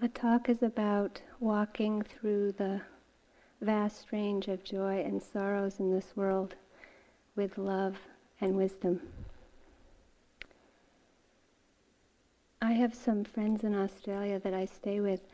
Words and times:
The 0.00 0.08
talk 0.08 0.48
is 0.48 0.62
about 0.62 1.20
walking 1.40 2.00
through 2.00 2.52
the 2.52 2.80
vast 3.60 4.06
range 4.12 4.48
of 4.48 4.64
joy 4.64 5.02
and 5.04 5.22
sorrows 5.22 5.78
in 5.78 5.94
this 5.94 6.16
world 6.16 6.54
with 7.36 7.58
love 7.58 7.98
and 8.40 8.56
wisdom. 8.56 9.02
I 12.62 12.72
have 12.72 12.94
some 12.94 13.24
friends 13.24 13.62
in 13.62 13.74
Australia 13.74 14.38
that 14.38 14.54
I 14.54 14.64
stay 14.64 15.00
with. 15.00 15.26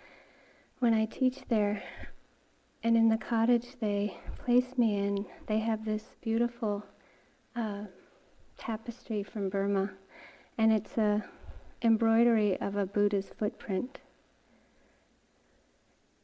When 0.80 0.92
I 0.92 1.04
teach 1.04 1.42
there, 1.48 1.80
and 2.82 2.96
in 2.96 3.08
the 3.08 3.18
cottage 3.18 3.76
they 3.80 4.18
place 4.36 4.76
me 4.76 4.98
in, 4.98 5.26
they 5.46 5.60
have 5.60 5.84
this 5.84 6.16
beautiful 6.20 6.84
uh, 7.54 7.84
tapestry 8.58 9.22
from 9.22 9.48
Burma, 9.48 9.92
and 10.58 10.72
it's 10.72 10.98
a 10.98 11.24
embroidery 11.82 12.60
of 12.60 12.74
a 12.74 12.84
Buddha's 12.84 13.28
footprint. 13.28 14.00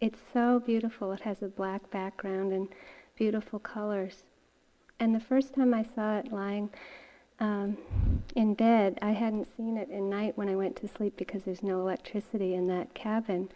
It's 0.02 0.18
so 0.32 0.58
beautiful. 0.58 1.12
It 1.12 1.20
has 1.20 1.42
a 1.42 1.46
black 1.46 1.88
background 1.92 2.52
and 2.52 2.66
beautiful 3.14 3.60
colors. 3.60 4.24
And 4.98 5.14
the 5.14 5.20
first 5.20 5.54
time 5.54 5.72
I 5.72 5.84
saw 5.84 6.18
it 6.18 6.32
lying 6.32 6.70
um, 7.38 7.78
in 8.34 8.54
bed, 8.54 8.98
I 9.00 9.12
hadn't 9.12 9.46
seen 9.56 9.76
it 9.76 9.90
in 9.90 10.10
night 10.10 10.36
when 10.36 10.48
I 10.48 10.56
went 10.56 10.74
to 10.78 10.88
sleep 10.88 11.16
because 11.16 11.44
there's 11.44 11.62
no 11.62 11.78
electricity 11.78 12.54
in 12.54 12.66
that 12.66 12.94
cabin. 12.94 13.48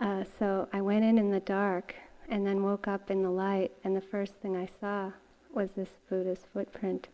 Uh, 0.00 0.24
so 0.38 0.70
I 0.72 0.80
went 0.80 1.04
in 1.04 1.18
in 1.18 1.30
the 1.30 1.40
dark 1.40 1.94
and 2.30 2.46
then 2.46 2.62
woke 2.62 2.88
up 2.88 3.10
in 3.10 3.22
the 3.22 3.30
light, 3.30 3.72
and 3.84 3.94
the 3.94 4.00
first 4.00 4.36
thing 4.36 4.56
I 4.56 4.66
saw 4.80 5.12
was 5.52 5.72
this 5.72 5.90
Buddha's 6.08 6.46
footprint. 6.50 7.08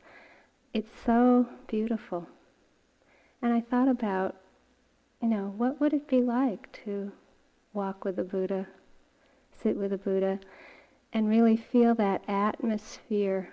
It's 0.73 0.93
so 1.05 1.49
beautiful. 1.67 2.29
And 3.43 3.53
I 3.53 3.63
thought 3.63 3.89
about, 3.89 4.37
you 5.21 5.27
know, 5.27 5.55
what 5.57 5.81
would 5.81 5.93
it 5.93 6.07
be 6.07 6.21
like 6.21 6.71
to 6.85 7.11
walk 7.73 8.05
with 8.05 8.17
the 8.17 8.25
Buddha, 8.25 8.67
sit 9.53 9.77
with 9.77 9.91
the 9.91 9.99
Buddha, 9.99 10.41
and 11.13 11.29
really 11.29 11.57
feel 11.57 11.95
that 11.97 12.23
atmosphere 12.29 13.53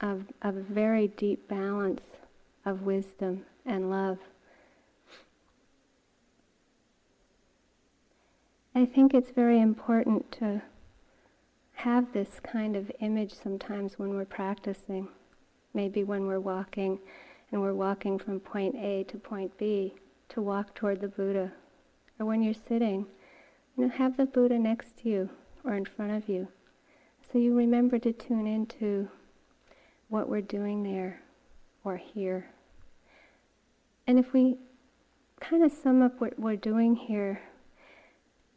of, 0.00 0.24
of 0.42 0.56
a 0.56 0.62
very 0.62 1.08
deep 1.08 1.48
balance 1.48 2.02
of 2.64 2.82
wisdom 2.82 3.44
and 3.64 3.90
love. 3.90 4.18
I 8.74 8.84
think 8.84 9.14
it's 9.14 9.30
very 9.30 9.60
important 9.60 10.30
to 10.32 10.60
have 11.76 12.12
this 12.12 12.40
kind 12.40 12.76
of 12.76 12.90
image 13.00 13.32
sometimes 13.32 13.98
when 13.98 14.14
we're 14.14 14.24
practicing. 14.26 15.08
Maybe 15.72 16.04
when 16.04 16.26
we're 16.26 16.40
walking 16.40 16.98
and 17.52 17.60
we're 17.60 17.74
walking 17.74 18.18
from 18.18 18.40
point 18.40 18.74
A 18.76 19.04
to 19.04 19.16
point 19.16 19.56
B 19.56 19.94
to 20.30 20.42
walk 20.42 20.74
toward 20.74 21.00
the 21.00 21.08
Buddha. 21.08 21.52
Or 22.18 22.26
when 22.26 22.42
you're 22.42 22.54
sitting, 22.54 23.06
have 23.84 24.16
the 24.16 24.26
Buddha 24.26 24.58
next 24.58 24.96
to 24.98 25.08
you 25.08 25.30
or 25.64 25.74
in 25.74 25.84
front 25.84 26.12
of 26.12 26.28
you. 26.28 26.48
So 27.22 27.38
you 27.38 27.54
remember 27.54 27.98
to 27.98 28.12
tune 28.12 28.46
into 28.46 29.08
what 30.08 30.28
we're 30.28 30.40
doing 30.40 30.82
there 30.82 31.20
or 31.84 31.96
here. 31.96 32.50
And 34.06 34.18
if 34.18 34.32
we 34.32 34.56
kind 35.40 35.62
of 35.64 35.72
sum 35.72 36.02
up 36.02 36.20
what 36.20 36.38
we're 36.38 36.56
doing 36.56 36.94
here, 36.96 37.42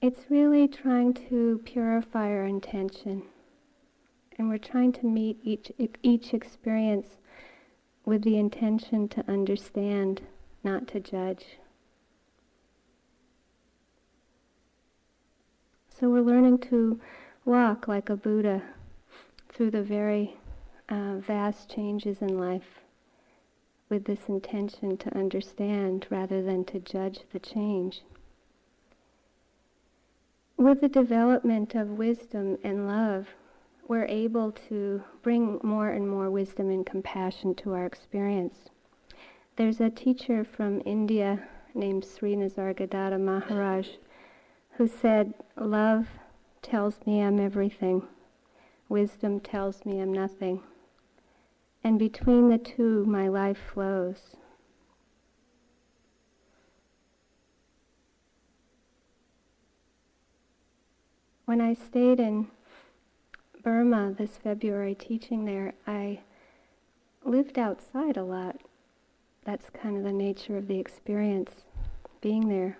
it's 0.02 0.30
really 0.30 0.67
trying 0.67 1.14
to 1.30 1.62
purify 1.66 2.30
our 2.30 2.45
intention. 2.45 3.23
And 4.38 4.47
we're 4.47 4.58
trying 4.58 4.94
to 4.94 5.06
meet 5.06 5.40
each, 5.44 5.72
each 6.02 6.34
experience 6.34 7.17
with 8.06 8.23
the 8.23 8.38
intention 8.38 9.09
to 9.09 9.30
understand, 9.30 10.22
not 10.64 10.88
to 10.90 11.00
judge. 11.00 11.58
So 16.00 16.09
we're 16.09 16.22
learning 16.22 16.59
to 16.69 16.97
walk 17.44 17.89
like 17.89 18.09
a 18.09 18.16
Buddha 18.16 18.64
through 19.50 19.72
the 19.72 19.84
very 19.84 20.38
uh, 20.88 21.16
vast 21.18 21.69
changes 21.69 22.22
in 22.22 22.38
life 22.38 22.79
with 23.90 24.06
this 24.06 24.29
intention 24.29 24.96
to 24.96 25.18
understand 25.18 26.07
rather 26.09 26.41
than 26.41 26.63
to 26.66 26.79
judge 26.79 27.19
the 27.34 27.40
change. 27.40 28.03
With 30.56 30.79
the 30.79 30.88
development 30.88 31.75
of 31.75 31.97
wisdom 31.97 32.57
and 32.63 32.88
love, 32.88 33.28
we're 33.90 34.06
able 34.06 34.53
to 34.69 35.03
bring 35.22 35.59
more 35.63 35.90
and 35.90 36.09
more 36.09 36.29
wisdom 36.29 36.69
and 36.69 36.85
compassion 36.85 37.56
to 37.56 37.73
our 37.73 37.85
experience. 37.85 38.69
There's 39.57 39.81
a 39.81 39.90
teacher 39.90 40.46
from 40.46 40.81
India 40.85 41.46
named 41.73 42.06
Sri 42.06 42.35
Nisargadatta 42.38 43.19
Maharaj 43.19 43.90
who 44.79 44.88
said, 44.88 45.35
Love 45.56 46.07
tells 46.63 47.06
me 47.06 47.22
I'm 47.22 47.40
everything, 47.40 48.07
wisdom 48.90 49.40
tells 49.40 49.85
me 49.85 50.01
I'm 50.01 50.12
nothing 50.12 50.63
and 51.84 52.00
between 52.00 52.50
the 52.50 52.57
two 52.57 53.06
my 53.06 53.28
life 53.28 53.57
flows. 53.73 54.35
When 61.46 61.61
I 61.61 61.73
stayed 61.73 62.19
in 62.19 62.47
Burma 63.63 64.13
this 64.17 64.38
February 64.38 64.96
teaching 64.96 65.46
there, 65.46 65.73
I 65.88 66.19
lived 67.25 67.57
outside 67.57 68.17
a 68.17 68.23
lot. 68.23 68.61
That's 69.46 69.69
kind 69.69 69.97
of 69.97 70.03
the 70.03 70.13
nature 70.13 70.57
of 70.57 70.67
the 70.67 70.79
experience 70.79 71.66
being 72.22 72.50
there. 72.50 72.78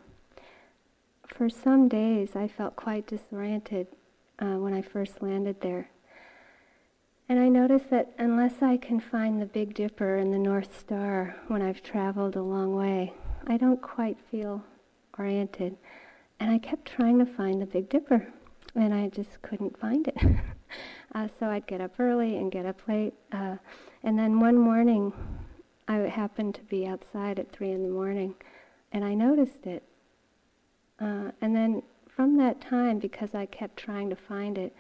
For 1.30 1.50
some 1.50 1.88
days, 1.88 2.36
I 2.36 2.48
felt 2.48 2.76
quite 2.76 3.08
disoriented 3.08 3.88
uh, 4.40 4.56
when 4.56 4.74
I 4.74 4.82
first 4.82 5.22
landed 5.22 5.62
there. 5.62 5.90
And 7.30 7.40
I 7.40 7.48
noticed 7.48 7.92
that 7.92 8.12
unless 8.18 8.62
I 8.62 8.76
can 8.78 9.00
find 9.00 9.40
the 9.40 9.46
Big 9.46 9.76
Dipper 9.76 10.16
and 10.16 10.34
the 10.34 10.40
North 10.40 10.78
Star 10.78 11.36
when 11.48 11.62
I've 11.62 11.84
traveled 11.84 12.36
a 12.36 12.42
long 12.42 12.76
way, 12.76 13.14
I 13.46 13.56
don't 13.58 13.82
quite 13.82 14.18
feel 14.32 14.64
oriented. 15.18 15.78
And 16.40 16.52
I 16.52 16.58
kept 16.58 16.88
trying 16.88 17.20
to 17.20 17.26
find 17.26 17.62
the 17.62 17.68
Big 17.68 17.88
Dipper, 17.88 18.28
and 18.74 18.94
I 18.94 19.10
just 19.10 19.42
couldn't 19.44 19.80
find 19.80 20.08
it. 20.08 20.18
uh, 21.16 21.28
so 21.40 21.48
I'd 21.48 21.68
get 21.68 21.82
up 21.82 22.00
early 22.00 22.38
and 22.38 22.52
get 22.52 22.66
up 22.66 22.82
late. 22.88 23.14
Uh, 23.32 23.58
and 24.04 24.18
then 24.18 24.40
one 24.40 24.58
morning, 24.58 25.14
I 25.88 25.98
happened 25.98 26.56
to 26.56 26.62
be 26.64 26.88
outside 26.88 27.38
at 27.38 27.52
3 27.52 27.72
in 27.72 27.84
the 27.84 27.90
morning, 27.90 28.34
and 28.92 29.06
I 29.06 29.14
noticed 29.14 29.68
it. 29.68 29.84
Uh, 31.00 31.32
and 31.42 31.56
then 31.56 31.84
from 32.08 32.38
that 32.38 32.60
time, 32.60 33.00
because 33.00 33.34
I 33.34 33.46
kept 33.46 33.78
trying 33.78 34.10
to 34.10 34.16
find 34.16 34.58
it, 34.58 34.76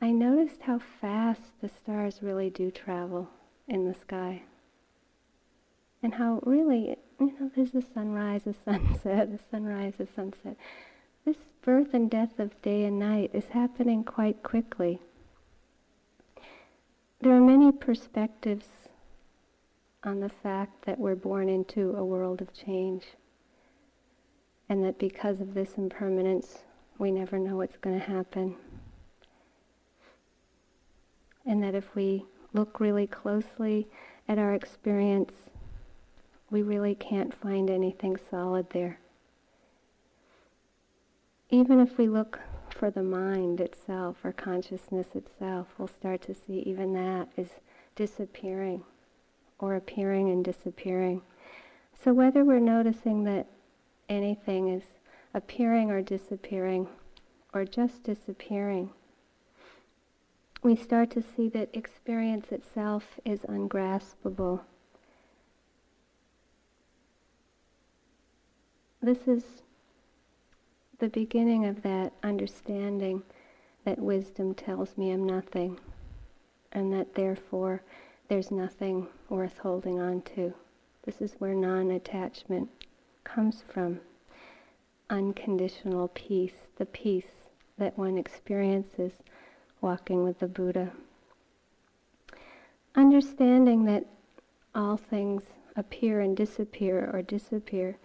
I 0.00 0.10
noticed 0.10 0.62
how 0.62 0.78
fast 0.78 1.42
the 1.60 1.68
stars 1.68 2.22
really 2.22 2.50
do 2.50 2.70
travel 2.70 3.28
in 3.66 3.86
the 3.86 3.94
sky. 3.94 4.42
And 6.02 6.14
how 6.14 6.40
really, 6.44 6.96
you 7.20 7.34
know, 7.38 7.50
there's 7.54 7.74
a 7.74 7.82
sunrise, 7.82 8.46
a 8.46 8.54
sunset, 8.64 9.28
a 9.28 9.38
sunrise, 9.50 9.94
a 9.98 10.06
sunset. 10.06 10.56
This 11.24 11.48
birth 11.62 11.92
and 11.92 12.10
death 12.10 12.38
of 12.38 12.60
day 12.62 12.84
and 12.84 12.98
night 12.98 13.30
is 13.34 13.48
happening 13.48 14.04
quite 14.04 14.42
quickly. 14.42 15.00
There 17.20 17.32
are 17.32 17.40
many 17.40 17.72
perspectives 17.72 18.68
on 20.04 20.20
the 20.20 20.28
fact 20.28 20.86
that 20.86 20.98
we're 20.98 21.16
born 21.16 21.48
into 21.48 21.96
a 21.96 22.04
world 22.04 22.40
of 22.40 22.54
change. 22.54 23.04
And 24.68 24.84
that 24.84 24.98
because 24.98 25.40
of 25.40 25.54
this 25.54 25.74
impermanence, 25.76 26.58
we 26.98 27.10
never 27.10 27.38
know 27.38 27.56
what's 27.56 27.78
going 27.78 27.98
to 27.98 28.06
happen 28.06 28.56
and 31.48 31.62
that 31.62 31.74
if 31.74 31.94
we 31.94 32.26
look 32.52 32.78
really 32.78 33.06
closely 33.06 33.88
at 34.28 34.38
our 34.38 34.54
experience, 34.54 35.32
we 36.50 36.62
really 36.62 36.94
can't 36.94 37.34
find 37.34 37.70
anything 37.70 38.16
solid 38.30 38.68
there. 38.70 39.00
Even 41.50 41.80
if 41.80 41.96
we 41.96 42.06
look 42.06 42.38
for 42.68 42.90
the 42.90 43.02
mind 43.02 43.60
itself 43.60 44.18
or 44.22 44.32
consciousness 44.32 45.08
itself, 45.14 45.68
we'll 45.78 45.88
start 45.88 46.20
to 46.20 46.34
see 46.34 46.58
even 46.66 46.92
that 46.92 47.28
is 47.38 47.48
disappearing 47.96 48.84
or 49.58 49.74
appearing 49.74 50.30
and 50.30 50.44
disappearing. 50.44 51.22
So 51.94 52.12
whether 52.12 52.44
we're 52.44 52.60
noticing 52.60 53.24
that 53.24 53.46
anything 54.08 54.68
is 54.68 54.82
appearing 55.34 55.90
or 55.90 56.02
disappearing 56.02 56.88
or 57.52 57.64
just 57.64 58.02
disappearing, 58.02 58.90
we 60.62 60.74
start 60.74 61.10
to 61.10 61.22
see 61.22 61.48
that 61.48 61.70
experience 61.72 62.50
itself 62.50 63.20
is 63.24 63.44
ungraspable. 63.48 64.62
This 69.00 69.28
is 69.28 69.62
the 70.98 71.08
beginning 71.08 71.64
of 71.64 71.82
that 71.82 72.12
understanding 72.24 73.22
that 73.84 73.98
wisdom 73.98 74.54
tells 74.54 74.98
me 74.98 75.12
I'm 75.12 75.24
nothing, 75.24 75.78
and 76.72 76.92
that 76.92 77.14
therefore 77.14 77.82
there's 78.28 78.50
nothing 78.50 79.06
worth 79.28 79.58
holding 79.58 80.00
on 80.00 80.22
to. 80.34 80.52
This 81.04 81.20
is 81.20 81.36
where 81.38 81.54
non 81.54 81.92
attachment 81.92 82.68
comes 83.34 83.62
from. 83.72 84.00
unconditional 85.10 86.08
peace, 86.08 86.68
the 86.76 86.86
peace 86.86 87.44
that 87.78 87.96
one 87.96 88.18
experiences 88.18 89.12
walking 89.80 90.22
with 90.24 90.38
the 90.38 90.46
Buddha. 90.48 90.92
Understanding 92.94 93.84
that 93.84 94.04
all 94.74 94.96
things 94.96 95.44
appear 95.76 96.20
and 96.20 96.36
disappear 96.36 97.10
or 97.12 97.22
disappear 97.22 97.96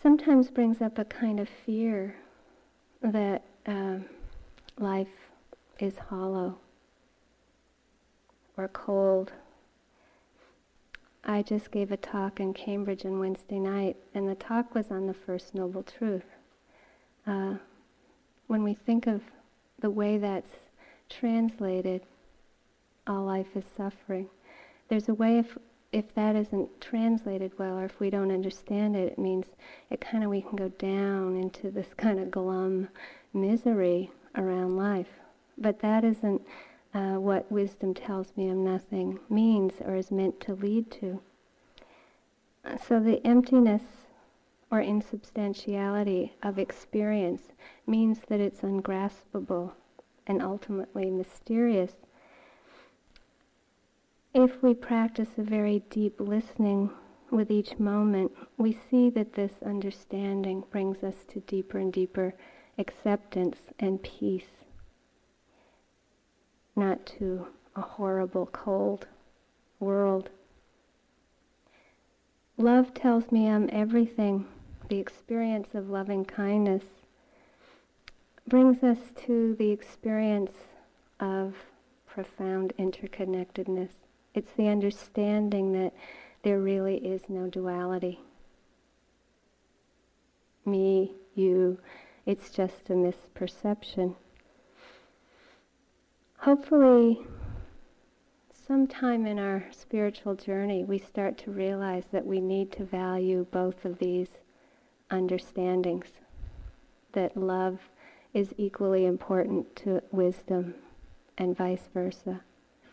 sometimes 0.00 0.50
brings 0.50 0.80
up 0.80 0.98
a 0.98 1.04
kind 1.04 1.40
of 1.40 1.48
fear 1.48 2.16
that 3.02 3.42
uh, 3.66 3.96
life 4.78 5.30
is 5.78 5.96
hollow 5.98 6.58
or 8.56 8.68
cold. 8.68 9.32
I 11.28 11.42
just 11.42 11.72
gave 11.72 11.90
a 11.90 11.96
talk 11.96 12.38
in 12.38 12.54
Cambridge 12.54 13.04
on 13.04 13.18
Wednesday 13.18 13.58
night, 13.58 13.96
and 14.14 14.28
the 14.28 14.36
talk 14.36 14.76
was 14.76 14.92
on 14.92 15.08
the 15.08 15.14
First 15.14 15.56
Noble 15.56 15.82
Truth. 15.82 16.22
Uh, 17.26 17.54
when 18.46 18.62
we 18.62 18.74
think 18.74 19.08
of 19.08 19.22
the 19.80 19.90
way 19.90 20.18
that's 20.18 20.52
translated, 21.10 22.02
all 23.08 23.24
life 23.24 23.56
is 23.56 23.64
suffering. 23.76 24.28
There's 24.88 25.08
a 25.08 25.14
way 25.14 25.38
if 25.38 25.58
if 25.92 26.14
that 26.14 26.36
isn't 26.36 26.80
translated 26.80 27.58
well, 27.58 27.78
or 27.78 27.84
if 27.84 27.98
we 27.98 28.08
don't 28.10 28.30
understand 28.30 28.94
it, 28.94 29.12
it 29.12 29.18
means 29.18 29.46
it 29.90 30.00
kind 30.00 30.22
of 30.22 30.30
we 30.30 30.42
can 30.42 30.54
go 30.54 30.68
down 30.68 31.36
into 31.36 31.70
this 31.72 31.92
kind 31.96 32.20
of 32.20 32.30
glum 32.30 32.88
misery 33.32 34.10
around 34.36 34.76
life. 34.76 35.08
But 35.58 35.80
that 35.80 36.04
isn't 36.04 36.42
uh, 36.96 37.20
what 37.20 37.52
wisdom 37.52 37.92
tells 37.92 38.34
me 38.36 38.48
of 38.48 38.56
nothing 38.56 39.18
means 39.28 39.74
or 39.84 39.94
is 39.94 40.10
meant 40.10 40.40
to 40.40 40.54
lead 40.54 40.90
to. 40.90 41.20
So 42.88 42.98
the 43.00 43.24
emptiness 43.24 43.82
or 44.70 44.80
insubstantiality 44.80 46.32
of 46.42 46.58
experience 46.58 47.42
means 47.86 48.20
that 48.28 48.40
it's 48.40 48.62
ungraspable 48.62 49.74
and 50.26 50.42
ultimately 50.42 51.10
mysterious. 51.10 51.92
If 54.32 54.62
we 54.62 54.72
practice 54.72 55.28
a 55.36 55.42
very 55.42 55.82
deep 55.90 56.18
listening 56.18 56.90
with 57.30 57.50
each 57.50 57.78
moment, 57.78 58.32
we 58.56 58.72
see 58.72 59.10
that 59.10 59.34
this 59.34 59.62
understanding 59.64 60.64
brings 60.70 61.02
us 61.02 61.26
to 61.28 61.40
deeper 61.40 61.76
and 61.76 61.92
deeper 61.92 62.34
acceptance 62.78 63.58
and 63.78 64.02
peace, 64.02 64.64
not 66.76 67.06
to 67.06 67.48
a 67.74 67.80
horrible, 67.80 68.46
cold 68.46 69.06
world. 69.80 70.30
Love 72.58 72.94
tells 72.94 73.32
me 73.32 73.48
I'm 73.48 73.68
everything. 73.72 74.46
The 74.88 74.98
experience 74.98 75.74
of 75.74 75.90
loving 75.90 76.24
kindness 76.24 76.84
brings 78.46 78.82
us 78.82 78.98
to 79.26 79.56
the 79.58 79.70
experience 79.70 80.52
of 81.18 81.54
profound 82.06 82.72
interconnectedness. 82.78 83.90
It's 84.34 84.52
the 84.52 84.68
understanding 84.68 85.72
that 85.72 85.92
there 86.42 86.60
really 86.60 86.98
is 86.98 87.22
no 87.28 87.48
duality. 87.48 88.20
Me, 90.64 91.12
you, 91.34 91.78
it's 92.24 92.50
just 92.50 92.88
a 92.88 92.92
misperception. 92.92 94.14
Hopefully, 96.46 97.26
sometime 98.52 99.26
in 99.26 99.36
our 99.36 99.64
spiritual 99.72 100.36
journey, 100.36 100.84
we 100.84 100.96
start 100.96 101.36
to 101.38 101.50
realize 101.50 102.04
that 102.12 102.24
we 102.24 102.40
need 102.40 102.70
to 102.70 102.84
value 102.84 103.44
both 103.50 103.84
of 103.84 103.98
these 103.98 104.28
understandings. 105.10 106.06
That 107.14 107.36
love 107.36 107.80
is 108.32 108.54
equally 108.56 109.06
important 109.06 109.74
to 109.74 110.00
wisdom 110.12 110.76
and 111.36 111.56
vice 111.56 111.88
versa. 111.92 112.42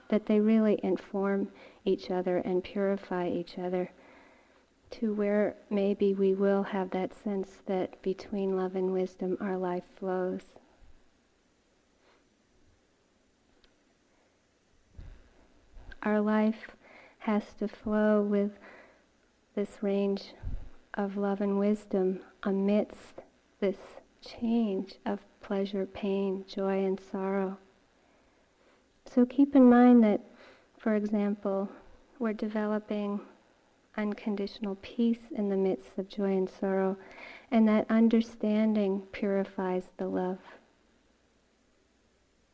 That 0.10 0.26
they 0.26 0.40
really 0.40 0.80
inform 0.82 1.50
each 1.86 2.10
other 2.10 2.38
and 2.40 2.64
purify 2.64 3.30
each 3.30 3.60
other 3.60 3.92
to 4.90 5.14
where 5.14 5.58
maybe 5.70 6.16
we 6.16 6.34
will 6.34 6.64
have 6.64 6.90
that 6.90 7.14
sense 7.14 7.62
that 7.68 8.02
between 8.02 8.58
love 8.58 8.76
and 8.76 8.92
wisdom 8.92 9.38
our 9.40 9.58
life 9.58 9.86
flows. 9.96 10.42
Our 16.04 16.20
life 16.20 16.68
has 17.20 17.44
to 17.60 17.68
flow 17.70 18.22
with 18.22 18.52
this 19.56 19.78
range 19.82 20.34
of 20.96 21.16
love 21.16 21.40
and 21.40 21.58
wisdom 21.58 22.20
amidst 22.44 23.22
this 23.62 23.78
change 24.20 24.96
of 25.06 25.20
pleasure, 25.40 25.86
pain, 25.86 26.44
joy, 26.46 26.84
and 26.84 27.00
sorrow. 27.00 27.58
So 29.06 29.26
keep 29.26 29.56
in 29.56 29.70
mind 29.70 30.04
that, 30.04 30.20
for 30.78 30.96
example, 30.96 31.70
we're 32.20 32.34
developing 32.34 33.22
unconditional 33.96 34.76
peace 34.82 35.32
in 35.32 35.48
the 35.48 35.56
midst 35.56 35.98
of 35.98 36.10
joy 36.10 36.36
and 36.36 36.50
sorrow, 36.50 36.98
and 37.50 37.66
that 37.70 37.86
understanding 37.90 39.04
purifies 39.14 39.92
the 39.96 40.08
love. 40.08 40.40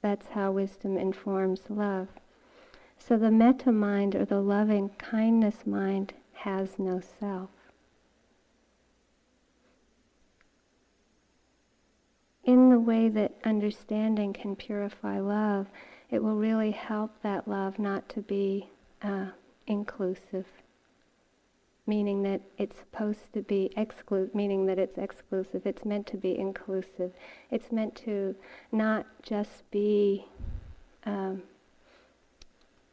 That's 0.04 0.28
how 0.28 0.52
wisdom 0.52 0.98
informs 0.98 1.62
love. 1.68 2.10
So 3.00 3.18
the 3.18 3.32
metta 3.32 3.72
mind 3.72 4.14
or 4.14 4.26
the 4.26 4.42
loving 4.42 4.90
kindness 4.98 5.66
mind 5.66 6.14
has 6.34 6.78
no 6.78 7.02
self. 7.02 7.50
in 12.50 12.72
the 12.72 12.80
way 12.80 13.08
that 13.10 13.32
understanding 13.44 14.34
can 14.34 14.56
purify 14.56 15.20
love, 15.20 15.68
it 16.10 16.24
will 16.24 16.36
really 16.36 16.72
help 16.72 17.12
that 17.22 17.48
love 17.48 17.78
not 17.78 18.10
to 18.10 18.22
be 18.22 18.68
uh, 19.04 19.28
inclusive, 19.68 20.48
meaning 21.86 22.24
that 22.24 22.42
it's 22.58 22.78
supposed 22.78 23.32
to 23.34 23.44
be 23.44 23.72
exclusive, 23.78 24.34
meaning 24.34 24.66
that 24.66 24.80
it's 24.80 24.98
exclusive. 24.98 25.62
It's 25.64 25.86
meant 25.86 26.08
to 26.08 26.18
be 26.18 26.36
inclusive. 26.40 27.12
It's 27.52 27.72
meant 27.72 27.96
to 27.98 28.36
not 28.72 29.06
just 29.22 29.70
be 29.70 30.26
um, 31.06 31.44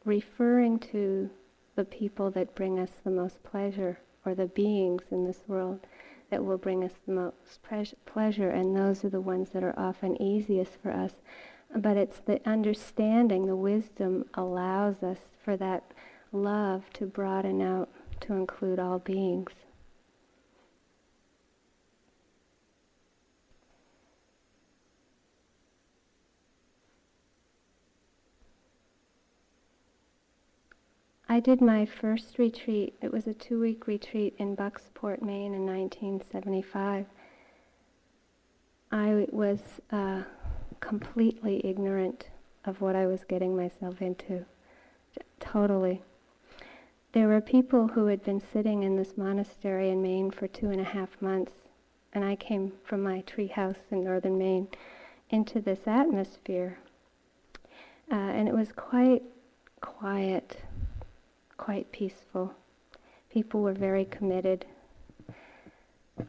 referring 0.07 0.79
to 0.79 1.29
the 1.75 1.85
people 1.85 2.31
that 2.31 2.55
bring 2.55 2.79
us 2.79 2.93
the 3.05 3.11
most 3.11 3.43
pleasure 3.43 3.99
or 4.25 4.35
the 4.35 4.47
beings 4.47 5.05
in 5.11 5.27
this 5.27 5.43
world 5.47 5.81
that 6.31 6.45
will 6.45 6.57
bring 6.57 6.83
us 6.83 6.95
the 7.07 7.13
most 7.13 7.61
pleasure, 8.07 8.51
and 8.51 8.75
those 8.75 9.05
are 9.05 9.11
the 9.11 9.21
ones 9.21 9.51
that 9.51 9.63
are 9.63 9.79
often 9.79 10.21
easiest 10.21 10.73
for 10.83 10.91
us. 10.91 11.13
But 11.75 11.97
it's 11.97 12.21
the 12.21 12.41
understanding, 12.49 13.47
the 13.47 13.57
wisdom 13.57 14.25
allows 14.35 15.03
us 15.03 15.19
for 15.45 15.57
that 15.59 15.85
love 16.33 16.85
to 16.95 17.07
broaden 17.07 17.61
out 17.61 17.89
to 18.21 18.33
include 18.33 18.79
all 18.79 18.99
beings. 18.99 19.53
I 31.29 31.41
did 31.41 31.61
my 31.61 31.85
first 31.85 32.39
retreat. 32.39 32.95
It 33.03 33.13
was 33.13 33.27
a 33.27 33.35
two 33.35 33.61
week 33.61 33.89
retreat 33.89 34.35
in 34.39 34.57
Bucksport, 34.57 35.23
Maine 35.23 35.55
in 35.55 35.67
1975. 35.67 37.07
I 38.93 39.27
was 39.33 39.61
uh, 39.91 40.23
completely 40.79 41.61
ignorant 41.65 42.29
of 42.65 42.81
what 42.81 42.95
I 42.95 43.07
was 43.07 43.25
getting 43.25 43.57
myself 43.57 44.01
into. 44.01 44.45
Totally. 45.41 46.03
There 47.11 47.27
were 47.27 47.41
people 47.41 47.89
who 47.89 48.07
had 48.07 48.23
been 48.23 48.41
sitting 48.41 48.85
in 48.85 48.97
this 48.97 49.17
monastery 49.17 49.91
in 49.91 50.03
Maine 50.03 50.31
for 50.31 50.47
two 50.47 50.71
and 50.71 50.81
a 50.81 50.85
half 50.85 51.21
months, 51.21 51.53
and 52.13 52.25
I 52.25 52.37
came 52.37 52.73
from 52.85 53.03
my 53.03 53.23
tree 53.23 53.49
house 53.49 53.81
in 53.91 54.05
northern 54.05 54.39
Maine 54.39 54.69
into 55.31 55.61
this 55.61 55.89
atmosphere. 55.89 56.79
Uh, 58.13 58.15
and 58.15 58.47
it 58.47 58.55
was 58.55 58.71
quite 58.71 59.23
quiet 59.81 60.63
quite 61.57 61.91
peaceful. 61.93 62.55
People 63.31 63.63
were 63.63 63.73
very 63.73 64.05
committed. 64.05 64.67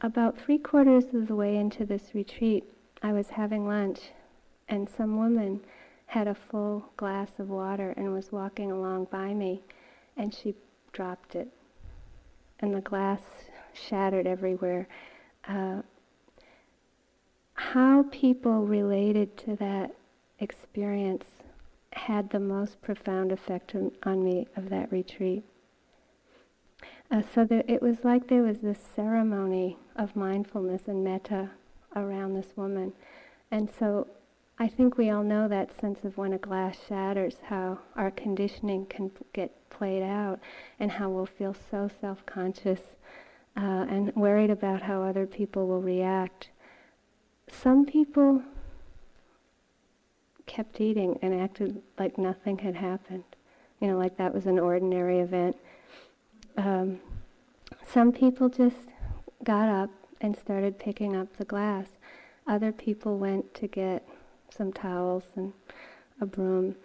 About 0.02 0.38
three 0.38 0.58
quarters 0.58 1.06
of 1.14 1.28
the 1.28 1.36
way 1.36 1.56
into 1.56 1.86
this 1.86 2.14
retreat, 2.14 2.64
I 3.02 3.14
was 3.14 3.30
having 3.30 3.68
lunch, 3.68 4.00
and 4.68 4.90
some 4.90 5.18
woman 5.18 5.62
had 6.08 6.28
a 6.28 6.36
full 6.36 6.90
glass 6.98 7.32
of 7.40 7.50
water 7.50 7.94
and 7.98 8.14
was 8.14 8.32
walking 8.32 8.72
along 8.72 9.08
by 9.12 9.34
me, 9.34 9.64
and 10.16 10.34
she 10.34 10.56
dropped 10.94 11.36
it. 11.36 11.48
And 12.60 12.74
the 12.74 12.82
glass 12.82 13.22
shattered 13.74 14.26
everywhere. 14.26 14.88
Uh, 15.48 15.82
how 17.54 18.04
people 18.12 18.66
related 18.66 19.38
to 19.38 19.56
that 19.58 19.96
experience 20.40 21.26
had 21.98 22.30
the 22.30 22.40
most 22.40 22.82
profound 22.82 23.32
effect 23.32 23.76
on, 23.76 23.92
on 24.04 24.24
me 24.24 24.48
of 24.56 24.70
that 24.70 24.92
retreat. 24.92 25.44
Uh, 27.10 27.22
so 27.34 27.46
there, 27.46 27.64
it 27.68 27.82
was 27.82 28.04
like 28.04 28.28
there 28.28 28.44
was 28.44 28.60
this 28.60 28.80
ceremony 28.96 29.78
of 29.96 30.16
mindfulness 30.16 30.88
and 30.88 31.04
metta 31.04 31.50
around 31.96 32.34
this 32.34 32.56
woman. 32.56 32.94
And 33.50 33.70
so 33.70 34.08
I 34.60 34.68
think 34.68 34.98
we 34.98 35.10
all 35.10 35.24
know 35.24 35.48
that 35.48 35.80
sense 35.80 36.04
of 36.04 36.18
when 36.18 36.34
a 36.34 36.38
glass 36.38 36.78
shatters, 36.88 37.38
how 37.44 37.80
our 37.96 38.12
conditioning 38.12 38.86
can 38.88 39.12
get 39.34 39.70
played 39.70 40.04
out, 40.04 40.40
and 40.80 40.92
how 40.92 41.10
we'll 41.10 41.26
feel 41.26 41.56
so 41.72 41.90
self 42.02 42.26
conscious 42.26 42.82
uh, 43.56 43.86
and 43.90 44.16
worried 44.16 44.50
about 44.50 44.82
how 44.84 45.02
other 45.02 45.26
people 45.26 45.68
will 45.68 45.82
react. 45.82 46.50
Some 47.50 47.86
people 47.86 48.44
kept 50.48 50.82
eating 50.82 51.20
and 51.22 51.40
acted 51.40 51.82
like 52.00 52.18
nothing 52.18 52.58
had 52.58 52.76
happened, 52.76 53.24
you 53.80 53.88
know, 53.88 53.98
like 53.98 54.18
that 54.18 54.34
was 54.34 54.46
an 54.46 54.58
ordinary 54.58 55.20
event. 55.20 55.56
Um, 56.58 57.00
some 57.86 58.12
people 58.12 58.50
just 58.50 58.88
got 59.44 59.70
up 59.70 59.92
and 60.20 60.36
started 60.36 60.80
picking 60.80 61.16
up 61.16 61.38
the 61.38 61.46
glass. 61.46 61.88
Other 62.48 62.72
people 62.72 63.18
went 63.18 63.54
to 63.56 63.68
get 63.68 64.08
some 64.50 64.74
towels 64.74 65.26
and 65.36 65.54
a 66.20 66.26
broom. 66.26 66.76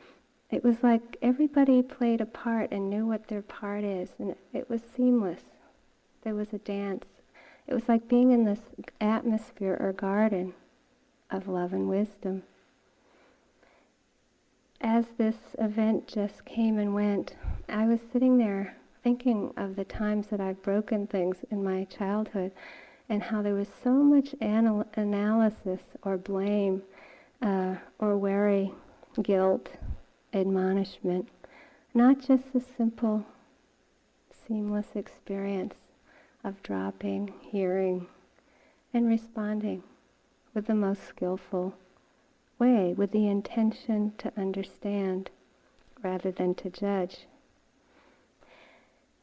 It 0.51 0.63
was 0.63 0.83
like 0.83 1.17
everybody 1.23 1.83
played 1.83 2.21
a 2.21 2.27
part 2.27 2.73
and 2.73 2.91
knew 2.91 3.07
what 3.07 3.29
their 3.29 3.41
part 3.41 3.85
is, 3.85 4.11
and 4.19 4.35
it 4.53 4.69
was 4.69 4.83
seamless. 4.83 5.45
There 6.25 6.35
was 6.35 6.53
a 6.53 6.59
dance. 6.59 7.07
It 7.67 7.75
was 7.75 7.89
like 7.89 8.09
being 8.09 8.33
in 8.33 8.45
this 8.45 8.61
atmosphere 9.01 9.77
or 9.81 9.93
garden 9.93 10.53
of 11.31 11.49
love 11.49 11.73
and 11.73 11.89
wisdom. 11.89 12.43
As 14.85 15.07
this 15.17 15.37
event 15.61 16.09
just 16.09 16.45
came 16.45 16.77
and 16.77 16.93
went, 16.93 17.37
I 17.69 17.87
was 17.87 18.01
sitting 18.13 18.39
there 18.39 18.77
thinking 19.05 19.55
of 19.57 19.77
the 19.77 19.85
times 19.85 20.27
that 20.29 20.41
I've 20.41 20.61
broken 20.61 21.07
things 21.07 21.45
in 21.53 21.63
my 21.63 21.85
childhood 21.85 22.51
and 23.09 23.23
how 23.23 23.43
there 23.43 23.55
was 23.55 23.69
so 23.69 23.93
much 23.93 24.35
anal- 24.41 24.89
analysis 24.95 25.83
or 26.03 26.19
blame 26.19 26.83
uh, 27.41 27.77
or 28.01 28.19
worry, 28.19 28.73
guilt, 29.23 29.71
admonishment, 30.33 31.29
not 31.95 32.21
just 32.21 32.53
the 32.53 32.61
simple, 32.77 33.25
seamless 34.33 34.97
experience 34.97 35.77
of 36.43 36.61
dropping, 36.65 37.33
hearing, 37.41 38.09
and 38.93 39.07
responding 39.07 39.85
with 40.55 40.67
the 40.67 40.75
most 40.75 41.05
skillful 41.07 41.75
way, 42.63 42.95
with 42.97 43.11
the 43.11 43.27
intention 43.27 44.13
to 44.19 44.33
understand 44.37 45.31
rather 46.01 46.31
than 46.31 46.55
to 46.55 46.71
judge. 46.71 47.27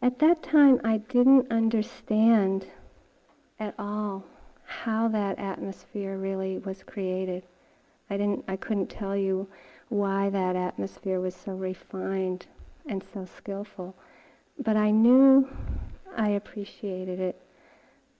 At 0.01 0.19
that 0.19 0.43
time, 0.43 0.81
I 0.83 0.97
didn't 0.97 1.49
understand 1.49 2.65
at 3.57 3.75
all 3.79 4.25
how 4.65 5.07
that 5.07 5.39
atmosphere 5.39 6.17
really 6.17 6.57
was 6.57 6.83
created. 6.83 7.43
I 8.09 8.17
didn't 8.17 8.43
I 8.45 8.57
couldn't 8.57 8.89
tell 8.89 9.15
you 9.15 9.47
why 9.87 10.29
that 10.29 10.57
atmosphere 10.57 11.21
was 11.21 11.33
so 11.33 11.53
refined 11.53 12.45
and 12.85 13.01
so 13.01 13.25
skillful. 13.37 13.95
But 14.57 14.75
I 14.75 14.91
knew 14.91 15.47
I 16.17 16.29
appreciated 16.31 17.21
it. 17.21 17.41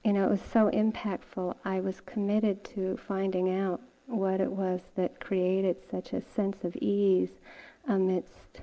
You 0.06 0.14
know, 0.14 0.24
it 0.24 0.32
was 0.32 0.42
so 0.54 0.70
impactful. 0.72 1.56
I 1.66 1.82
was 1.82 2.00
committed 2.00 2.64
to 2.76 2.98
finding 3.06 3.50
out 3.60 3.82
what 4.10 4.42
it 4.42 4.52
was 4.52 4.82
that 4.96 5.20
created 5.20 5.78
such 5.80 6.14
a 6.14 6.22
sense 6.22 6.64
of 6.64 6.76
ease 6.78 7.40
amidst 7.88 8.62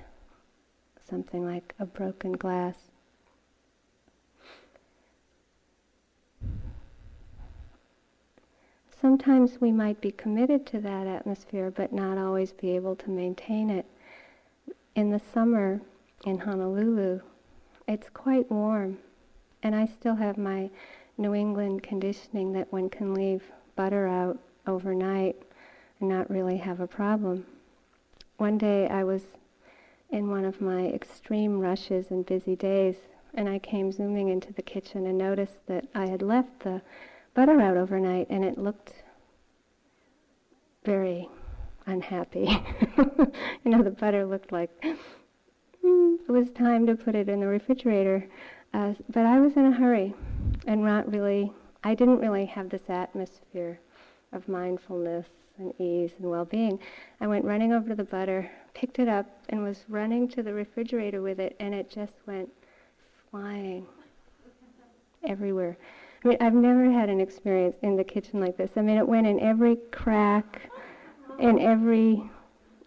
something 1.09 1.45
like 1.45 1.73
a 1.79 1.85
broken 1.85 2.33
glass. 2.33 2.75
sometimes 8.99 9.61
we 9.61 9.71
might 9.71 10.01
be 10.01 10.11
committed 10.11 10.65
to 10.65 10.79
that 10.79 11.07
atmosphere 11.07 11.71
but 11.71 11.93
not 11.93 12.17
always 12.17 12.51
be 12.51 12.75
able 12.75 12.95
to 12.95 13.09
maintain 13.09 13.69
it. 13.69 13.85
In 14.95 15.11
the 15.11 15.19
summer 15.19 15.79
in 16.25 16.39
Honolulu, 16.39 17.21
it's 17.87 18.09
quite 18.09 18.49
warm, 18.49 18.97
and 19.61 19.75
I 19.75 19.85
still 19.85 20.15
have 20.15 20.37
my 20.37 20.69
New 21.17 21.33
England 21.33 21.83
conditioning 21.83 22.53
that 22.53 22.71
one 22.71 22.89
can 22.89 23.13
leave 23.13 23.43
butter 23.75 24.07
out 24.07 24.39
overnight 24.67 25.35
and 25.99 26.09
not 26.09 26.29
really 26.29 26.57
have 26.57 26.79
a 26.79 26.87
problem. 26.87 27.45
One 28.37 28.57
day 28.57 28.87
I 28.87 29.03
was 29.03 29.23
in 30.09 30.29
one 30.29 30.45
of 30.45 30.61
my 30.61 30.85
extreme 30.87 31.59
rushes 31.59 32.11
and 32.11 32.25
busy 32.25 32.55
days, 32.55 32.95
and 33.33 33.49
I 33.49 33.59
came 33.59 33.91
zooming 33.91 34.29
into 34.29 34.53
the 34.53 34.61
kitchen 34.61 35.05
and 35.05 35.17
noticed 35.17 35.65
that 35.67 35.85
I 35.93 36.07
had 36.07 36.21
left 36.21 36.61
the 36.61 36.81
butter 37.33 37.59
out 37.59 37.77
overnight, 37.77 38.27
and 38.29 38.45
it 38.45 38.57
looked 38.57 38.93
very 40.85 41.29
unhappy. 41.85 42.47
you 42.97 43.71
know, 43.71 43.83
the 43.83 43.91
butter 43.91 44.25
looked 44.25 44.51
like 44.51 44.69
mm, 45.83 46.17
it 46.27 46.31
was 46.31 46.51
time 46.51 46.85
to 46.87 46.95
put 46.95 47.15
it 47.15 47.29
in 47.29 47.39
the 47.39 47.47
refrigerator. 47.47 48.27
Uh, 48.73 48.93
but 49.09 49.25
I 49.25 49.39
was 49.39 49.55
in 49.55 49.65
a 49.65 49.71
hurry 49.71 50.13
and 50.65 50.83
not 50.83 51.11
really, 51.11 51.51
I 51.83 51.95
didn't 51.95 52.19
really 52.19 52.45
have 52.45 52.69
this 52.69 52.89
atmosphere 52.89 53.79
of 54.33 54.47
mindfulness 54.47 55.27
and 55.57 55.73
ease 55.79 56.11
and 56.19 56.29
well 56.29 56.45
being. 56.45 56.79
I 57.19 57.27
went 57.27 57.45
running 57.45 57.73
over 57.73 57.89
to 57.89 57.95
the 57.95 58.03
butter, 58.03 58.49
picked 58.73 58.99
it 58.99 59.07
up, 59.07 59.25
and 59.49 59.63
was 59.63 59.85
running 59.87 60.27
to 60.29 60.43
the 60.43 60.53
refrigerator 60.53 61.21
with 61.21 61.39
it, 61.39 61.55
and 61.59 61.73
it 61.73 61.89
just 61.89 62.15
went 62.25 62.49
flying 63.31 63.85
everywhere. 65.27 65.77
I 66.23 66.27
mean, 66.29 66.37
I've 66.41 66.53
never 66.53 66.91
had 66.91 67.09
an 67.09 67.21
experience 67.21 67.75
in 67.81 67.95
the 67.95 68.03
kitchen 68.03 68.39
like 68.39 68.57
this. 68.57 68.71
I 68.75 68.81
mean, 68.81 68.97
it 68.97 69.07
went 69.07 69.27
in 69.27 69.39
every 69.39 69.77
crack, 69.91 70.69
in 71.39 71.59
every. 71.59 72.29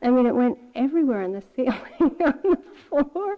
I 0.02 0.08
mean, 0.08 0.26
it 0.26 0.34
went 0.34 0.58
everywhere 0.74 1.22
on 1.22 1.32
the 1.32 1.42
ceiling, 1.56 1.76
on 2.00 2.38
the 2.42 2.58
floor. 2.88 3.36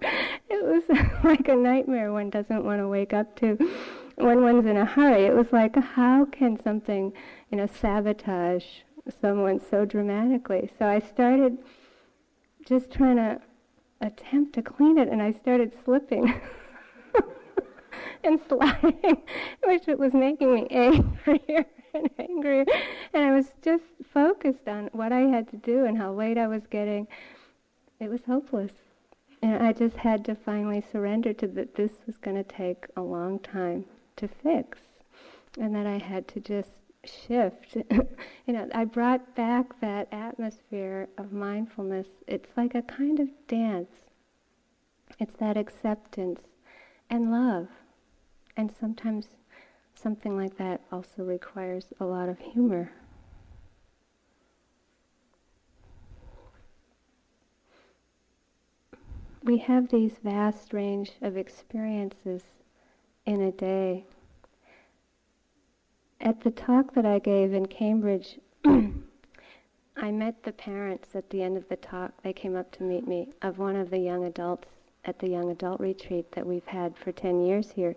It 0.48 0.64
was 0.64 0.82
like 1.24 1.48
a 1.48 1.56
nightmare 1.56 2.12
one 2.12 2.30
doesn't 2.30 2.64
want 2.64 2.80
to 2.80 2.88
wake 2.88 3.12
up 3.12 3.36
to 3.40 3.58
when 4.16 4.42
one's 4.42 4.66
in 4.66 4.76
a 4.76 4.84
hurry. 4.84 5.24
It 5.24 5.34
was 5.34 5.52
like, 5.52 5.76
how 5.76 6.26
can 6.26 6.60
something, 6.62 7.12
you 7.52 7.58
know, 7.58 7.66
sabotage 7.66 8.64
someone 9.20 9.60
so 9.60 9.84
dramatically? 9.84 10.68
So 10.76 10.86
I 10.86 10.98
started 10.98 11.58
just 12.66 12.90
trying 12.90 13.16
to 13.16 13.40
attempt 14.00 14.54
to 14.54 14.62
clean 14.62 14.98
it, 14.98 15.08
and 15.08 15.22
I 15.22 15.30
started 15.30 15.72
slipping. 15.84 16.40
and 18.24 18.40
sliding, 18.48 19.22
which 19.64 19.86
was 19.86 20.14
making 20.14 20.54
me 20.54 20.66
angrier 20.70 21.66
and 21.94 22.10
angrier. 22.18 22.64
And 23.12 23.24
I 23.24 23.32
was 23.32 23.52
just 23.62 23.84
focused 24.12 24.68
on 24.68 24.88
what 24.92 25.12
I 25.12 25.20
had 25.20 25.48
to 25.50 25.56
do 25.56 25.84
and 25.84 25.98
how 25.98 26.12
late 26.12 26.38
I 26.38 26.46
was 26.46 26.66
getting. 26.66 27.06
It 28.00 28.10
was 28.10 28.24
hopeless. 28.24 28.72
And 29.42 29.62
I 29.62 29.72
just 29.72 29.96
had 29.96 30.24
to 30.26 30.34
finally 30.34 30.82
surrender 30.92 31.32
to 31.34 31.48
that 31.48 31.74
this 31.74 31.92
was 32.06 32.16
going 32.16 32.36
to 32.36 32.44
take 32.44 32.86
a 32.96 33.02
long 33.02 33.40
time 33.40 33.86
to 34.16 34.28
fix. 34.28 34.78
And 35.58 35.74
that 35.74 35.86
I 35.86 35.98
had 35.98 36.28
to 36.28 36.40
just 36.40 36.70
shift. 37.04 37.76
you 38.46 38.52
know, 38.52 38.68
I 38.74 38.84
brought 38.84 39.34
back 39.34 39.80
that 39.80 40.08
atmosphere 40.12 41.08
of 41.18 41.32
mindfulness. 41.32 42.06
It's 42.26 42.50
like 42.56 42.74
a 42.74 42.82
kind 42.82 43.20
of 43.20 43.28
dance. 43.46 43.90
It's 45.18 45.34
that 45.36 45.56
acceptance 45.56 46.48
and 47.10 47.30
love. 47.30 47.68
And 48.56 48.70
sometimes 48.70 49.28
something 49.94 50.36
like 50.36 50.56
that 50.58 50.80
also 50.90 51.22
requires 51.22 51.86
a 52.00 52.04
lot 52.04 52.28
of 52.28 52.38
humor. 52.38 52.92
We 59.44 59.58
have 59.58 59.88
these 59.88 60.18
vast 60.22 60.72
range 60.72 61.12
of 61.20 61.36
experiences 61.36 62.42
in 63.26 63.40
a 63.40 63.50
day. 63.50 64.04
At 66.24 66.42
the 66.42 66.52
talk 66.52 66.94
that 66.94 67.04
I 67.04 67.18
gave 67.18 67.52
in 67.52 67.66
Cambridge, 67.66 68.38
I 68.64 70.12
met 70.12 70.44
the 70.44 70.52
parents 70.52 71.16
at 71.16 71.30
the 71.30 71.42
end 71.42 71.56
of 71.56 71.68
the 71.68 71.74
talk. 71.74 72.12
They 72.22 72.32
came 72.32 72.54
up 72.54 72.70
to 72.72 72.84
meet 72.84 73.08
me 73.08 73.32
of 73.42 73.58
one 73.58 73.74
of 73.74 73.90
the 73.90 73.98
young 73.98 74.24
adults 74.24 74.68
at 75.04 75.18
the 75.18 75.28
young 75.28 75.50
adult 75.50 75.80
retreat 75.80 76.30
that 76.32 76.46
we've 76.46 76.66
had 76.66 76.96
for 76.96 77.10
10 77.10 77.44
years 77.44 77.72
here. 77.72 77.96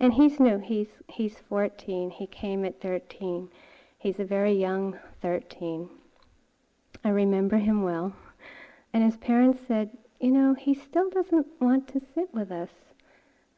And 0.00 0.14
he's 0.14 0.40
new. 0.40 0.58
He's 0.58 0.88
he's 1.06 1.36
14. 1.48 2.10
He 2.10 2.26
came 2.26 2.64
at 2.64 2.80
13. 2.80 3.48
He's 3.96 4.18
a 4.18 4.24
very 4.24 4.52
young 4.52 4.98
13. 5.22 5.88
I 7.04 7.10
remember 7.10 7.58
him 7.58 7.84
well. 7.84 8.16
And 8.92 9.04
his 9.04 9.16
parents 9.16 9.60
said, 9.68 9.96
you 10.18 10.32
know, 10.32 10.54
he 10.54 10.74
still 10.74 11.08
doesn't 11.08 11.46
want 11.60 11.86
to 11.88 12.00
sit 12.00 12.34
with 12.34 12.50
us, 12.50 12.70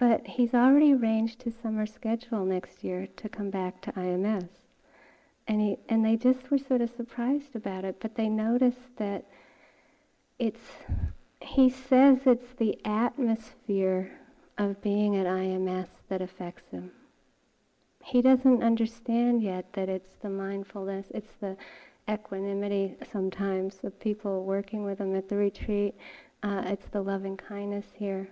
but 0.02 0.26
he's 0.26 0.52
already 0.52 0.92
arranged 0.92 1.44
his 1.44 1.54
summer 1.54 1.86
schedule 1.86 2.44
next 2.44 2.82
year 2.82 3.06
to 3.16 3.28
come 3.28 3.50
back 3.50 3.80
to 3.80 3.92
IMS. 3.92 4.48
And 5.46 5.60
he 5.60 5.76
and 5.88 6.04
they 6.04 6.16
just 6.16 6.50
were 6.50 6.58
sort 6.58 6.80
of 6.80 6.90
surprised 6.90 7.54
about 7.54 7.84
it, 7.84 7.98
but 8.00 8.16
they 8.16 8.28
noticed 8.28 8.96
that 8.96 9.24
it's 10.40 10.72
he 11.40 11.70
says 11.70 12.26
it's 12.26 12.52
the 12.56 12.84
atmosphere 12.84 14.10
of 14.58 14.82
being 14.82 15.16
at 15.16 15.26
IMS 15.26 15.86
that 16.08 16.20
affects 16.20 16.70
him. 16.72 16.90
He 18.02 18.20
doesn't 18.22 18.60
understand 18.60 19.40
yet 19.40 19.72
that 19.74 19.88
it's 19.88 20.16
the 20.20 20.30
mindfulness, 20.30 21.12
it's 21.14 21.34
the 21.34 21.56
equanimity 22.10 22.96
sometimes 23.12 23.78
of 23.84 24.00
people 24.00 24.42
working 24.42 24.82
with 24.82 24.98
him 24.98 25.14
at 25.14 25.28
the 25.28 25.36
retreat. 25.36 25.94
Uh, 26.42 26.62
it's 26.66 26.88
the 26.88 27.02
loving 27.02 27.36
kindness 27.36 27.86
here. 27.94 28.30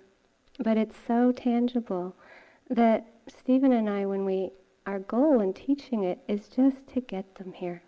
But 0.63 0.77
it's 0.77 0.97
so 1.07 1.33
tangible 1.33 2.15
that 2.69 3.07
Stephen 3.27 3.73
and 3.73 3.89
I, 3.89 4.05
when 4.05 4.27
we, 4.27 4.51
our 4.87 4.99
goal 4.99 5.41
in 5.41 5.55
teaching 5.55 6.05
it 6.05 6.19
is 6.29 6.49
just 6.49 6.87
to 6.89 7.01
get 7.01 7.37
them 7.37 7.55
here 7.55 7.83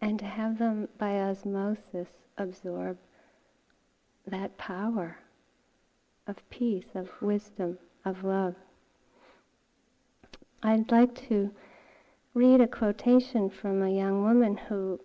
and 0.00 0.18
to 0.18 0.24
have 0.24 0.58
them 0.58 0.88
by 0.98 1.20
osmosis 1.20 2.08
absorb 2.38 2.96
that 4.26 4.56
power 4.56 5.18
of 6.26 6.48
peace, 6.48 6.88
of 6.94 7.10
wisdom, 7.20 7.78
of 8.04 8.24
love. 8.24 8.54
I'd 10.62 10.90
like 10.90 11.14
to 11.28 11.50
read 12.32 12.62
a 12.62 12.66
quotation 12.66 13.50
from 13.50 13.82
a 13.82 13.94
young 13.94 14.22
woman 14.22 14.56
who 14.56 14.98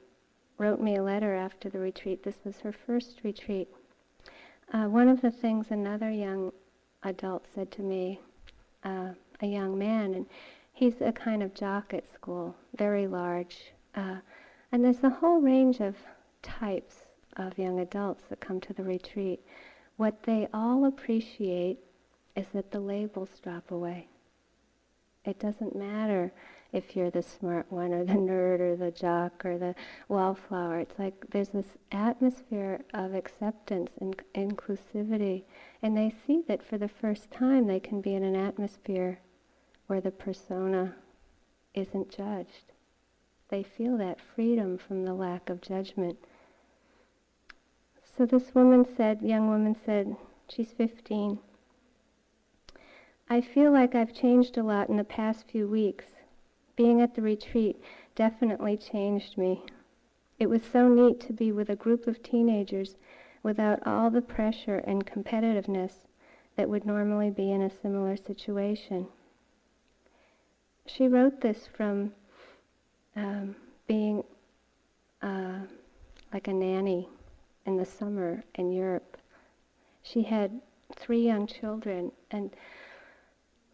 wrote 0.57 0.79
me 0.79 0.95
a 0.95 1.03
letter 1.03 1.35
after 1.35 1.69
the 1.69 1.79
retreat. 1.79 2.23
This 2.23 2.39
was 2.45 2.59
her 2.61 2.71
first 2.71 3.21
retreat. 3.23 3.67
Uh, 4.71 4.85
one 4.85 5.07
of 5.07 5.21
the 5.21 5.31
things 5.31 5.67
another 5.71 6.11
young 6.11 6.51
adult 7.03 7.45
said 7.55 7.71
to 7.71 7.81
me, 7.81 8.19
uh, 8.83 9.09
a 9.41 9.47
young 9.47 9.77
man, 9.77 10.13
and 10.13 10.27
he's 10.73 11.01
a 11.01 11.11
kind 11.11 11.41
of 11.41 11.55
jock 11.55 11.93
at 11.93 12.11
school, 12.13 12.55
very 12.77 13.07
large. 13.07 13.71
Uh, 13.95 14.17
and 14.71 14.85
there's 14.85 15.03
a 15.03 15.09
whole 15.09 15.41
range 15.41 15.79
of 15.79 15.95
types 16.43 16.95
of 17.37 17.57
young 17.57 17.79
adults 17.79 18.25
that 18.29 18.39
come 18.39 18.59
to 18.61 18.73
the 18.73 18.83
retreat. 18.83 19.43
What 19.97 20.21
they 20.23 20.47
all 20.53 20.85
appreciate 20.85 21.79
is 22.35 22.45
that 22.53 22.69
the 22.69 22.79
labels 22.79 23.29
drop 23.41 23.71
away. 23.71 24.07
It 25.25 25.39
doesn't 25.39 25.75
matter 25.75 26.31
if 26.71 26.95
you're 26.95 27.09
the 27.09 27.23
smart 27.23 27.71
one 27.71 27.93
or 27.93 28.03
the 28.03 28.13
nerd 28.29 28.59
or 28.59 28.75
the 28.75 28.91
jock 28.91 29.43
or 29.45 29.57
the 29.57 29.75
wallflower. 30.07 30.79
It's 30.79 30.99
like 30.99 31.29
there's 31.31 31.49
this 31.49 31.77
atmosphere 31.91 32.81
of 32.93 33.13
acceptance 33.13 33.91
and 33.99 34.15
inclusivity. 34.35 35.43
And 35.81 35.97
they 35.97 36.13
see 36.25 36.43
that 36.47 36.63
for 36.63 36.77
the 36.77 36.87
first 36.87 37.31
time 37.31 37.67
they 37.67 37.79
can 37.79 38.01
be 38.01 38.13
in 38.13 38.23
an 38.23 38.35
atmosphere 38.35 39.19
where 39.87 40.01
the 40.01 40.11
persona 40.11 40.95
isn't 41.73 42.09
judged. 42.09 42.73
They 43.49 43.63
feel 43.63 43.97
that 43.97 44.19
freedom 44.21 44.77
from 44.77 45.05
the 45.05 45.13
lack 45.13 45.49
of 45.49 45.61
judgment. 45.61 46.17
So 48.03 48.25
this 48.25 48.53
woman 48.53 48.85
said, 48.85 49.21
young 49.21 49.47
woman 49.47 49.75
said, 49.75 50.15
she's 50.47 50.71
15. 50.71 51.39
I 53.29 53.41
feel 53.41 53.71
like 53.71 53.95
I've 53.95 54.13
changed 54.13 54.57
a 54.57 54.63
lot 54.63 54.89
in 54.89 54.97
the 54.97 55.03
past 55.03 55.45
few 55.49 55.67
weeks. 55.67 56.05
Being 56.79 57.01
at 57.01 57.13
the 57.13 57.21
retreat 57.21 57.81
definitely 58.15 58.77
changed 58.77 59.37
me. 59.37 59.63
It 60.39 60.49
was 60.49 60.63
so 60.63 60.87
neat 60.87 61.19
to 61.27 61.33
be 61.33 61.51
with 61.51 61.69
a 61.69 61.75
group 61.75 62.07
of 62.07 62.23
teenagers 62.23 62.95
without 63.43 63.85
all 63.85 64.09
the 64.09 64.21
pressure 64.21 64.77
and 64.77 65.05
competitiveness 65.05 66.05
that 66.55 66.69
would 66.69 66.85
normally 66.85 67.31
be 67.31 67.51
in 67.51 67.61
a 67.61 67.69
similar 67.69 68.15
situation. 68.15 69.07
She 70.85 71.09
wrote 71.09 71.41
this 71.41 71.67
from 71.67 72.13
um, 73.13 73.57
being 73.85 74.23
uh, 75.21 75.59
like 76.31 76.47
a 76.47 76.53
nanny 76.53 77.09
in 77.65 77.75
the 77.75 77.85
summer 77.85 78.41
in 78.55 78.71
Europe. 78.71 79.17
She 80.01 80.23
had 80.23 80.61
three 80.95 81.25
young 81.25 81.45
children 81.45 82.13
and 82.31 82.55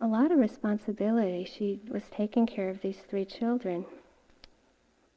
a 0.02 0.08
lot 0.08 0.32
of 0.32 0.38
responsibility. 0.38 1.46
She 1.46 1.80
was 1.90 2.04
taking 2.12 2.46
care 2.46 2.70
of 2.70 2.82
these 2.82 3.00
three 3.10 3.26
children. 3.26 3.86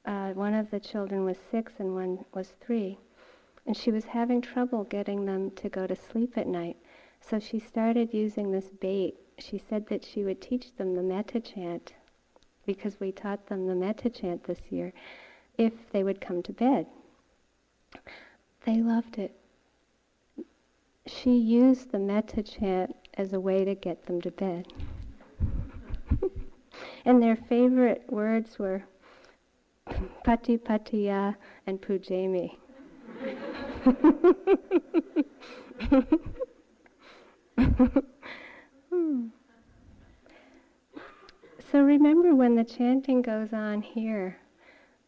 Uh, 0.04 0.32
one 0.32 0.54
of 0.54 0.70
the 0.70 0.80
children 0.80 1.24
was 1.24 1.36
six 1.50 1.74
and 1.78 1.94
one 1.94 2.24
was 2.32 2.54
three. 2.60 2.98
And 3.66 3.76
she 3.76 3.90
was 3.90 4.06
having 4.06 4.40
trouble 4.40 4.84
getting 4.84 5.26
them 5.26 5.50
to 5.52 5.68
go 5.68 5.86
to 5.86 5.96
sleep 5.96 6.38
at 6.38 6.46
night. 6.46 6.76
So 7.20 7.38
she 7.38 7.58
started 7.58 8.14
using 8.14 8.50
this 8.50 8.70
bait. 8.80 9.16
She 9.38 9.58
said 9.58 9.88
that 9.88 10.04
she 10.04 10.24
would 10.24 10.40
teach 10.40 10.74
them 10.76 10.94
the 10.94 11.02
metta 11.02 11.40
chant 11.40 11.92
because 12.64 13.00
we 13.00 13.12
taught 13.12 13.46
them 13.46 13.66
the 13.66 13.74
metta 13.74 14.10
chant 14.10 14.44
this 14.44 14.60
year 14.70 14.92
if 15.56 15.72
they 15.90 16.02
would 16.04 16.20
come 16.20 16.42
to 16.42 16.52
bed. 16.52 16.86
They 18.64 18.80
loved 18.82 19.18
it. 19.18 19.34
She 21.06 21.36
used 21.36 21.90
the 21.90 21.98
metta 21.98 22.42
chant 22.42 22.94
as 23.18 23.34
a 23.34 23.40
way 23.40 23.64
to 23.64 23.74
get 23.74 24.06
them 24.06 24.22
to 24.22 24.30
bed. 24.30 24.72
and 27.04 27.22
their 27.22 27.36
favorite 27.36 28.04
words 28.08 28.58
were 28.58 28.84
pati 30.24 30.56
patiya 30.56 31.36
and 31.66 31.82
pujami. 31.82 32.56
So 41.70 41.82
remember 41.82 42.34
when 42.34 42.54
the 42.54 42.64
chanting 42.64 43.20
goes 43.20 43.52
on 43.52 43.82
here, 43.82 44.38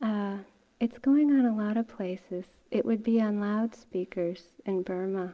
uh, 0.03 0.37
it's 0.79 0.99
going 0.99 1.31
on 1.31 1.47
a 1.47 1.57
lot 1.57 1.79
of 1.79 1.89
places. 1.89 2.45
It 2.71 2.85
would 2.85 3.03
be 3.03 3.19
on 3.19 3.41
loudspeakers 3.41 4.43
in 4.67 4.83
Burma 4.83 5.33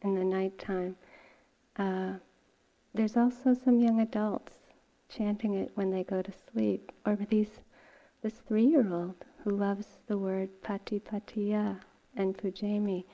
in 0.00 0.14
the 0.14 0.24
nighttime. 0.24 0.96
Uh, 1.76 2.14
there's 2.94 3.16
also 3.16 3.54
some 3.54 3.80
young 3.80 4.00
adults 4.00 4.52
chanting 5.08 5.54
it 5.54 5.70
when 5.74 5.90
they 5.90 6.04
go 6.04 6.22
to 6.22 6.32
sleep, 6.52 6.92
or 7.06 7.16
these 7.16 7.60
this 8.22 8.34
three-year-old 8.34 9.24
who 9.42 9.50
loves 9.50 9.86
the 10.06 10.16
word 10.16 10.48
patipatiya 10.62 11.80
and 12.16 12.36
pujami. 12.36 13.04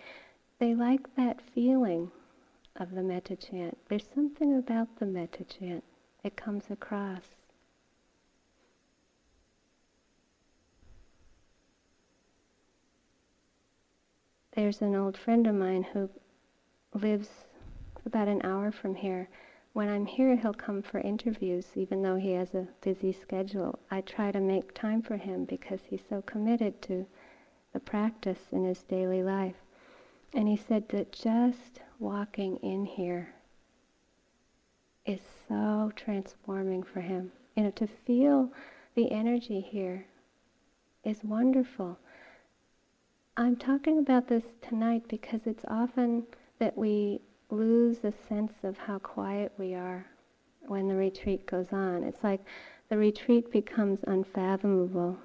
They 0.59 0.75
like 0.75 1.15
that 1.17 1.41
feeling 1.41 2.11
of 2.77 2.95
the 2.95 3.03
metta 3.03 3.37
chant. 3.37 3.79
There's 3.89 4.09
something 4.15 4.57
about 4.57 4.99
the 4.99 5.07
metta 5.07 5.45
chant. 5.45 5.85
It 6.23 6.37
comes 6.37 6.65
across. 6.71 7.23
There's 14.53 14.83
an 14.83 14.95
old 14.95 15.17
friend 15.17 15.47
of 15.47 15.55
mine 15.55 15.85
who 15.85 16.11
lives 16.93 17.29
about 18.09 18.27
an 18.27 18.41
hour 18.43 18.73
from 18.73 18.95
here. 18.95 19.29
When 19.75 19.89
I'm 19.89 20.07
here, 20.07 20.35
he'll 20.35 20.55
come 20.55 20.81
for 20.83 20.99
interviews, 20.99 21.67
even 21.77 22.03
though 22.03 22.17
he 22.17 22.33
has 22.33 22.55
a 22.55 22.67
busy 22.81 23.13
schedule. 23.13 23.79
I 23.91 24.01
try 24.01 24.33
to 24.33 24.41
make 24.41 24.75
time 24.75 25.03
for 25.03 25.19
him 25.19 25.45
because 25.45 25.81
he's 25.85 26.03
so 26.09 26.23
committed 26.23 26.81
to 26.83 27.07
the 27.75 27.79
practice 27.81 28.49
in 28.51 28.65
his 28.65 28.83
daily 28.83 29.23
life. 29.23 29.57
And 30.35 30.49
he 30.49 30.57
said 30.57 30.89
that 30.89 31.13
just 31.13 31.81
walking 31.99 32.57
in 32.57 32.87
here 32.87 33.35
is 35.05 35.21
so 35.47 35.93
transforming 35.95 36.83
for 36.83 37.01
him. 37.01 37.31
You 37.55 37.65
know, 37.65 37.71
to 37.73 37.87
feel 37.87 38.51
the 38.95 39.13
energy 39.13 39.61
here 39.61 40.07
is 41.05 41.23
wonderful. 41.23 41.99
I'm 43.37 43.57
talking 43.57 43.99
about 43.99 44.29
this 44.29 44.45
tonight 44.63 45.05
because 45.09 45.47
it's 45.47 45.65
often 45.69 46.25
that 46.59 46.77
we 46.77 47.21
lose 47.51 47.99
the 47.99 48.13
sense 48.29 48.53
of 48.63 48.77
how 48.79 48.99
quiet 48.99 49.53
we 49.59 49.75
are 49.75 50.07
when 50.67 50.89
the 50.89 50.95
retreat 50.95 51.47
goes 51.47 51.73
on. 51.73 52.05
It's 52.05 52.23
like 52.23 52.41
the 52.89 52.99
retreat 52.99 53.51
becomes 53.51 54.01
unfathomable. 54.07 55.19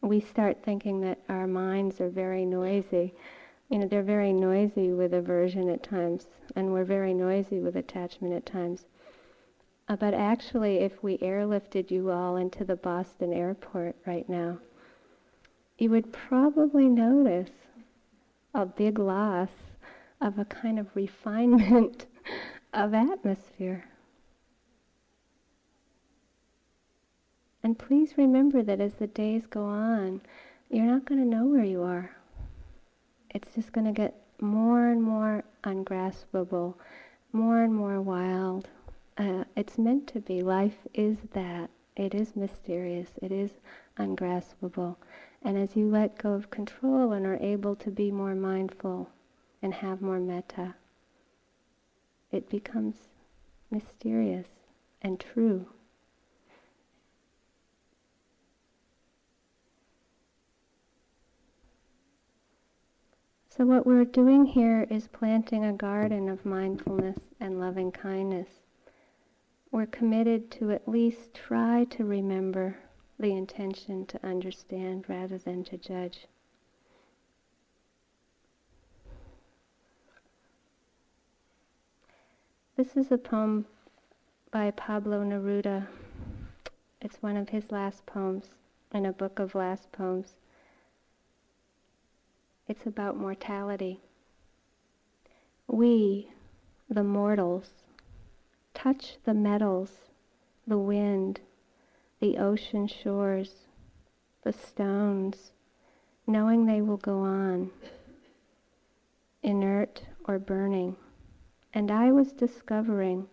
We 0.00 0.20
start 0.20 0.62
thinking 0.62 1.00
that 1.00 1.18
our 1.28 1.46
minds 1.46 2.00
are 2.00 2.08
very 2.08 2.44
noisy. 2.44 3.14
You 3.68 3.78
know, 3.78 3.88
they're 3.88 4.02
very 4.02 4.32
noisy 4.32 4.92
with 4.92 5.12
aversion 5.12 5.68
at 5.68 5.82
times, 5.82 6.26
and 6.54 6.72
we're 6.72 6.84
very 6.84 7.14
noisy 7.14 7.58
with 7.58 7.76
attachment 7.76 8.34
at 8.34 8.46
times. 8.46 8.86
Uh, 9.88 9.96
but 9.96 10.14
actually, 10.14 10.78
if 10.78 11.02
we 11.02 11.18
airlifted 11.18 11.90
you 11.90 12.10
all 12.10 12.36
into 12.36 12.64
the 12.64 12.76
Boston 12.76 13.32
airport 13.32 13.96
right 14.06 14.28
now, 14.28 14.58
you 15.78 15.90
would 15.90 16.12
probably 16.12 16.88
notice 16.88 17.50
a 18.54 18.66
big 18.66 18.98
loss 18.98 19.50
of 20.20 20.38
a 20.38 20.44
kind 20.44 20.78
of 20.78 20.94
refinement 20.94 22.06
of 22.72 22.94
atmosphere. 22.94 23.84
And 27.62 27.78
please 27.78 28.14
remember 28.16 28.62
that 28.62 28.80
as 28.80 28.94
the 28.94 29.08
days 29.08 29.46
go 29.46 29.64
on, 29.64 30.20
you're 30.70 30.86
not 30.86 31.04
going 31.04 31.20
to 31.20 31.26
know 31.26 31.46
where 31.46 31.64
you 31.64 31.82
are. 31.82 32.10
It's 33.30 33.54
just 33.54 33.72
going 33.72 33.86
to 33.86 33.92
get 33.92 34.14
more 34.40 34.88
and 34.88 35.02
more 35.02 35.44
ungraspable, 35.64 36.78
more 37.32 37.62
and 37.62 37.74
more 37.74 38.00
wild. 38.00 38.68
Uh, 39.18 39.44
it's 39.56 39.78
meant 39.78 40.06
to 40.08 40.20
be. 40.20 40.42
Life 40.42 40.86
is 40.94 41.18
that. 41.32 41.70
It 41.96 42.14
is 42.14 42.36
mysterious. 42.36 43.10
It 43.22 43.32
is 43.32 43.50
ungraspable. 43.98 44.96
And 45.42 45.56
as 45.56 45.74
you 45.74 45.88
let 45.88 46.18
go 46.18 46.32
of 46.34 46.50
control 46.50 47.12
and 47.12 47.26
are 47.26 47.38
able 47.40 47.74
to 47.76 47.90
be 47.90 48.10
more 48.10 48.34
mindful 48.34 49.10
and 49.66 49.74
have 49.74 50.00
more 50.00 50.20
metta, 50.20 50.76
it 52.30 52.48
becomes 52.48 53.08
mysterious 53.68 54.46
and 55.02 55.18
true. 55.18 55.66
So, 63.48 63.66
what 63.66 63.84
we're 63.84 64.04
doing 64.04 64.44
here 64.44 64.86
is 64.88 65.08
planting 65.08 65.64
a 65.64 65.72
garden 65.72 66.28
of 66.28 66.46
mindfulness 66.46 67.18
and 67.40 67.58
loving 67.58 67.90
kindness. 67.90 68.60
We're 69.72 69.86
committed 69.86 70.52
to 70.52 70.70
at 70.70 70.88
least 70.88 71.34
try 71.34 71.86
to 71.90 72.04
remember 72.04 72.76
the 73.18 73.32
intention 73.32 74.06
to 74.06 74.24
understand 74.24 75.06
rather 75.08 75.38
than 75.38 75.64
to 75.64 75.76
judge. 75.76 76.28
This 82.76 82.94
is 82.94 83.10
a 83.10 83.16
poem 83.16 83.64
by 84.50 84.70
Pablo 84.70 85.24
Neruda. 85.24 85.86
It's 87.00 87.22
one 87.22 87.38
of 87.38 87.48
his 87.48 87.72
last 87.72 88.04
poems 88.04 88.50
in 88.92 89.06
a 89.06 89.14
book 89.14 89.38
of 89.38 89.54
last 89.54 89.90
poems. 89.92 90.34
It's 92.68 92.84
about 92.84 93.16
mortality. 93.16 94.00
We, 95.66 96.28
the 96.90 97.02
mortals, 97.02 97.70
touch 98.74 99.16
the 99.24 99.32
metals, 99.32 99.92
the 100.66 100.76
wind, 100.76 101.40
the 102.20 102.36
ocean 102.36 102.88
shores, 102.88 103.54
the 104.42 104.52
stones, 104.52 105.52
knowing 106.26 106.66
they 106.66 106.82
will 106.82 106.98
go 106.98 107.20
on, 107.20 107.70
inert 109.42 110.02
or 110.26 110.38
burning. 110.38 110.96
And 111.76 111.90
I 111.90 112.10
was 112.10 112.32
discovering, 112.32 113.28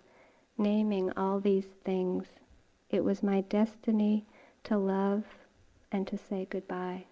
naming 0.58 1.14
all 1.16 1.40
these 1.40 1.70
things. 1.86 2.26
It 2.90 3.02
was 3.02 3.24
my 3.24 3.40
destiny 3.40 4.26
to 4.66 4.78
love 4.78 5.24
and 5.94 6.06
to 6.08 6.18
say 6.18 6.46
goodbye. 6.50 7.06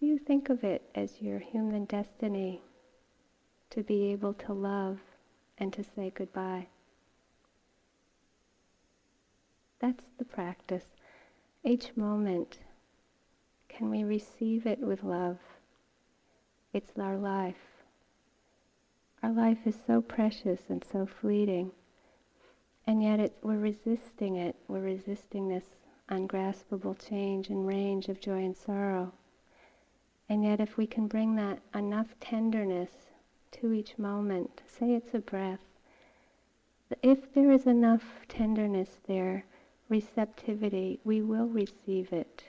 Do 0.00 0.06
you 0.06 0.16
think 0.16 0.48
of 0.48 0.64
it 0.64 0.88
as 0.94 1.20
your 1.20 1.38
human 1.38 1.84
destiny 1.84 2.62
to 3.68 3.82
be 3.82 4.10
able 4.10 4.32
to 4.32 4.54
love 4.54 5.00
and 5.58 5.70
to 5.74 5.84
say 5.84 6.10
goodbye? 6.14 6.68
That's 9.80 10.06
the 10.16 10.24
practice. 10.24 10.86
Each 11.62 11.94
moment, 11.94 12.60
can 13.68 13.90
we 13.90 14.02
receive 14.02 14.66
it 14.66 14.78
with 14.78 15.04
love? 15.04 15.36
It's 16.76 16.98
our 16.98 17.16
life. 17.16 17.80
Our 19.22 19.32
life 19.32 19.66
is 19.66 19.78
so 19.86 20.02
precious 20.02 20.60
and 20.68 20.84
so 20.84 21.06
fleeting, 21.06 21.70
and 22.86 23.02
yet 23.02 23.32
we're 23.42 23.56
resisting 23.56 24.36
it. 24.36 24.56
We're 24.68 24.82
resisting 24.82 25.48
this 25.48 25.64
ungraspable 26.10 26.96
change 26.96 27.48
and 27.48 27.66
range 27.66 28.08
of 28.08 28.20
joy 28.20 28.44
and 28.44 28.54
sorrow. 28.54 29.14
And 30.28 30.44
yet, 30.44 30.60
if 30.60 30.76
we 30.76 30.86
can 30.86 31.06
bring 31.06 31.34
that 31.36 31.60
enough 31.74 32.08
tenderness 32.20 32.90
to 33.52 33.72
each 33.72 33.96
moment, 33.96 34.60
say 34.66 34.92
it's 34.92 35.14
a 35.14 35.20
breath, 35.20 35.64
if 37.02 37.32
there 37.32 37.52
is 37.52 37.66
enough 37.66 38.04
tenderness 38.28 39.00
there, 39.08 39.46
receptivity, 39.88 41.00
we 41.04 41.22
will 41.22 41.46
receive 41.46 42.12
it. 42.12 42.44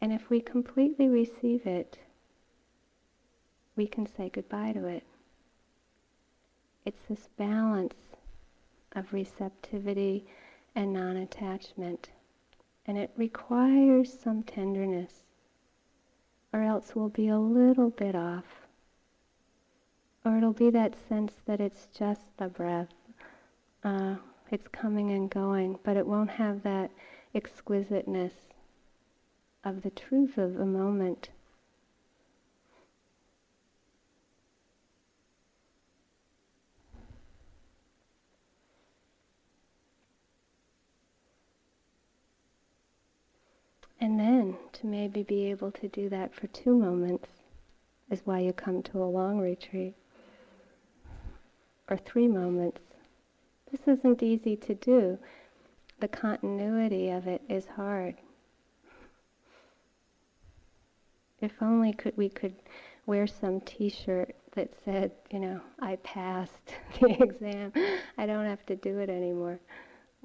And 0.00 0.12
if 0.12 0.28
we 0.28 0.40
completely 0.40 1.08
receive 1.08 1.68
it, 1.68 1.96
we 3.80 3.86
can 3.86 4.04
say 4.04 4.28
goodbye 4.28 4.72
to 4.72 4.84
it. 4.84 5.04
It's 6.84 7.02
this 7.08 7.30
balance 7.38 8.14
of 8.92 9.10
receptivity 9.10 10.26
and 10.74 10.92
non 10.92 11.16
attachment. 11.16 12.10
And 12.86 12.98
it 12.98 13.10
requires 13.16 14.12
some 14.12 14.42
tenderness 14.42 15.22
or 16.52 16.62
else 16.62 16.94
we'll 16.94 17.08
be 17.08 17.28
a 17.28 17.38
little 17.38 17.88
bit 17.88 18.14
off. 18.14 18.66
Or 20.26 20.36
it'll 20.36 20.52
be 20.52 20.68
that 20.68 20.94
sense 21.08 21.32
that 21.46 21.62
it's 21.62 21.88
just 21.96 22.36
the 22.36 22.48
breath. 22.48 22.92
Uh, 23.82 24.16
it's 24.50 24.68
coming 24.68 25.10
and 25.10 25.30
going, 25.30 25.78
but 25.84 25.96
it 25.96 26.06
won't 26.06 26.32
have 26.32 26.62
that 26.64 26.90
exquisiteness 27.34 28.34
of 29.64 29.80
the 29.80 29.90
truth 29.90 30.36
of 30.36 30.56
the 30.56 30.66
moment. 30.66 31.30
And 44.00 44.18
then 44.18 44.56
to 44.80 44.86
maybe 44.86 45.22
be 45.22 45.50
able 45.50 45.70
to 45.72 45.88
do 45.88 46.08
that 46.08 46.34
for 46.34 46.46
two 46.48 46.76
moments 46.76 47.28
is 48.10 48.22
why 48.24 48.40
you 48.40 48.52
come 48.52 48.82
to 48.82 49.02
a 49.02 49.04
long 49.04 49.38
retreat. 49.38 49.94
Or 51.88 51.96
three 51.96 52.28
moments. 52.28 52.80
This 53.70 53.86
isn't 53.86 54.22
easy 54.22 54.56
to 54.56 54.74
do. 54.74 55.18
The 56.00 56.08
continuity 56.08 57.10
of 57.10 57.26
it 57.26 57.42
is 57.48 57.66
hard. 57.66 58.16
If 61.40 61.52
only 61.60 61.92
could 61.92 62.16
we 62.16 62.28
could 62.28 62.54
wear 63.06 63.26
some 63.26 63.60
t-shirt 63.60 64.34
that 64.52 64.70
said, 64.84 65.12
you 65.30 65.40
know, 65.40 65.60
I 65.80 65.96
passed 65.96 66.74
the 67.00 67.22
exam. 67.22 67.72
I 68.18 68.26
don't 68.26 68.46
have 68.46 68.64
to 68.66 68.76
do 68.76 68.98
it 68.98 69.10
anymore. 69.10 69.60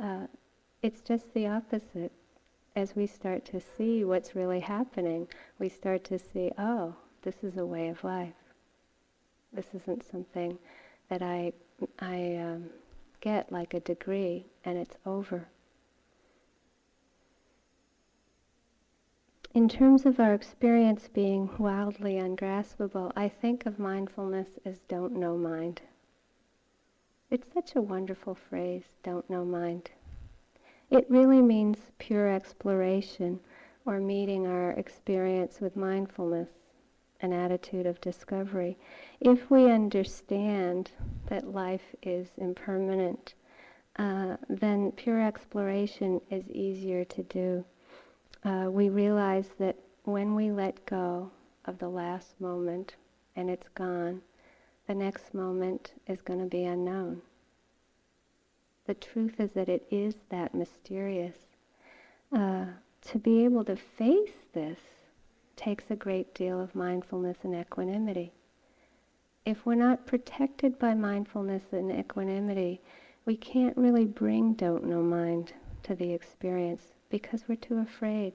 Uh, 0.01 0.27
it's 0.81 1.01
just 1.01 1.33
the 1.33 1.47
opposite 1.47 2.11
as 2.75 2.95
we 2.95 3.07
start 3.07 3.45
to 3.45 3.59
see 3.59 4.03
what's 4.03 4.35
really 4.35 4.59
happening, 4.59 5.27
we 5.59 5.69
start 5.69 6.03
to 6.05 6.19
see, 6.19 6.51
oh, 6.57 6.93
this 7.21 7.43
is 7.43 7.57
a 7.57 7.65
way 7.65 7.87
of 7.87 8.03
life. 8.03 8.33
This 9.53 9.67
isn't 9.73 10.03
something 10.03 10.57
that 11.09 11.21
I, 11.21 11.53
I 11.99 12.35
um, 12.35 12.69
get 13.21 13.51
like 13.51 13.73
a 13.73 13.79
degree 13.79 14.45
and 14.65 14.77
it's 14.77 14.97
over. 15.05 15.47
In 19.53 19.69
terms 19.69 20.05
of 20.05 20.19
our 20.19 20.33
experience 20.33 21.07
being 21.07 21.49
wildly 21.57 22.17
ungraspable, 22.17 23.13
I 23.15 23.29
think 23.29 23.65
of 23.65 23.79
mindfulness 23.79 24.59
as 24.65 24.79
don't 24.89 25.13
know 25.13 25.37
mind. 25.37 25.81
It's 27.31 27.53
such 27.53 27.73
a 27.73 27.81
wonderful 27.81 28.35
phrase, 28.35 28.83
don't 29.01 29.29
know 29.29 29.45
mind. 29.45 29.91
It 30.91 31.09
really 31.09 31.41
means 31.41 31.91
pure 31.97 32.29
exploration 32.29 33.39
or 33.85 33.99
meeting 33.99 34.45
our 34.45 34.71
experience 34.71 35.59
with 35.59 35.75
mindfulness, 35.75 36.51
an 37.21 37.33
attitude 37.33 37.85
of 37.85 38.01
discovery. 38.01 38.77
If 39.19 39.49
we 39.49 39.71
understand 39.71 40.91
that 41.27 41.53
life 41.53 41.95
is 42.03 42.29
impermanent, 42.37 43.33
uh, 43.97 44.37
then 44.47 44.91
pure 44.91 45.21
exploration 45.21 46.21
is 46.29 46.49
easier 46.51 47.03
to 47.05 47.23
do. 47.23 47.65
Uh, 48.43 48.67
we 48.69 48.89
realize 48.89 49.49
that 49.57 49.77
when 50.03 50.35
we 50.35 50.51
let 50.51 50.85
go 50.85 51.31
of 51.65 51.79
the 51.79 51.89
last 51.89 52.39
moment 52.39 52.95
and 53.35 53.49
it's 53.49 53.69
gone, 53.69 54.21
the 54.87 54.93
next 54.93 55.33
moment 55.33 55.93
is 56.05 56.21
going 56.21 56.39
to 56.39 56.45
be 56.45 56.63
unknown. 56.63 57.21
The 58.85 58.93
truth 58.93 59.39
is 59.39 59.51
that 59.53 59.69
it 59.69 59.87
is 59.89 60.15
that 60.29 60.53
mysterious. 60.53 61.37
Uh, 62.31 62.65
to 63.01 63.17
be 63.17 63.43
able 63.43 63.63
to 63.65 63.75
face 63.75 64.45
this 64.53 64.79
takes 65.55 65.89
a 65.89 65.95
great 65.95 66.33
deal 66.33 66.59
of 66.59 66.75
mindfulness 66.75 67.37
and 67.43 67.55
equanimity. 67.55 68.33
If 69.45 69.65
we're 69.65 69.75
not 69.75 70.05
protected 70.05 70.77
by 70.77 70.93
mindfulness 70.93 71.71
and 71.71 71.91
equanimity, 71.91 72.81
we 73.25 73.37
can't 73.37 73.77
really 73.77 74.05
bring 74.05 74.53
don't 74.53 74.85
know 74.85 75.01
mind 75.01 75.53
to 75.83 75.95
the 75.95 76.13
experience 76.13 76.93
because 77.09 77.43
we're 77.47 77.55
too 77.55 77.77
afraid. 77.77 78.33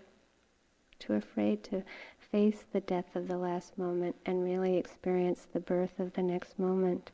Too 0.98 1.14
afraid 1.14 1.62
to 1.64 1.82
face 2.18 2.64
the 2.72 2.80
death 2.80 3.16
of 3.16 3.28
the 3.28 3.38
last 3.38 3.76
moment 3.78 4.16
and 4.26 4.44
really 4.44 4.76
experience 4.76 5.46
the 5.52 5.60
birth 5.60 5.98
of 5.98 6.12
the 6.12 6.22
next 6.22 6.58
moment 6.58 7.10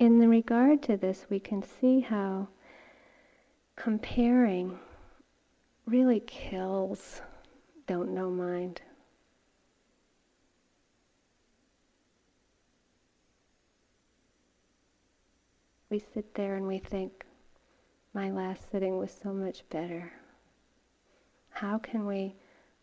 in 0.00 0.18
regard 0.30 0.82
to 0.82 0.96
this, 0.96 1.26
we 1.28 1.38
can 1.38 1.62
see 1.62 2.00
how 2.00 2.48
comparing 3.76 4.78
really 5.86 6.20
kills 6.20 7.20
don't 7.86 8.14
know 8.14 8.30
mind. 8.30 8.80
We 15.90 15.98
sit 15.98 16.34
there 16.34 16.56
and 16.56 16.66
we 16.66 16.78
think, 16.78 17.26
my 18.14 18.30
last 18.30 18.70
sitting 18.70 18.96
was 18.96 19.12
so 19.12 19.34
much 19.34 19.68
better. 19.68 20.10
How 21.50 21.76
can 21.78 22.06
we 22.06 22.34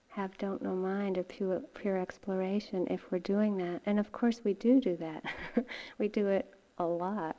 have 0.10 0.38
don't 0.38 0.62
know 0.62 0.76
mind 0.76 1.18
or 1.18 1.24
pure, 1.24 1.62
pure 1.74 1.98
exploration 1.98 2.86
if 2.92 3.12
we're 3.12 3.20
doing 3.20 3.58
that. 3.58 3.82
And 3.86 4.00
of 4.00 4.12
course, 4.12 4.42
we 4.44 4.54
do 4.54 4.80
do 4.80 4.96
that. 4.98 5.24
we 5.98 6.08
do 6.10 6.28
it 6.28 6.54
a 6.78 6.86
lot. 6.86 7.36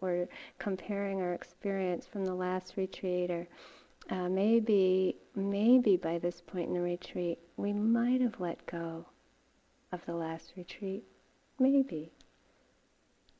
We're 0.00 0.28
comparing 0.58 1.20
our 1.20 1.32
experience 1.32 2.06
from 2.06 2.24
the 2.24 2.34
last 2.34 2.76
retreat, 2.76 3.30
or 3.30 3.48
uh, 4.10 4.28
maybe, 4.28 5.16
maybe 5.34 5.96
by 5.96 6.18
this 6.18 6.40
point 6.40 6.68
in 6.68 6.74
the 6.74 6.80
retreat, 6.80 7.38
we 7.56 7.72
might 7.72 8.20
have 8.20 8.38
let 8.40 8.64
go 8.66 9.06
of 9.92 10.04
the 10.04 10.14
last 10.14 10.52
retreat. 10.56 11.04
Maybe. 11.58 12.12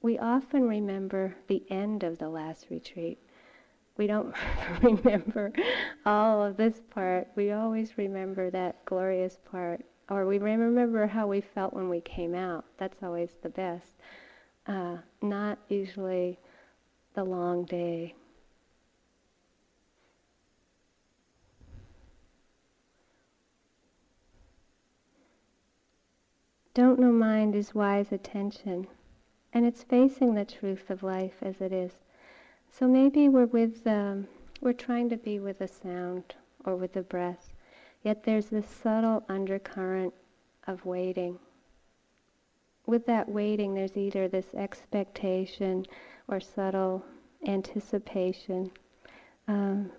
We 0.01 0.19
often 0.19 0.67
remember 0.69 1.37
the 1.49 1.63
end 1.71 2.03
of 2.03 2.19
the 2.19 2.29
last 2.29 2.67
retreat 2.71 3.19
we 3.97 4.07
don't 4.07 4.35
remember 4.83 5.53
all 6.05 6.43
of 6.43 6.57
this 6.57 6.81
part. 6.91 7.29
We 7.35 7.53
always 7.53 7.97
remember 7.97 8.51
that 8.51 8.85
glorious 8.85 9.39
part. 9.51 9.85
Or 10.09 10.25
we 10.27 10.39
remember 10.39 11.07
how 11.07 11.27
we 11.27 11.41
felt 11.41 11.73
when 11.73 11.89
we 11.89 12.01
came 12.01 12.35
out. 12.35 12.65
That's 12.79 13.03
always 13.03 13.31
the 13.43 13.49
best. 13.49 13.97
Uh, 14.67 14.97
not 15.23 15.59
usually 15.69 16.39
the 17.15 17.23
long 17.23 17.65
day. 17.65 18.15
Don't 26.75 26.99
know 26.99 27.11
mind 27.11 27.55
is 27.55 27.75
wise 27.75 28.13
attention, 28.13 28.87
and 29.55 29.65
it's 29.65 29.83
facing 29.83 30.35
the 30.35 30.45
truth 30.45 30.91
of 30.91 31.03
life 31.03 31.37
as 31.41 31.61
it 31.61 31.73
is. 31.73 31.93
So 32.71 32.87
maybe 32.87 33.31
we're 33.31 33.47
with, 33.47 33.87
um, 33.87 34.29
we're 34.61 34.75
trying 34.75 35.09
to 35.09 35.17
be 35.17 35.39
with 35.39 35.61
the 35.61 35.69
sound 35.69 36.35
or 36.67 36.77
with 36.77 36.93
the 36.93 37.01
breath, 37.01 37.55
yet 38.03 38.25
there's 38.25 38.51
this 38.51 38.67
subtle 38.67 39.25
undercurrent 39.29 40.13
of 40.67 40.85
waiting. 40.85 41.39
With 42.87 43.07
that 43.07 43.29
waiting, 43.29 43.75
there's 43.75 43.97
either 43.97 44.29
this 44.29 44.55
expectation 44.55 45.87
or 46.29 46.41
subtle 46.41 47.05
anticipation. 47.47 48.71
Um, 49.49 49.91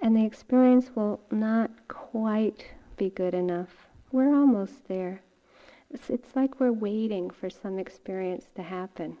and 0.00 0.16
the 0.16 0.24
experience 0.24 0.90
will 0.94 1.20
not 1.30 1.70
quite 1.88 2.66
be 2.96 3.10
good 3.10 3.34
enough. 3.34 3.88
We're 4.12 4.34
almost 4.34 4.86
there. 4.88 5.22
It's, 5.90 6.10
it's 6.10 6.36
like 6.36 6.60
we're 6.60 6.72
waiting 6.72 7.30
for 7.30 7.48
some 7.48 7.78
experience 7.78 8.46
to 8.56 8.62
happen. 8.62 9.16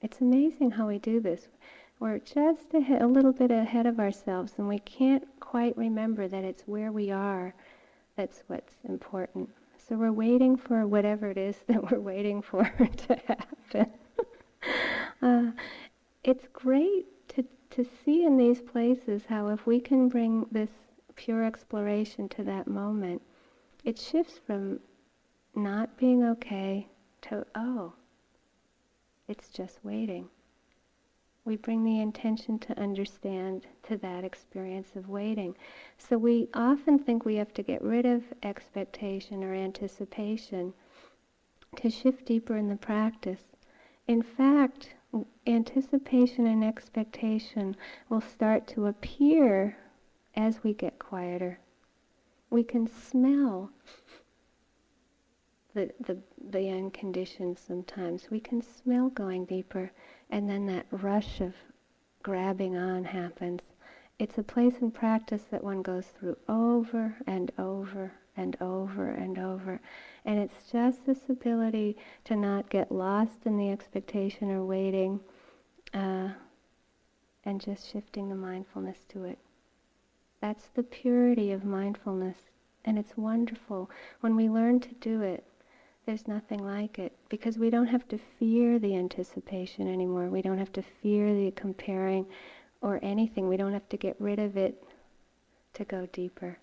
It's 0.00 0.20
amazing 0.20 0.72
how 0.72 0.88
we 0.88 0.98
do 0.98 1.20
this. 1.20 1.48
We're 1.98 2.18
just 2.18 2.74
a, 2.74 3.04
a 3.04 3.06
little 3.06 3.32
bit 3.32 3.50
ahead 3.50 3.86
of 3.86 3.98
ourselves, 3.98 4.54
and 4.58 4.68
we 4.68 4.78
can't 4.78 5.24
quite 5.40 5.76
remember 5.76 6.28
that 6.28 6.44
it's 6.44 6.62
where 6.62 6.92
we 6.92 7.10
are 7.10 7.54
that's 8.16 8.42
what's 8.46 8.74
important. 8.88 9.50
So 9.88 9.96
we're 9.96 10.12
waiting 10.12 10.56
for 10.56 10.84
whatever 10.86 11.30
it 11.30 11.38
is 11.38 11.56
that 11.68 11.90
we're 11.90 12.00
waiting 12.00 12.42
for 12.42 12.64
to 13.06 13.16
happen. 13.26 13.92
uh, 15.22 15.52
it's 16.24 16.48
great 16.52 17.06
to, 17.28 17.44
to 17.70 17.84
see 17.84 18.24
in 18.24 18.36
these 18.36 18.60
places 18.60 19.22
how 19.28 19.48
if 19.48 19.66
we 19.66 19.80
can 19.80 20.08
bring 20.08 20.46
this 20.50 20.70
pure 21.14 21.44
exploration 21.44 22.28
to 22.30 22.42
that 22.42 22.66
moment, 22.66 23.22
it 23.84 23.98
shifts 23.98 24.40
from 24.44 24.80
not 25.54 25.96
being 25.96 26.24
okay 26.24 26.88
to, 27.22 27.46
oh, 27.54 27.92
it's 29.28 29.48
just 29.48 29.78
waiting. 29.84 30.28
We 31.46 31.56
bring 31.56 31.84
the 31.84 32.00
intention 32.00 32.58
to 32.58 32.78
understand 32.78 33.66
to 33.84 33.96
that 33.98 34.24
experience 34.24 34.96
of 34.96 35.08
waiting. 35.08 35.56
So 35.96 36.18
we 36.18 36.48
often 36.52 36.98
think 36.98 37.24
we 37.24 37.36
have 37.36 37.54
to 37.54 37.62
get 37.62 37.80
rid 37.82 38.04
of 38.04 38.24
expectation 38.42 39.44
or 39.44 39.54
anticipation 39.54 40.74
to 41.76 41.88
shift 41.88 42.26
deeper 42.26 42.56
in 42.56 42.68
the 42.68 42.76
practice. 42.76 43.44
In 44.08 44.22
fact, 44.22 44.94
anticipation 45.46 46.48
and 46.48 46.64
expectation 46.64 47.76
will 48.08 48.20
start 48.20 48.66
to 48.68 48.86
appear 48.86 49.76
as 50.34 50.64
we 50.64 50.74
get 50.74 50.98
quieter. 50.98 51.60
We 52.50 52.64
can 52.64 52.88
smell 52.88 53.70
the, 55.74 55.92
the, 56.00 56.18
the 56.50 56.70
unconditioned 56.70 57.58
sometimes. 57.58 58.30
We 58.30 58.40
can 58.40 58.62
smell 58.62 59.10
going 59.10 59.44
deeper, 59.44 59.92
and 60.30 60.48
then 60.48 60.66
that 60.66 60.86
rush 60.90 61.40
of 61.40 61.54
grabbing 62.22 62.76
on 62.76 63.04
happens. 63.04 63.62
It's 64.18 64.38
a 64.38 64.42
place 64.42 64.78
in 64.80 64.90
practice 64.90 65.42
that 65.50 65.62
one 65.62 65.82
goes 65.82 66.06
through 66.06 66.36
over 66.48 67.16
and 67.26 67.52
over 67.58 68.12
and 68.36 68.56
over 68.60 69.10
and 69.10 69.38
over. 69.38 69.80
And 70.24 70.38
it's 70.38 70.70
just 70.70 71.06
this 71.06 71.28
ability 71.28 71.96
to 72.24 72.36
not 72.36 72.70
get 72.70 72.90
lost 72.90 73.46
in 73.46 73.56
the 73.56 73.70
expectation 73.70 74.50
or 74.50 74.64
waiting 74.64 75.20
uh, 75.94 76.30
and 77.44 77.60
just 77.60 77.90
shifting 77.90 78.28
the 78.28 78.34
mindfulness 78.34 79.04
to 79.10 79.24
it. 79.24 79.38
That's 80.40 80.68
the 80.68 80.82
purity 80.82 81.52
of 81.52 81.64
mindfulness. 81.64 82.38
And 82.84 82.98
it's 82.98 83.16
wonderful. 83.16 83.90
When 84.20 84.36
we 84.36 84.48
learn 84.48 84.80
to 84.80 84.94
do 84.94 85.22
it, 85.22 85.44
there's 86.06 86.28
nothing 86.28 86.64
like 86.64 87.00
it 87.00 87.12
because 87.28 87.58
we 87.58 87.68
don't 87.68 87.88
have 87.88 88.06
to 88.08 88.16
fear 88.16 88.78
the 88.78 88.94
anticipation 88.94 89.92
anymore. 89.92 90.28
We 90.28 90.40
don't 90.40 90.58
have 90.58 90.72
to 90.74 90.82
fear 90.82 91.34
the 91.34 91.50
comparing 91.50 92.26
or 92.80 93.00
anything. 93.02 93.48
We 93.48 93.56
don't 93.56 93.72
have 93.72 93.88
to 93.88 93.96
get 93.96 94.14
rid 94.20 94.38
of 94.38 94.56
it 94.56 94.82
to 95.74 95.84
go 95.84 96.06
deeper. 96.12 96.58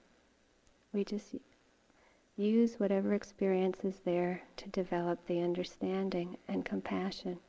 We 0.93 1.03
just 1.03 1.35
use 2.37 2.79
whatever 2.79 3.13
experience 3.13 3.83
is 3.83 3.99
there 4.05 4.41
to 4.57 4.69
develop 4.69 5.25
the 5.27 5.41
understanding 5.41 6.37
and 6.47 6.63
compassion. 6.63 7.39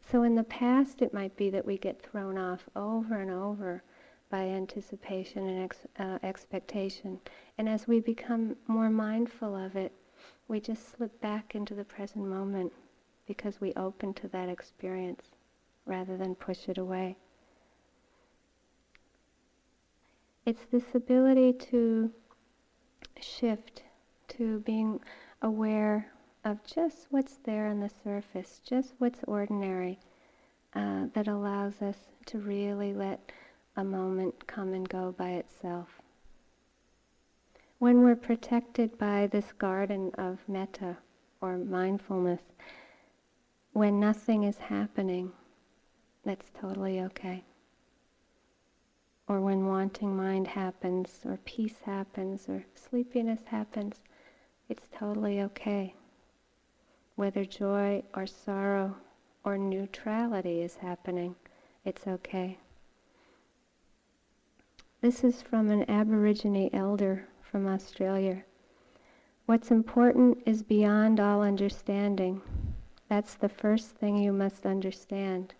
So 0.00 0.22
in 0.22 0.36
the 0.36 0.44
past, 0.44 1.02
it 1.02 1.12
might 1.12 1.36
be 1.36 1.50
that 1.50 1.66
we 1.66 1.78
get 1.78 2.00
thrown 2.00 2.38
off 2.38 2.68
over 2.76 3.16
and 3.16 3.30
over 3.30 3.82
by 4.30 4.44
anticipation 4.44 5.48
and 5.48 5.64
ex- 5.64 5.86
uh, 5.98 6.18
expectation. 6.22 7.20
And 7.58 7.68
as 7.68 7.88
we 7.88 8.00
become 8.00 8.56
more 8.66 8.88
mindful 8.88 9.54
of 9.56 9.76
it, 9.76 9.92
we 10.48 10.60
just 10.60 10.96
slip 10.96 11.20
back 11.20 11.54
into 11.54 11.74
the 11.74 11.84
present 11.84 12.26
moment 12.26 12.72
because 13.26 13.60
we 13.60 13.72
open 13.74 14.12
to 14.14 14.28
that 14.28 14.48
experience 14.48 15.30
rather 15.86 16.16
than 16.16 16.34
push 16.34 16.68
it 16.68 16.78
away. 16.78 17.16
It's 20.44 20.66
this 20.66 20.94
ability 20.94 21.52
to 21.70 22.10
shift 23.20 23.82
to 24.28 24.60
being 24.60 25.00
aware 25.42 26.10
of 26.44 26.64
just 26.64 27.06
what's 27.10 27.38
there 27.44 27.66
on 27.66 27.80
the 27.80 27.90
surface, 28.02 28.60
just 28.64 28.94
what's 28.98 29.20
ordinary, 29.28 29.98
uh, 30.74 31.06
that 31.14 31.28
allows 31.28 31.82
us 31.82 31.96
to 32.26 32.38
really 32.38 32.92
let 32.92 33.32
a 33.76 33.84
moment 33.84 34.46
come 34.46 34.72
and 34.72 34.88
go 34.88 35.12
by 35.16 35.30
itself 35.30 35.99
when 37.80 38.02
we're 38.02 38.14
protected 38.14 38.98
by 38.98 39.26
this 39.26 39.52
garden 39.52 40.12
of 40.18 40.38
metta 40.46 40.94
or 41.40 41.56
mindfulness, 41.56 42.42
when 43.72 43.98
nothing 43.98 44.44
is 44.44 44.58
happening, 44.58 45.32
that's 46.22 46.50
totally 46.60 47.00
okay. 47.00 47.42
Or 49.26 49.40
when 49.40 49.66
wanting 49.66 50.14
mind 50.14 50.46
happens, 50.46 51.20
or 51.24 51.38
peace 51.46 51.78
happens, 51.86 52.50
or 52.50 52.66
sleepiness 52.74 53.40
happens, 53.46 54.02
it's 54.68 54.86
totally 54.94 55.40
okay. 55.40 55.94
Whether 57.16 57.46
joy 57.46 58.02
or 58.12 58.26
sorrow 58.26 58.94
or 59.42 59.56
neutrality 59.56 60.60
is 60.60 60.76
happening, 60.76 61.34
it's 61.86 62.06
okay. 62.06 62.58
This 65.00 65.24
is 65.24 65.40
from 65.40 65.70
an 65.70 65.88
Aborigine 65.88 66.68
elder 66.74 67.29
from 67.50 67.66
Australia. 67.66 68.44
What's 69.46 69.72
important 69.72 70.38
is 70.46 70.62
beyond 70.62 71.18
all 71.18 71.42
understanding. 71.42 72.40
That's 73.08 73.34
the 73.34 73.48
first 73.48 73.90
thing 73.96 74.16
you 74.16 74.32
must 74.32 74.64
understand. 74.64 75.54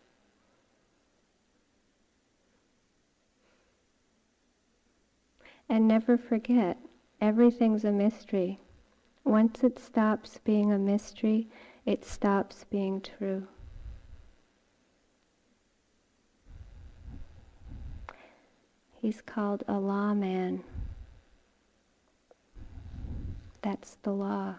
And 5.68 5.88
never 5.88 6.16
forget, 6.16 6.78
everything's 7.20 7.84
a 7.84 7.90
mystery. 7.90 8.60
Once 9.24 9.64
it 9.64 9.78
stops 9.78 10.38
being 10.44 10.72
a 10.72 10.78
mystery, 10.78 11.48
it 11.86 12.04
stops 12.04 12.64
being 12.70 13.00
true. 13.00 13.48
He's 19.00 19.22
called 19.22 19.64
a 19.66 19.80
lawman. 19.80 20.62
That's 23.62 23.96
the 24.02 24.12
law. 24.12 24.56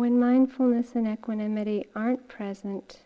when 0.00 0.18
mindfulness 0.18 0.94
and 0.94 1.06
equanimity 1.06 1.84
aren't 1.94 2.26
present, 2.26 3.00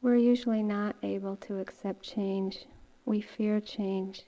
we're 0.00 0.14
usually 0.14 0.62
not 0.62 0.94
able 1.02 1.34
to 1.34 1.58
accept 1.58 2.04
change. 2.04 2.66
We 3.04 3.20
fear 3.20 3.58
change. 3.60 4.22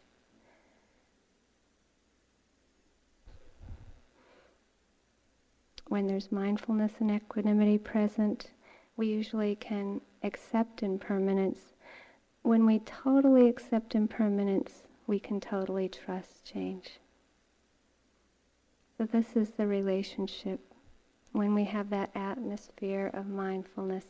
When 5.92 6.06
there's 6.06 6.32
mindfulness 6.32 6.92
and 7.00 7.10
equanimity 7.10 7.76
present, 7.76 8.50
we 8.96 9.08
usually 9.08 9.56
can 9.56 10.00
accept 10.22 10.82
impermanence. 10.82 11.74
When 12.40 12.64
we 12.64 12.78
totally 12.78 13.46
accept 13.46 13.94
impermanence, 13.94 14.84
we 15.06 15.20
can 15.20 15.38
totally 15.38 15.90
trust 15.90 16.46
change. 16.46 16.98
So, 18.96 19.04
this 19.04 19.36
is 19.36 19.50
the 19.50 19.66
relationship 19.66 20.60
when 21.32 21.54
we 21.54 21.64
have 21.64 21.90
that 21.90 22.10
atmosphere 22.14 23.10
of 23.12 23.26
mindfulness, 23.26 24.06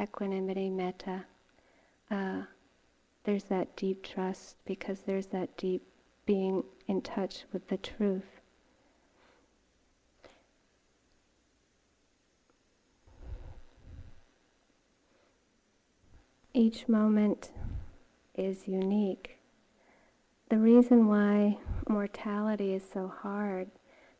equanimity, 0.00 0.70
metta. 0.70 1.26
Uh, 2.10 2.42
there's 3.22 3.44
that 3.44 3.76
deep 3.76 4.02
trust 4.02 4.56
because 4.64 5.02
there's 5.02 5.28
that 5.28 5.56
deep 5.56 5.86
being 6.26 6.64
in 6.88 7.00
touch 7.00 7.44
with 7.52 7.68
the 7.68 7.76
truth. 7.76 8.41
Each 16.62 16.88
moment 16.88 17.50
is 18.36 18.68
unique. 18.68 19.40
The 20.48 20.58
reason 20.58 21.08
why 21.08 21.58
mortality 21.88 22.72
is 22.72 22.84
so 22.88 23.08
hard 23.08 23.68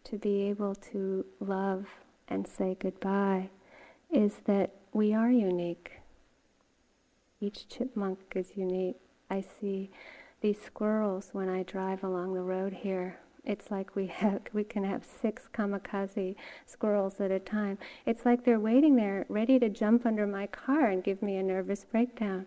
to 0.02 0.18
be 0.18 0.42
able 0.48 0.74
to 0.90 1.24
love 1.38 1.86
and 2.26 2.44
say 2.44 2.76
goodbye 2.80 3.50
is 4.10 4.40
that 4.46 4.72
we 4.92 5.14
are 5.14 5.30
unique. 5.30 6.00
Each 7.40 7.68
chipmunk 7.68 8.18
is 8.34 8.56
unique. 8.56 8.98
I 9.30 9.40
see 9.40 9.92
these 10.40 10.60
squirrels 10.60 11.28
when 11.30 11.48
I 11.48 11.62
drive 11.62 12.02
along 12.02 12.34
the 12.34 12.42
road 12.42 12.72
here. 12.72 13.20
It's 13.44 13.70
like 13.70 13.96
we 13.96 14.06
have 14.06 14.42
we 14.52 14.64
can 14.64 14.84
have 14.84 15.04
six 15.04 15.48
kamikaze 15.52 16.36
squirrels 16.66 17.20
at 17.20 17.30
a 17.30 17.40
time. 17.40 17.78
It's 18.06 18.24
like 18.24 18.44
they're 18.44 18.60
waiting 18.60 18.96
there, 18.96 19.26
ready 19.28 19.58
to 19.58 19.68
jump 19.68 20.06
under 20.06 20.26
my 20.26 20.46
car 20.46 20.86
and 20.86 21.02
give 21.02 21.22
me 21.22 21.36
a 21.36 21.42
nervous 21.42 21.84
breakdown. 21.84 22.46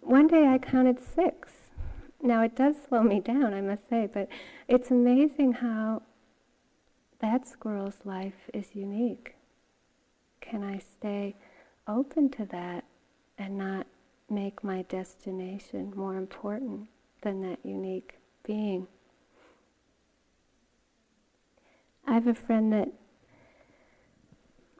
One 0.00 0.26
day 0.26 0.46
I 0.46 0.58
counted 0.58 0.98
six. 1.00 1.52
Now 2.22 2.42
it 2.42 2.56
does 2.56 2.76
slow 2.88 3.02
me 3.02 3.20
down, 3.20 3.52
I 3.52 3.60
must 3.60 3.88
say, 3.88 4.08
but 4.12 4.28
it's 4.66 4.90
amazing 4.90 5.52
how 5.54 6.02
that 7.20 7.46
squirrel's 7.46 7.98
life 8.04 8.50
is 8.52 8.74
unique. 8.74 9.34
Can 10.40 10.62
I 10.62 10.78
stay 10.78 11.36
open 11.86 12.30
to 12.30 12.46
that 12.46 12.84
and 13.36 13.58
not 13.58 13.86
make 14.30 14.64
my 14.64 14.82
destination 14.82 15.92
more 15.94 16.16
important 16.16 16.88
than 17.22 17.42
that 17.42 17.58
unique 17.62 18.18
being? 18.42 18.86
I 22.06 22.14
have 22.14 22.26
a 22.26 22.34
friend 22.34 22.72
that 22.72 22.92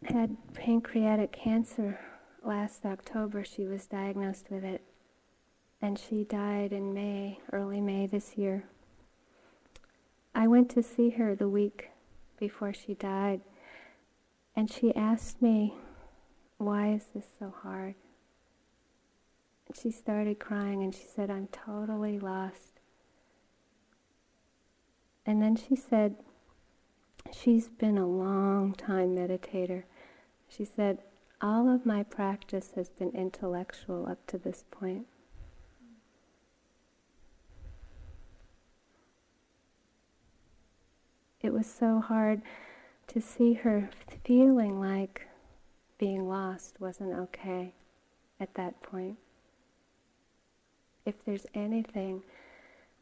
had 0.04 0.36
pancreatic 0.54 1.32
cancer 1.32 1.98
last 2.44 2.84
October. 2.84 3.44
She 3.44 3.64
was 3.64 3.86
diagnosed 3.86 4.46
with 4.50 4.64
it, 4.64 4.82
and 5.80 5.98
she 5.98 6.24
died 6.24 6.72
in 6.72 6.92
May, 6.92 7.40
early 7.52 7.80
May 7.80 8.06
this 8.06 8.36
year. 8.36 8.64
I 10.34 10.46
went 10.46 10.68
to 10.70 10.82
see 10.82 11.10
her 11.10 11.34
the 11.34 11.48
week 11.48 11.90
before 12.38 12.72
she 12.72 12.94
died. 12.94 13.40
And 14.56 14.70
she 14.70 14.94
asked 14.94 15.40
me, 15.40 15.74
Why 16.58 16.92
is 16.92 17.06
this 17.14 17.26
so 17.38 17.54
hard? 17.62 17.94
And 19.66 19.76
she 19.76 19.90
started 19.90 20.38
crying 20.38 20.82
and 20.82 20.94
she 20.94 21.06
said, 21.06 21.30
I'm 21.30 21.48
totally 21.48 22.18
lost. 22.18 22.80
And 25.26 25.42
then 25.42 25.56
she 25.56 25.74
said, 25.74 26.16
She's 27.32 27.68
been 27.68 27.98
a 27.98 28.06
long 28.06 28.74
time 28.74 29.16
meditator. 29.16 29.84
She 30.48 30.64
said, 30.64 30.98
All 31.40 31.68
of 31.68 31.84
my 31.84 32.02
practice 32.02 32.72
has 32.76 32.90
been 32.90 33.10
intellectual 33.10 34.06
up 34.08 34.26
to 34.28 34.38
this 34.38 34.64
point. 34.70 35.06
it 41.44 41.52
was 41.52 41.66
so 41.66 42.00
hard 42.00 42.40
to 43.06 43.20
see 43.20 43.52
her 43.52 43.90
feeling 44.24 44.80
like 44.80 45.28
being 45.98 46.26
lost 46.26 46.80
wasn't 46.80 47.12
okay 47.12 47.74
at 48.40 48.54
that 48.54 48.82
point. 48.82 49.18
If 51.04 51.22
there's 51.26 51.44
anything 51.54 52.22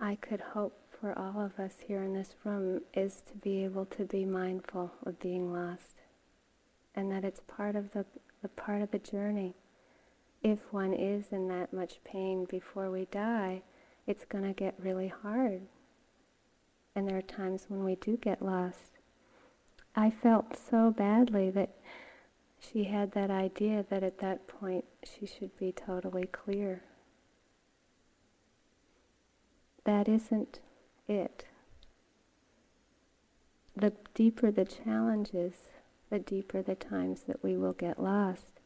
I 0.00 0.16
could 0.16 0.40
hope 0.40 0.76
for 1.02 1.18
all 1.18 1.44
of 1.44 1.58
us 1.58 1.74
here 1.88 2.00
in 2.00 2.14
this 2.14 2.36
room 2.44 2.80
is 2.94 3.22
to 3.26 3.34
be 3.34 3.64
able 3.64 3.84
to 3.84 4.04
be 4.04 4.24
mindful 4.24 4.92
of 5.04 5.18
being 5.18 5.52
lost 5.52 5.96
and 6.94 7.10
that 7.10 7.24
it's 7.24 7.40
part 7.48 7.74
of 7.74 7.90
the, 7.90 8.06
the 8.40 8.48
part 8.48 8.80
of 8.80 8.90
the 8.92 9.00
journey. 9.00 9.56
If 10.44 10.60
one 10.70 10.94
is 10.94 11.32
in 11.32 11.48
that 11.48 11.72
much 11.72 11.94
pain 12.04 12.46
before 12.48 12.88
we 12.88 13.06
die, 13.06 13.62
it's 14.06 14.24
going 14.24 14.44
to 14.44 14.52
get 14.52 14.76
really 14.78 15.08
hard 15.08 15.62
and 16.94 17.08
there 17.08 17.18
are 17.18 17.22
times 17.22 17.64
when 17.66 17.82
we 17.82 17.96
do 17.96 18.16
get 18.16 18.40
lost. 18.40 18.92
I 19.96 20.08
felt 20.08 20.56
so 20.56 20.92
badly 20.92 21.50
that 21.50 21.70
she 22.60 22.84
had 22.84 23.10
that 23.12 23.30
idea 23.30 23.84
that 23.90 24.04
at 24.04 24.18
that 24.18 24.46
point 24.46 24.84
she 25.02 25.26
should 25.26 25.58
be 25.58 25.72
totally 25.72 26.26
clear. 26.26 26.84
That 29.84 30.06
isn't 30.08 30.60
it. 31.08 31.44
The 33.76 33.92
deeper 34.14 34.50
the 34.50 34.64
challenges, 34.64 35.54
the 36.10 36.18
deeper 36.18 36.62
the 36.62 36.74
times 36.74 37.22
that 37.26 37.42
we 37.42 37.56
will 37.56 37.72
get 37.72 38.02
lost. 38.02 38.60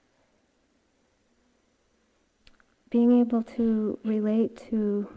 Being 2.90 3.20
able 3.20 3.42
to 3.42 3.98
relate 4.04 4.56
to 4.70 5.08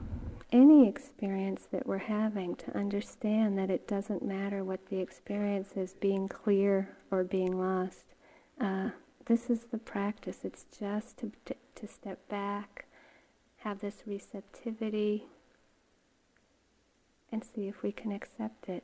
any 0.52 0.88
experience 0.88 1.68
that 1.72 1.86
we're 1.86 2.00
having 2.00 2.56
to 2.56 2.76
understand 2.76 3.58
that 3.58 3.70
it 3.70 3.88
doesn't 3.88 4.24
matter 4.24 4.64
what 4.64 4.88
the 4.88 5.00
experience 5.00 5.74
is, 5.76 5.94
being 5.94 6.28
clear 6.28 6.90
or 7.12 7.24
being 7.24 7.60
lost. 7.60 8.14
Uh, 8.60 8.90
this 9.26 9.50
is 9.50 9.66
the 9.72 9.78
practice. 9.78 10.40
It's 10.44 10.66
just 10.78 11.20
to, 11.20 11.32
to, 11.46 11.56
to 11.76 11.88
step 11.88 12.28
back, 12.30 12.86
have 13.58 13.80
this 13.80 14.04
receptivity, 14.08 15.26
and 17.32 17.44
see 17.44 17.68
if 17.68 17.84
we 17.84 17.92
can 17.92 18.12
accept 18.12 18.70
it. 18.70 18.84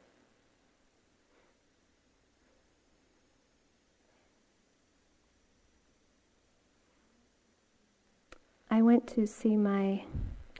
I 8.69 8.81
went 8.81 9.07
to 9.15 9.25
see 9.25 9.55
my 9.55 10.03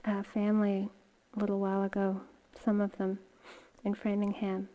uh, 0.04 0.22
family 0.22 0.88
a 1.36 1.38
little 1.38 1.58
while 1.58 1.82
ago, 1.82 2.22
some 2.64 2.80
of 2.80 2.96
them 2.96 3.18
in 3.84 3.94
Framingham. 3.94 4.68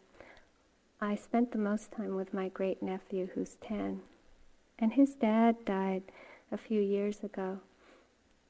I 1.00 1.16
spent 1.16 1.52
the 1.52 1.58
most 1.58 1.92
time 1.92 2.16
with 2.16 2.36
my 2.36 2.50
great 2.50 2.84
nephew, 2.84 3.30
who's 3.34 3.56
10. 3.56 4.02
And 4.78 4.94
his 4.94 5.16
dad 5.16 5.66
died 5.66 6.04
a 6.52 6.58
few 6.58 6.80
years 6.80 7.24
ago. 7.24 7.60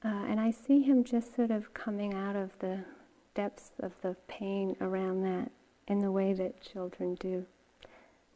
Uh, 0.03 0.25
and 0.27 0.41
I 0.41 0.51
see 0.51 0.81
him 0.81 1.05
just 1.05 1.35
sort 1.35 1.51
of 1.51 1.73
coming 1.73 2.13
out 2.13 2.35
of 2.35 2.51
the 2.59 2.83
depths 3.33 3.71
of 3.79 3.93
the 4.01 4.15
pain 4.27 4.75
around 4.81 5.23
that 5.23 5.51
in 5.87 5.99
the 5.99 6.11
way 6.11 6.33
that 6.33 6.61
children 6.61 7.15
do, 7.15 7.45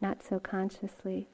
not 0.02 0.24
so 0.24 0.40
consciously. 0.40 1.28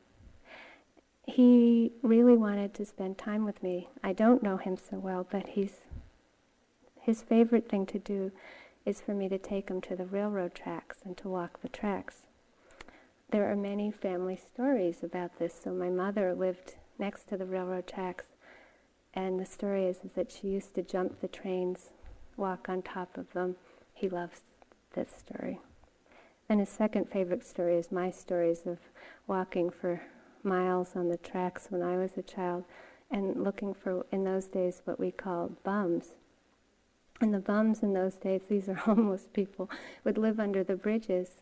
He 1.25 1.93
really 2.01 2.35
wanted 2.35 2.73
to 2.75 2.85
spend 2.85 3.17
time 3.17 3.45
with 3.45 3.61
me. 3.61 3.89
I 4.03 4.13
don't 4.13 4.43
know 4.43 4.57
him 4.57 4.77
so 4.77 4.97
well, 4.97 5.25
but 5.29 5.49
he's 5.49 5.81
his 6.99 7.23
favorite 7.23 7.67
thing 7.67 7.85
to 7.87 7.99
do 7.99 8.31
is 8.85 9.01
for 9.01 9.13
me 9.13 9.27
to 9.29 9.37
take 9.37 9.69
him 9.69 9.81
to 9.81 9.95
the 9.95 10.05
railroad 10.05 10.53
tracks 10.53 10.99
and 11.03 11.17
to 11.17 11.29
walk 11.29 11.61
the 11.61 11.69
tracks. 11.69 12.23
There 13.31 13.49
are 13.49 13.55
many 13.55 13.91
family 13.91 14.35
stories 14.35 15.03
about 15.03 15.39
this. 15.39 15.59
So 15.63 15.71
my 15.71 15.89
mother 15.89 16.33
lived 16.33 16.75
next 16.99 17.29
to 17.29 17.37
the 17.37 17.45
railroad 17.45 17.87
tracks, 17.87 18.25
and 19.13 19.39
the 19.39 19.45
story 19.45 19.85
is, 19.85 19.97
is 20.03 20.13
that 20.13 20.31
she 20.31 20.47
used 20.47 20.75
to 20.75 20.81
jump 20.81 21.21
the 21.21 21.27
trains, 21.27 21.89
walk 22.37 22.67
on 22.69 22.81
top 22.81 23.17
of 23.17 23.31
them. 23.33 23.55
He 23.93 24.09
loves 24.09 24.41
this 24.93 25.09
story. 25.17 25.59
And 26.49 26.59
his 26.59 26.69
second 26.69 27.09
favorite 27.09 27.45
story 27.45 27.77
is 27.77 27.91
my 27.91 28.11
stories 28.11 28.63
of 28.65 28.79
walking 29.27 29.69
for 29.69 30.01
miles 30.43 30.95
on 30.95 31.09
the 31.09 31.17
tracks 31.17 31.67
when 31.69 31.81
I 31.81 31.97
was 31.97 32.17
a 32.17 32.21
child 32.21 32.65
and 33.09 33.43
looking 33.43 33.73
for, 33.73 34.05
in 34.11 34.23
those 34.23 34.45
days, 34.45 34.81
what 34.85 34.99
we 34.99 35.11
called 35.11 35.61
bums 35.63 36.13
and 37.21 37.33
the 37.33 37.39
bums 37.39 37.83
in 37.83 37.93
those 37.93 38.15
days, 38.15 38.41
these 38.49 38.67
are 38.67 38.73
homeless 38.89 39.27
people, 39.31 39.69
would 40.03 40.17
live 40.17 40.39
under 40.39 40.63
the 40.63 40.75
bridges. 40.75 41.41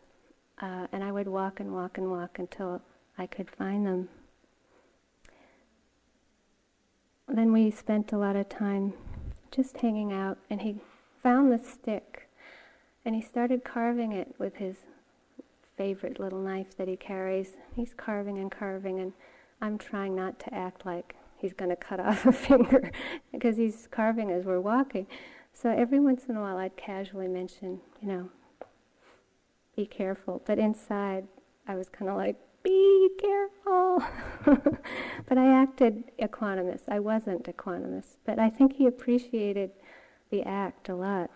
Uh, 0.60 0.86
and 0.92 1.02
I 1.02 1.10
would 1.10 1.26
walk 1.26 1.58
and 1.58 1.72
walk 1.72 1.96
and 1.96 2.10
walk 2.10 2.38
until 2.38 2.82
I 3.16 3.26
could 3.26 3.50
find 3.50 3.86
them. 3.86 4.08
then 7.32 7.52
we 7.52 7.70
spent 7.70 8.12
a 8.12 8.18
lot 8.18 8.34
of 8.34 8.48
time 8.48 8.92
just 9.50 9.78
hanging 9.78 10.12
out, 10.12 10.38
and 10.48 10.62
he 10.62 10.76
found 11.22 11.52
the 11.52 11.58
stick, 11.58 12.28
and 13.04 13.14
he 13.14 13.20
started 13.22 13.64
carving 13.64 14.12
it 14.12 14.34
with 14.38 14.56
his 14.56 14.76
favorite 15.76 16.20
little 16.20 16.40
knife 16.40 16.76
that 16.76 16.88
he 16.88 16.96
carries. 16.96 17.56
He's 17.74 17.94
carving 17.96 18.38
and 18.38 18.50
carving, 18.50 19.00
and 19.00 19.12
I'm 19.60 19.78
trying 19.78 20.14
not 20.14 20.38
to 20.40 20.54
act 20.54 20.84
like 20.84 21.16
he's 21.36 21.52
going 21.52 21.70
to 21.70 21.76
cut 21.76 22.00
off 22.06 22.26
a 22.26 22.32
finger 22.32 22.92
because 23.32 23.56
he's 23.56 23.88
carving 23.90 24.30
as 24.30 24.44
we're 24.44 24.60
walking. 24.60 25.06
So 25.52 25.70
every 25.70 26.00
once 26.00 26.24
in 26.28 26.36
a 26.36 26.40
while, 26.40 26.56
I'd 26.56 26.76
casually 26.76 27.28
mention, 27.28 27.80
you 28.00 28.08
know, 28.08 28.28
be 29.76 29.86
careful. 29.86 30.42
But 30.46 30.58
inside, 30.58 31.26
I 31.66 31.74
was 31.74 31.88
kind 31.88 32.10
of 32.10 32.16
like, 32.16 32.36
be 32.62 33.10
careful. 33.20 34.02
but 35.28 35.38
I 35.38 35.46
acted 35.46 36.04
equanimous. 36.18 36.82
I 36.88 36.98
wasn't 37.00 37.44
equanimous. 37.44 38.16
But 38.24 38.38
I 38.38 38.50
think 38.50 38.76
he 38.76 38.86
appreciated 38.86 39.70
the 40.30 40.42
act 40.42 40.88
a 40.88 40.94
lot. 40.94 41.30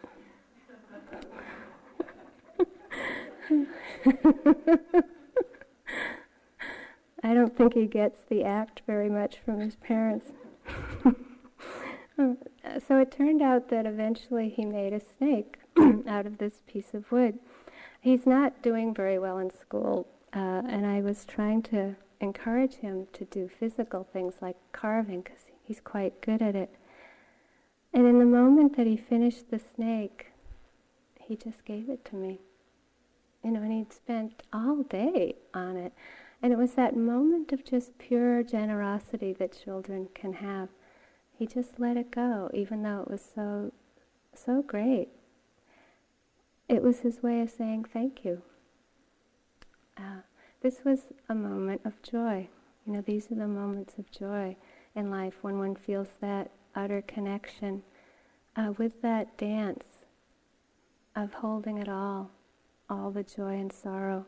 I 7.22 7.33
don't 7.33 7.57
think 7.57 7.72
he 7.75 7.87
gets 7.87 8.22
the 8.22 8.45
act 8.45 8.83
very 8.87 9.09
much 9.09 9.39
from 9.45 9.61
his 9.61 9.77
parents. 9.77 10.33
so 12.16 12.99
it 12.99 13.11
turned 13.11 13.41
out 13.43 13.70
that 13.70 13.87
eventually 13.87 14.51
he 14.51 14.64
made 14.64 14.93
a 14.93 15.01
snake 15.01 15.57
out 16.07 16.27
of 16.27 16.39
this 16.39 16.61
piece 16.66 16.93
of 16.93 17.11
wood. 17.11 17.39
He's 18.01 18.27
not 18.27 18.62
doing 18.62 18.95
very 18.95 19.18
well 19.18 19.39
in 19.39 19.51
school, 19.51 20.07
uh, 20.35 20.62
and 20.68 20.87
I 20.87 21.01
was 21.01 21.24
trying 21.24 21.62
to 21.64 21.97
encourage 22.20 22.76
him 22.76 23.07
to 23.12 23.24
do 23.24 23.49
physical 23.49 24.05
things 24.05 24.35
like 24.41 24.57
carving 24.72 25.22
because 25.22 25.47
he's 25.62 25.80
quite 25.80 26.20
good 26.20 26.43
at 26.43 26.57
it. 26.57 26.74
And 27.93 28.07
in 28.07 28.18
the 28.18 28.24
moment 28.24 28.76
that 28.76 28.87
he 28.87 28.97
finished 28.97 29.51
the 29.51 29.61
snake, 29.61 30.32
he 31.20 31.37
just 31.37 31.64
gave 31.64 31.89
it 31.89 32.05
to 32.07 32.16
me 32.16 32.41
you 33.45 33.51
know, 33.51 33.61
and 33.61 33.70
he'd 33.70 33.93
spent 33.93 34.43
all 34.53 34.82
day 34.82 35.37
on 35.53 35.76
it. 35.76 35.93
And 36.43 36.53
it 36.53 36.59
was 36.59 36.72
that 36.72 36.97
moment 36.97 37.53
of 37.53 37.64
just 37.64 37.99
pure 37.99 38.43
generosity 38.43 39.35
that 39.35 39.62
children 39.62 40.09
can 40.14 40.35
have. 40.35 40.70
He 41.39 41.47
just 41.47 41.78
let 41.78 41.97
it 41.97 42.11
go, 42.11 42.51
even 42.55 42.82
though 42.82 43.03
it 43.03 43.11
was 43.11 43.22
so, 43.35 43.72
so 44.35 44.62
great. 44.62 45.09
It 46.68 46.82
was 46.82 47.01
his 47.01 47.22
way 47.22 47.43
of 47.43 47.51
saying 47.51 47.85
thank 47.93 48.24
you. 48.24 48.43
Uh, 49.97 50.22
this 50.61 50.84
was 50.84 51.12
a 51.28 51.34
moment 51.34 51.80
of 51.84 52.01
joy. 52.03 52.49
You 52.86 52.92
know, 52.95 53.01
these 53.01 53.30
are 53.30 53.36
the 53.36 53.47
moments 53.47 53.95
of 53.99 54.11
joy 54.11 54.57
in 54.95 55.11
life 55.11 55.34
when 55.42 55.59
one 55.59 55.74
feels 55.74 56.09
that 56.20 56.51
utter 56.74 57.03
connection 57.03 57.82
uh, 58.57 58.72
with 58.76 59.01
that 59.03 59.36
dance 59.36 59.84
of 61.16 61.34
holding 61.34 61.78
it 61.78 61.88
all 61.88 62.30
all 62.88 63.11
the 63.11 63.22
joy 63.22 63.55
and 63.55 63.72
sorrow, 63.72 64.26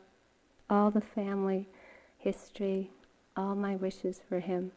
all 0.69 0.89
the 0.89 1.01
family 1.01 1.67
history, 2.17 2.91
all 3.35 3.55
my 3.55 3.75
wishes 3.75 4.21
for 4.27 4.39
him. 4.39 4.71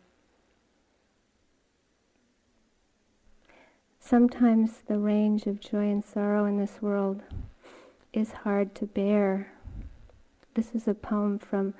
Sometimes 3.98 4.82
the 4.86 4.98
range 4.98 5.46
of 5.46 5.60
joy 5.60 5.90
and 5.90 6.04
sorrow 6.04 6.44
in 6.44 6.58
this 6.58 6.82
world 6.82 7.22
is 8.12 8.32
hard 8.32 8.74
to 8.74 8.86
bear. 8.86 9.52
This 10.54 10.74
is 10.74 10.88
a 10.88 10.94
poem 10.94 11.38
from 11.38 11.74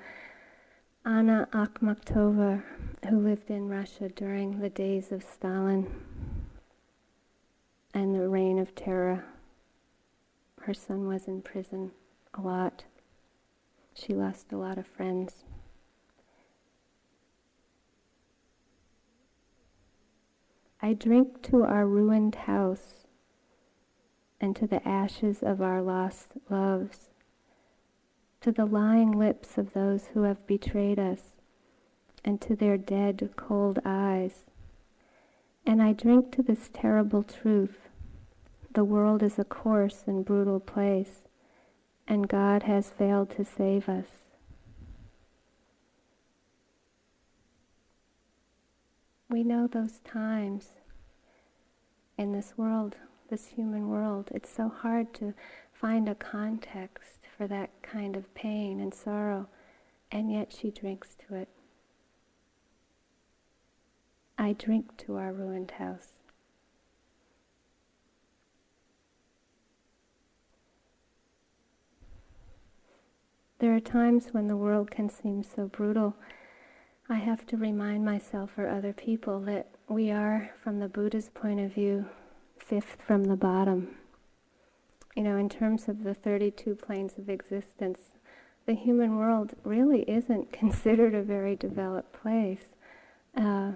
Anna 1.05 1.49
Akhmatova, 1.51 2.63
who 3.09 3.19
lived 3.19 3.49
in 3.49 3.67
Russia 3.67 4.07
during 4.07 4.59
the 4.59 4.69
days 4.69 5.11
of 5.11 5.23
Stalin 5.23 5.91
and 7.93 8.15
the 8.15 8.29
reign 8.29 8.57
of 8.57 8.73
terror. 8.73 9.25
Her 10.61 10.73
son 10.73 11.05
was 11.07 11.27
in 11.27 11.41
prison 11.41 11.91
a 12.33 12.41
lot. 12.41 12.85
She 13.93 14.13
lost 14.13 14.53
a 14.53 14.57
lot 14.57 14.77
of 14.77 14.87
friends. 14.87 15.43
I 20.81 20.93
drink 20.93 21.41
to 21.43 21.63
our 21.63 21.85
ruined 21.85 22.35
house 22.35 23.05
and 24.39 24.55
to 24.55 24.65
the 24.65 24.87
ashes 24.87 25.43
of 25.43 25.61
our 25.61 25.81
lost 25.81 26.29
loves, 26.49 27.10
to 28.41 28.51
the 28.51 28.65
lying 28.65 29.11
lips 29.11 29.57
of 29.57 29.73
those 29.73 30.07
who 30.13 30.23
have 30.23 30.47
betrayed 30.47 30.99
us, 30.99 31.35
and 32.25 32.41
to 32.41 32.55
their 32.55 32.77
dead, 32.77 33.29
cold 33.35 33.79
eyes. 33.85 34.45
And 35.65 35.81
I 35.81 35.93
drink 35.93 36.31
to 36.35 36.41
this 36.41 36.69
terrible 36.73 37.23
truth 37.23 37.77
the 38.73 38.83
world 38.85 39.21
is 39.21 39.37
a 39.37 39.43
coarse 39.43 40.03
and 40.07 40.23
brutal 40.23 40.59
place, 40.59 41.23
and 42.07 42.27
God 42.27 42.63
has 42.63 42.89
failed 42.89 43.29
to 43.31 43.43
save 43.43 43.89
us. 43.89 44.07
We 49.29 49.43
know 49.43 49.67
those 49.67 49.99
times 49.99 50.69
in 52.17 52.31
this 52.31 52.53
world, 52.57 52.95
this 53.29 53.47
human 53.47 53.89
world. 53.89 54.29
It's 54.33 54.49
so 54.49 54.69
hard 54.69 55.13
to 55.15 55.33
find 55.73 56.07
a 56.07 56.15
context 56.15 57.20
for 57.41 57.47
that 57.47 57.71
kind 57.81 58.15
of 58.15 58.31
pain 58.35 58.79
and 58.79 58.93
sorrow, 58.93 59.47
and 60.11 60.31
yet 60.31 60.53
she 60.53 60.69
drinks 60.69 61.15
to 61.15 61.33
it. 61.33 61.47
I 64.37 64.53
drink 64.53 64.95
to 64.97 65.15
our 65.15 65.33
ruined 65.33 65.71
house. 65.71 66.19
There 73.57 73.75
are 73.75 73.79
times 73.79 74.27
when 74.33 74.47
the 74.47 74.55
world 74.55 74.91
can 74.91 75.09
seem 75.09 75.41
so 75.41 75.65
brutal. 75.65 76.15
I 77.09 77.15
have 77.15 77.47
to 77.47 77.57
remind 77.57 78.05
myself 78.05 78.51
or 78.55 78.69
other 78.69 78.93
people 78.93 79.39
that 79.39 79.65
we 79.89 80.11
are, 80.11 80.51
from 80.63 80.77
the 80.77 80.87
Buddha's 80.87 81.29
point 81.29 81.59
of 81.59 81.73
view, 81.73 82.05
fifth 82.59 82.97
from 83.07 83.23
the 83.23 83.35
bottom. 83.35 83.95
You 85.15 85.23
know, 85.23 85.37
in 85.37 85.49
terms 85.49 85.87
of 85.87 86.03
the 86.03 86.13
32 86.13 86.75
planes 86.75 87.17
of 87.17 87.29
existence, 87.29 87.99
the 88.65 88.73
human 88.75 89.17
world 89.17 89.53
really 89.63 90.01
isn't 90.09 90.51
considered 90.61 91.13
a 91.13 91.21
very 91.21 91.55
developed 91.55 92.13
place. 92.13 92.69
Uh, 93.35 93.71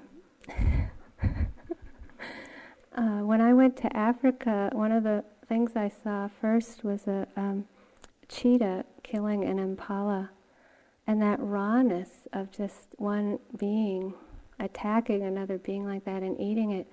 uh, 2.95 3.19
when 3.19 3.41
I 3.41 3.53
went 3.53 3.77
to 3.77 3.95
Africa, 3.95 4.69
one 4.73 4.91
of 4.91 5.03
the 5.03 5.23
things 5.47 5.75
I 5.75 5.89
saw 5.89 6.27
first 6.27 6.83
was 6.83 7.07
a 7.07 7.27
um, 7.35 7.65
cheetah 8.27 8.85
killing 9.03 9.43
an 9.43 9.59
impala 9.59 10.31
and 11.07 11.21
that 11.21 11.39
rawness 11.39 12.27
of 12.33 12.51
just 12.51 12.87
one 12.97 13.39
being 13.57 14.13
attacking 14.59 15.21
another 15.21 15.57
being 15.57 15.85
like 15.85 16.05
that 16.05 16.23
and 16.23 16.39
eating 16.39 16.71
it 16.71 16.87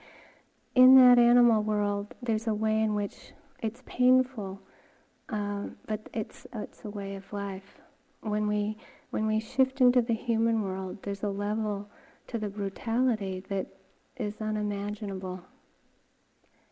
in 0.75 0.97
that 0.97 1.19
animal 1.19 1.63
world 1.63 2.15
there's 2.23 2.47
a 2.47 2.55
way 2.55 2.81
in 2.81 2.95
which 2.95 3.33
it's 3.63 3.83
painful 3.87 4.61
um, 5.29 5.77
but 5.87 6.09
it's 6.13 6.47
it's 6.53 6.85
a 6.85 6.91
way 6.91 7.15
of 7.17 7.33
life. 7.33 7.81
When 8.21 8.47
we 8.47 8.77
when 9.11 9.27
we 9.27 9.41
shift 9.41 9.81
into 9.81 10.03
the 10.03 10.15
human 10.15 10.63
world 10.63 10.99
there's 11.03 11.23
a 11.23 11.29
level 11.29 11.89
to 12.29 12.39
the 12.39 12.49
brutality 12.49 13.43
that 13.49 13.67
is 14.17 14.41
unimaginable. 14.41 15.43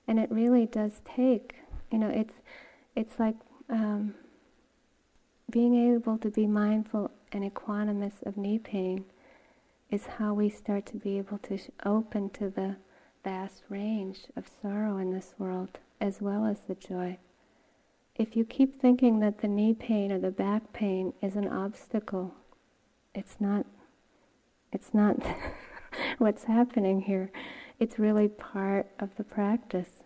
And 0.07 0.19
it 0.19 0.31
really 0.31 0.67
does 0.67 1.01
take 1.05 1.57
you 1.91 1.99
know 1.99 2.09
it's 2.09 2.35
it's 2.95 3.19
like 3.19 3.37
um, 3.69 4.15
being 5.51 5.95
able 5.95 6.19
to 6.19 6.31
be 6.31 6.47
mindful 6.47 7.11
and 7.33 7.51
equanimous 7.51 8.23
of 8.27 8.37
knee 8.37 8.59
pain 8.59 9.05
is 9.91 10.07
how 10.19 10.35
we 10.35 10.49
start 10.49 10.87
to 10.87 10.97
be 10.97 11.19
able 11.19 11.39
to 11.39 11.57
sh- 11.57 11.71
open 11.85 12.31
to 12.31 12.49
the 12.49 12.77
vast 13.25 13.63
range 13.69 14.27
of 14.37 14.49
sorrow 14.63 14.99
in 14.99 15.13
this 15.13 15.35
world 15.39 15.79
as 16.01 16.21
well 16.21 16.47
as 16.47 16.61
the 16.61 16.75
joy. 16.75 17.19
If 18.17 18.37
you 18.37 18.45
keep 18.45 18.81
thinking 18.81 19.21
that 19.21 19.39
the 19.39 19.49
knee 19.49 19.75
pain 19.75 20.13
or 20.13 20.19
the 20.19 20.31
back 20.31 20.73
pain 20.73 21.13
is 21.23 21.37
an 21.37 21.49
obstacle, 21.49 22.35
it's 23.15 23.37
not 23.41 23.67
it's 24.73 24.95
not 24.95 25.17
what's 26.19 26.45
happening 26.45 27.03
here. 27.03 27.31
It's 27.79 27.99
really 27.99 28.29
part 28.29 28.87
of 28.99 29.17
the 29.17 29.25
practice. 29.25 30.05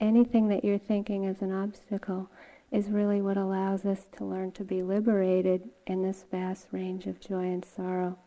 Anything 0.00 0.48
that 0.48 0.64
you're 0.64 0.78
thinking 0.78 1.24
is 1.24 1.42
an 1.42 1.52
obstacle 1.52 2.30
is 2.70 2.88
really 2.88 3.20
what 3.20 3.36
allows 3.36 3.84
us 3.84 4.06
to 4.16 4.24
learn 4.24 4.52
to 4.52 4.64
be 4.64 4.82
liberated 4.82 5.68
in 5.86 6.02
this 6.02 6.24
vast 6.30 6.68
range 6.72 7.06
of 7.06 7.20
joy 7.20 7.44
and 7.44 7.64
sorrow. 7.64 8.18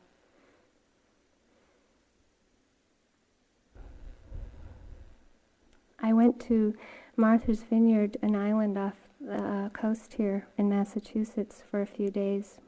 I 6.07 6.13
went 6.13 6.39
to 6.47 6.73
Martha's 7.17 7.63
Vineyard, 7.63 8.15
an 8.21 8.33
island 8.33 8.77
off 8.77 8.95
the 9.19 9.43
uh, 9.43 9.69
coast 9.71 10.13
here 10.13 10.47
in 10.57 10.69
Massachusetts, 10.69 11.65
for 11.69 11.81
a 11.81 11.85
few 11.85 12.09
days 12.09 12.59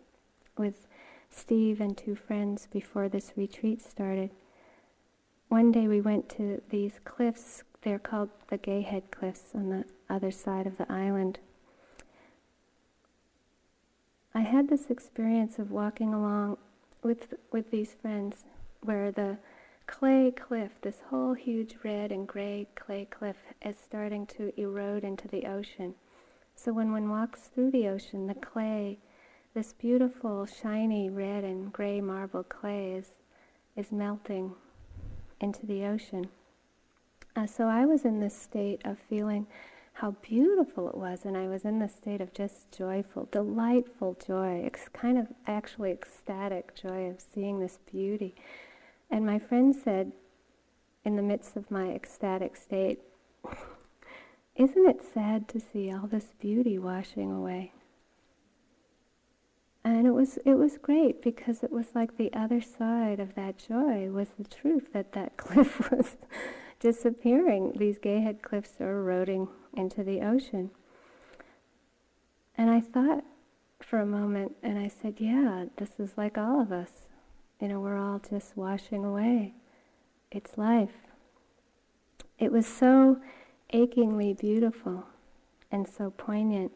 with 0.58 0.88
Steve 1.30 1.80
and 1.80 1.98
two 1.98 2.16
friends 2.16 2.68
before 2.70 3.08
this 3.08 3.32
retreat 3.38 3.82
started. 3.82 4.32
one 5.48 5.72
day 5.72 5.88
we 5.88 6.02
went 6.02 6.28
to 6.32 6.62
these 6.70 7.00
cliffs. 7.06 7.64
They're 7.82 7.98
called 7.98 8.30
the 8.50 8.58
Gay 8.58 8.82
Head 8.82 9.10
Cliffs 9.10 9.52
on 9.56 9.70
the 9.70 9.86
other 10.10 10.32
side 10.32 10.68
of 10.68 10.78
the 10.78 10.92
island. 10.92 11.40
I 14.36 14.42
had 14.42 14.68
this 14.68 14.88
experience 14.90 15.58
of 15.58 15.72
walking 15.72 16.14
along 16.14 16.58
with 17.04 17.36
with 17.54 17.72
these 17.72 17.94
friends 18.02 18.44
where 18.82 19.12
the 19.14 19.38
clay 19.90 20.32
cliff, 20.32 20.70
this 20.82 21.02
whole 21.10 21.34
huge 21.34 21.76
red 21.84 22.12
and 22.12 22.28
gray 22.28 22.68
clay 22.76 23.08
cliff, 23.10 23.38
is 23.66 23.76
starting 23.76 24.28
to 24.28 24.54
erode 24.56 25.04
into 25.04 25.28
the 25.28 25.48
ocean. 25.48 25.96
So 26.56 26.72
when 26.72 26.92
one 26.92 27.10
walks 27.10 27.48
through 27.48 27.72
the 27.72 27.88
ocean, 27.88 28.28
the 28.28 28.36
clay, 28.36 29.00
this 29.56 29.74
beautiful, 29.74 30.46
shiny 30.46 31.10
red 31.10 31.44
and 31.44 31.74
gray 31.74 32.02
marble 32.02 32.44
clay, 32.44 32.94
is, 32.94 33.14
is 33.76 33.92
melting 33.92 34.54
into 35.42 35.66
the 35.66 35.84
ocean. 35.86 36.30
Uh, 37.36 37.48
so 37.48 37.66
I 37.68 37.88
was 37.88 38.06
in 38.06 38.20
this 38.20 38.40
state 38.40 38.82
of 38.86 39.00
feeling 39.00 39.48
how 39.94 40.12
beautiful 40.22 40.88
it 40.88 40.98
was, 40.98 41.26
and 41.26 41.36
I 41.36 41.48
was 41.48 41.66
in 41.66 41.80
this 41.80 41.96
state 41.96 42.22
of 42.22 42.32
just 42.32 42.72
joyful, 42.72 43.28
delightful 43.32 44.16
joy, 44.26 44.62
ex- 44.64 44.88
kind 44.94 45.18
of 45.18 45.28
actually 45.48 45.92
ecstatic 45.92 46.76
joy 46.76 47.10
of 47.10 47.20
seeing 47.20 47.60
this 47.60 47.80
beauty. 47.92 48.36
And 49.10 49.26
my 49.26 49.40
friend 49.40 49.76
said, 49.76 50.12
in 51.04 51.16
the 51.16 51.22
midst 51.22 51.56
of 51.56 51.72
my 51.72 51.92
ecstatic 51.92 52.56
state, 52.56 53.00
Isn't 54.60 54.90
it 54.90 55.02
sad 55.02 55.48
to 55.50 55.60
see 55.60 55.90
all 55.90 56.06
this 56.06 56.34
beauty 56.38 56.78
washing 56.78 57.32
away? 57.32 57.72
And 59.86 60.06
it 60.06 60.12
was 60.12 60.38
it 60.46 60.56
was 60.56 60.78
great 60.78 61.22
because 61.22 61.64
it 61.64 61.72
was 61.72 61.96
like 61.96 62.18
the 62.18 62.34
other 62.34 62.60
side 62.60 63.22
of 63.22 63.36
that 63.36 63.58
joy 63.58 64.10
was 64.12 64.32
the 64.38 64.44
truth 64.44 64.92
that 64.92 65.14
that 65.14 65.38
cliff 65.38 65.90
was 65.90 66.18
disappearing. 66.82 67.72
These 67.78 68.00
gay 68.00 68.20
head 68.20 68.42
cliffs 68.42 68.82
are 68.82 69.00
eroding 69.00 69.48
into 69.74 70.04
the 70.04 70.20
ocean. 70.22 70.72
And 72.58 72.70
I 72.70 72.82
thought 72.82 73.24
for 73.82 74.00
a 74.00 74.06
moment 74.06 74.58
and 74.62 74.78
I 74.78 74.90
said, 74.90 75.16
Yeah, 75.20 75.66
this 75.78 75.92
is 76.00 76.18
like 76.18 76.38
all 76.38 76.60
of 76.62 76.74
us. 76.74 77.08
You 77.60 77.68
know, 77.68 77.80
we're 77.80 77.98
all 77.98 78.20
just 78.20 78.56
washing 78.56 79.04
away. 79.04 79.54
It's 80.32 80.58
life. 80.58 80.94
It 82.38 82.52
was 82.52 82.66
so 82.66 83.20
achingly 83.72 84.34
beautiful 84.34 85.06
and 85.70 85.88
so 85.88 86.12
poignant. 86.12 86.72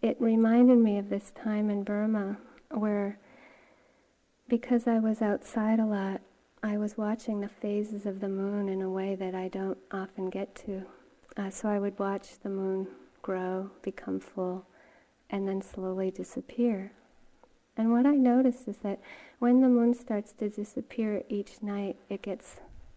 It 0.00 0.16
reminded 0.20 0.78
me 0.78 0.96
of 0.96 1.10
this 1.10 1.32
time 1.32 1.68
in 1.68 1.82
Burma 1.82 2.38
where, 2.70 3.18
because 4.48 4.86
I 4.86 4.98
was 4.98 5.20
outside 5.20 5.80
a 5.80 5.84
lot, 5.84 6.22
I 6.62 6.78
was 6.78 6.96
watching 6.96 7.40
the 7.40 7.48
phases 7.48 8.06
of 8.06 8.20
the 8.20 8.28
moon 8.28 8.68
in 8.68 8.80
a 8.80 8.90
way 8.90 9.14
that 9.16 9.34
I 9.34 9.48
don't 9.48 9.78
often 9.92 10.30
get 10.30 10.54
to. 10.66 10.86
Uh, 11.36 11.50
so 11.50 11.68
I 11.68 11.78
would 11.78 11.98
watch 11.98 12.38
the 12.42 12.48
moon 12.48 12.88
grow, 13.22 13.70
become 13.82 14.18
full, 14.18 14.64
and 15.28 15.46
then 15.46 15.60
slowly 15.60 16.10
disappear. 16.10 16.92
And 17.78 17.92
what 17.92 18.06
I 18.06 18.14
notice 18.14 18.66
is 18.66 18.78
that 18.78 18.98
when 19.38 19.60
the 19.60 19.68
moon 19.68 19.94
starts 19.94 20.32
to 20.32 20.50
disappear 20.50 21.22
each 21.28 21.62
night, 21.62 21.96
it 22.10 22.22
gets 22.22 22.56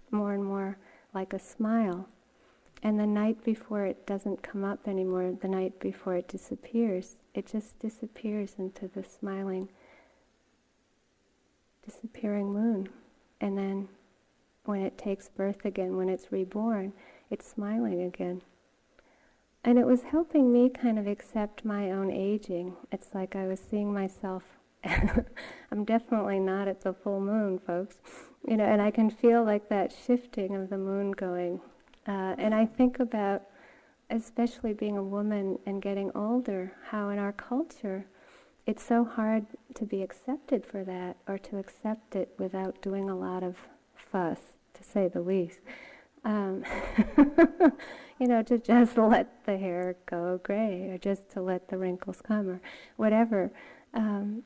more 0.10 0.34
and 0.34 0.44
more 0.44 0.80
like 1.14 1.34
a 1.34 1.40
smile. 1.40 2.10
And 2.82 3.00
the 3.00 3.06
night 3.06 3.44
before 3.44 3.86
it 3.86 4.08
doesn't 4.08 4.42
come 4.42 4.64
up 4.64 4.88
anymore, 4.88 5.38
the 5.40 5.48
night 5.48 5.80
before 5.80 6.16
it 6.16 6.28
disappears, 6.28 7.18
it 7.36 7.46
just 7.46 7.78
disappears 7.78 8.56
into 8.58 8.88
the 8.88 9.04
smiling, 9.04 9.70
disappearing 11.86 12.52
moon. 12.52 12.90
And 13.40 13.56
then 13.56 13.88
when 14.66 14.82
it 14.82 14.98
takes 14.98 15.30
birth 15.30 15.64
again, 15.64 15.96
when 15.96 16.10
it's 16.10 16.32
reborn, 16.32 16.94
it's 17.30 17.48
smiling 17.48 18.02
again. 18.02 18.42
And 19.64 19.78
it 19.78 19.86
was 19.86 20.02
helping 20.02 20.52
me 20.52 20.70
kind 20.70 20.98
of 20.98 21.06
accept 21.06 21.64
my 21.64 21.92
own 21.92 22.10
aging. 22.10 22.78
It's 22.92 23.14
like 23.14 23.36
I 23.36 23.46
was 23.46 23.60
seeing 23.60 23.94
myself 23.94 24.42
I'm 25.72 25.86
definitely 25.86 26.40
not 26.40 26.68
at 26.68 26.82
the 26.82 26.94
full 26.94 27.20
moon, 27.20 27.60
folks. 27.60 28.00
You 28.48 28.58
know, 28.58 28.66
and 28.66 28.82
I 28.82 28.92
can 28.92 29.10
feel 29.10 29.44
like 29.44 29.70
that 29.70 29.94
shifting 30.06 30.56
of 30.56 30.70
the 30.70 30.78
moon 30.78 31.12
going. 31.12 31.62
Uh, 32.08 32.36
and 32.38 32.56
I 32.56 32.66
think 32.66 33.00
about, 33.00 33.44
especially 34.10 34.74
being 34.74 34.98
a 34.98 35.04
woman 35.04 35.60
and 35.66 35.82
getting 35.82 36.12
older, 36.16 36.74
how 36.90 37.10
in 37.10 37.20
our 37.20 37.32
culture 37.32 38.08
it's 38.66 38.84
so 38.84 39.04
hard 39.04 39.46
to 39.76 39.86
be 39.86 40.02
accepted 40.02 40.66
for 40.66 40.84
that 40.84 41.18
or 41.28 41.38
to 41.38 41.58
accept 41.58 42.16
it 42.16 42.34
without 42.38 42.82
doing 42.82 43.10
a 43.10 43.16
lot 43.16 43.44
of 43.44 43.58
fuss, 43.96 44.40
to 44.74 44.84
say 44.84 45.08
the 45.08 45.22
least. 45.22 45.60
Um, 46.24 46.64
you 48.20 48.28
know, 48.28 48.44
to 48.44 48.60
just 48.60 48.98
let 48.98 49.46
the 49.46 49.58
hair 49.58 49.96
go 50.06 50.40
gray 50.44 50.90
or 50.92 50.98
just 50.98 51.30
to 51.32 51.42
let 51.42 51.70
the 51.70 51.78
wrinkles 51.78 52.22
come 52.22 52.48
or 52.48 52.62
whatever. 52.98 53.52
Um, 53.94 54.44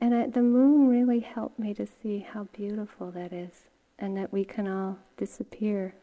and 0.00 0.32
the 0.32 0.42
moon 0.42 0.88
really 0.88 1.20
helped 1.20 1.58
me 1.58 1.74
to 1.74 1.86
see 1.86 2.20
how 2.20 2.44
beautiful 2.52 3.10
that 3.10 3.32
is 3.32 3.64
and 3.98 4.16
that 4.16 4.32
we 4.32 4.44
can 4.44 4.66
all 4.66 4.98
disappear 5.18 5.94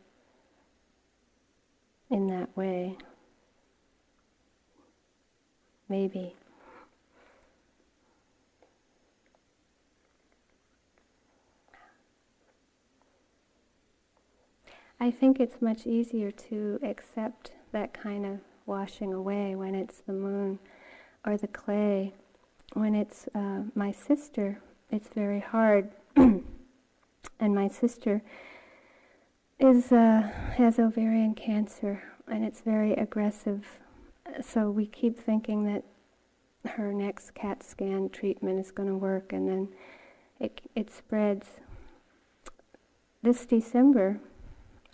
in 2.09 2.27
that 2.27 2.55
way. 2.55 2.97
Maybe. 5.89 6.35
I 14.99 15.11
think 15.11 15.39
it's 15.39 15.61
much 15.61 15.85
easier 15.85 16.31
to 16.31 16.79
accept 16.83 17.51
that 17.71 17.93
kind 17.93 18.25
of 18.25 18.39
washing 18.65 19.13
away 19.13 19.55
when 19.55 19.75
it's 19.75 19.99
the 19.99 20.13
moon 20.13 20.59
or 21.25 21.37
the 21.37 21.47
clay 21.47 22.13
when 22.79 22.95
it's 22.95 23.27
uh, 23.33 23.63
my 23.75 23.91
sister, 23.91 24.61
it's 24.91 25.09
very 25.09 25.39
hard. 25.39 25.91
and 26.15 26.43
my 27.39 27.67
sister 27.67 28.21
is 29.59 29.91
uh, 29.91 30.29
has 30.57 30.79
ovarian 30.79 31.33
cancer, 31.33 32.03
and 32.27 32.45
it's 32.45 32.61
very 32.61 32.93
aggressive. 32.93 33.65
So 34.41 34.69
we 34.69 34.85
keep 34.85 35.17
thinking 35.17 35.65
that 35.65 35.83
her 36.71 36.93
next 36.93 37.33
CAT 37.33 37.63
scan 37.63 38.09
treatment 38.09 38.59
is 38.59 38.71
going 38.71 38.89
to 38.89 38.95
work, 38.95 39.33
and 39.33 39.47
then 39.49 39.69
it 40.39 40.61
it 40.75 40.91
spreads. 40.91 41.47
This 43.23 43.45
December, 43.45 44.19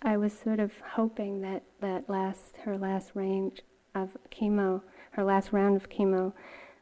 I 0.02 0.16
was 0.16 0.32
sort 0.32 0.58
of 0.58 0.72
hoping 0.92 1.42
that 1.42 1.64
that 1.80 2.08
last 2.08 2.56
her 2.64 2.78
last 2.78 3.12
range 3.14 3.60
of 3.94 4.16
chemo, 4.30 4.82
her 5.12 5.24
last 5.24 5.52
round 5.52 5.76
of 5.76 5.90
chemo, 5.90 6.32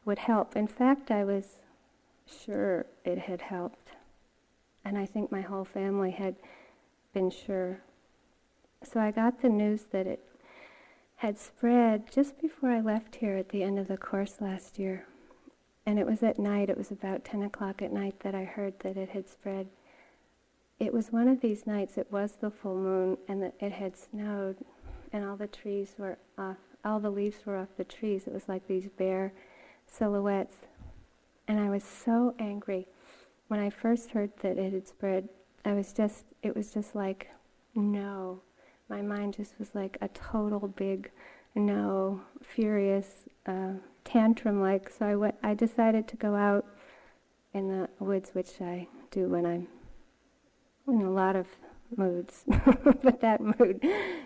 would 0.05 0.19
help. 0.19 0.55
In 0.55 0.67
fact, 0.67 1.11
I 1.11 1.23
was 1.23 1.59
sure 2.25 2.85
it 3.03 3.17
had 3.17 3.41
helped. 3.41 3.91
And 4.85 4.97
I 4.97 5.05
think 5.05 5.31
my 5.31 5.41
whole 5.41 5.65
family 5.65 6.11
had 6.11 6.35
been 7.13 7.29
sure. 7.29 7.79
So 8.83 8.99
I 8.99 9.11
got 9.11 9.41
the 9.41 9.49
news 9.49 9.85
that 9.91 10.07
it 10.07 10.19
had 11.17 11.39
spread 11.39 12.11
just 12.11 12.41
before 12.41 12.69
I 12.69 12.81
left 12.81 13.15
here 13.15 13.37
at 13.37 13.49
the 13.49 13.63
end 13.63 13.79
of 13.79 13.87
the 13.87 13.97
course 13.97 14.41
last 14.41 14.77
year. 14.77 15.05
And 15.85 15.97
it 15.97 16.05
was 16.05 16.23
at 16.23 16.39
night, 16.39 16.69
it 16.69 16.77
was 16.77 16.91
about 16.91 17.23
10 17.23 17.43
o'clock 17.43 17.81
at 17.81 17.93
night 17.93 18.19
that 18.21 18.35
I 18.35 18.43
heard 18.43 18.79
that 18.79 18.97
it 18.97 19.09
had 19.09 19.29
spread. 19.29 19.67
It 20.79 20.93
was 20.93 21.11
one 21.11 21.27
of 21.27 21.39
these 21.39 21.65
nights, 21.65 21.97
it 21.97 22.11
was 22.11 22.33
the 22.33 22.49
full 22.49 22.75
moon, 22.75 23.17
and 23.27 23.51
it 23.59 23.71
had 23.71 23.95
snowed, 23.95 24.57
and 25.13 25.23
all 25.23 25.37
the 25.37 25.47
trees 25.47 25.95
were 25.97 26.17
off, 26.37 26.57
all 26.83 26.99
the 26.99 27.09
leaves 27.09 27.45
were 27.45 27.57
off 27.57 27.69
the 27.77 27.83
trees. 27.83 28.27
It 28.27 28.33
was 28.33 28.49
like 28.49 28.67
these 28.67 28.89
bare 28.97 29.31
silhouettes. 29.93 30.55
And 31.47 31.59
I 31.59 31.69
was 31.69 31.83
so 31.83 32.33
angry 32.39 32.87
when 33.47 33.59
I 33.59 33.69
first 33.69 34.11
heard 34.11 34.31
that 34.41 34.57
it 34.57 34.73
had 34.73 34.87
spread. 34.87 35.29
I 35.65 35.73
was 35.73 35.93
just, 35.93 36.25
it 36.41 36.55
was 36.55 36.73
just 36.73 36.95
like, 36.95 37.29
no. 37.75 38.41
My 38.89 39.01
mind 39.01 39.35
just 39.35 39.57
was 39.59 39.73
like 39.73 39.97
a 40.01 40.07
total 40.09 40.67
big 40.67 41.11
no, 41.55 42.21
furious 42.41 43.25
uh, 43.45 43.73
tantrum 44.03 44.61
like. 44.61 44.89
So 44.89 45.05
I 45.05 45.15
went, 45.15 45.35
I 45.43 45.53
decided 45.53 46.07
to 46.09 46.17
go 46.17 46.35
out 46.35 46.65
in 47.53 47.67
the 47.67 47.89
woods, 47.99 48.31
which 48.33 48.61
I 48.61 48.87
do 49.11 49.27
when 49.27 49.45
I'm 49.45 49.67
in 50.87 51.01
a 51.01 51.11
lot 51.11 51.35
of 51.35 51.47
moods. 51.95 52.43
but 52.47 53.21
that 53.21 53.41
mood 53.41 53.85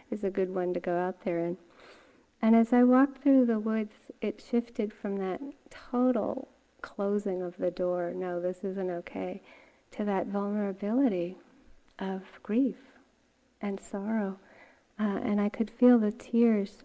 is 0.09 0.23
a 0.23 0.29
good 0.29 0.53
one 0.53 0.73
to 0.73 0.79
go 0.79 0.97
out 0.97 1.23
there 1.23 1.39
in. 1.39 1.57
And 2.41 2.55
as 2.55 2.71
I 2.71 2.83
walked 2.83 3.23
through 3.23 3.45
the 3.45 3.59
woods, 3.59 4.06
it 4.21 4.43
shifted 4.49 4.93
from 4.93 5.17
that 5.17 5.41
total 5.69 6.49
closing 6.81 7.41
of 7.41 7.57
the 7.57 7.71
door, 7.71 8.13
no, 8.15 8.39
this 8.39 8.63
isn't 8.63 8.89
okay, 8.89 9.41
to 9.91 10.03
that 10.05 10.27
vulnerability 10.27 11.37
of 11.99 12.23
grief 12.43 12.77
and 13.61 13.79
sorrow. 13.79 14.39
Uh, 14.99 15.19
and 15.23 15.39
I 15.39 15.49
could 15.49 15.69
feel 15.69 15.99
the 15.99 16.11
tears. 16.11 16.83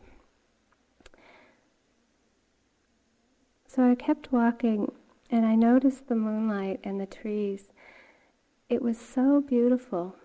So 3.66 3.90
I 3.90 3.94
kept 3.94 4.32
walking, 4.32 4.92
and 5.30 5.46
I 5.46 5.54
noticed 5.54 6.08
the 6.08 6.14
moonlight 6.14 6.80
and 6.84 7.00
the 7.00 7.06
trees. 7.06 7.68
it 8.68 8.82
was 8.82 8.98
so 8.98 9.40
beautiful. 9.40 10.16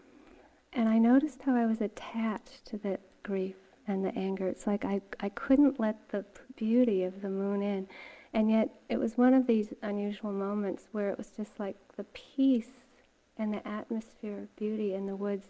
And 0.74 0.88
I 0.90 0.98
noticed 1.00 1.42
how 1.44 1.56
I 1.56 1.66
was 1.66 1.82
attached 1.82 2.66
to 2.68 2.78
the 2.78 3.00
grief 3.24 3.56
and 3.88 4.04
the 4.06 4.16
anger. 4.18 4.48
It's 4.48 4.68
like 4.68 4.86
I, 4.86 5.02
I 5.20 5.30
couldn't 5.30 5.80
let 5.80 6.10
the 6.10 6.26
beauty 6.58 7.04
of 7.04 7.22
the 7.22 7.30
moon 7.30 7.62
in. 7.62 7.88
And 8.34 8.52
yet 8.52 8.70
it 8.90 9.00
was 9.00 9.18
one 9.18 9.34
of 9.34 9.48
these 9.48 9.74
unusual 9.82 10.34
moments 10.34 10.90
where 10.92 11.10
it 11.10 11.18
was 11.18 11.30
just 11.30 11.58
like 11.58 11.78
the 11.96 12.04
peace 12.04 12.90
and 13.38 13.54
the 13.54 13.66
atmosphere 13.66 14.40
of 14.40 14.56
beauty 14.58 14.94
in 14.94 15.06
the 15.06 15.16
woods 15.16 15.48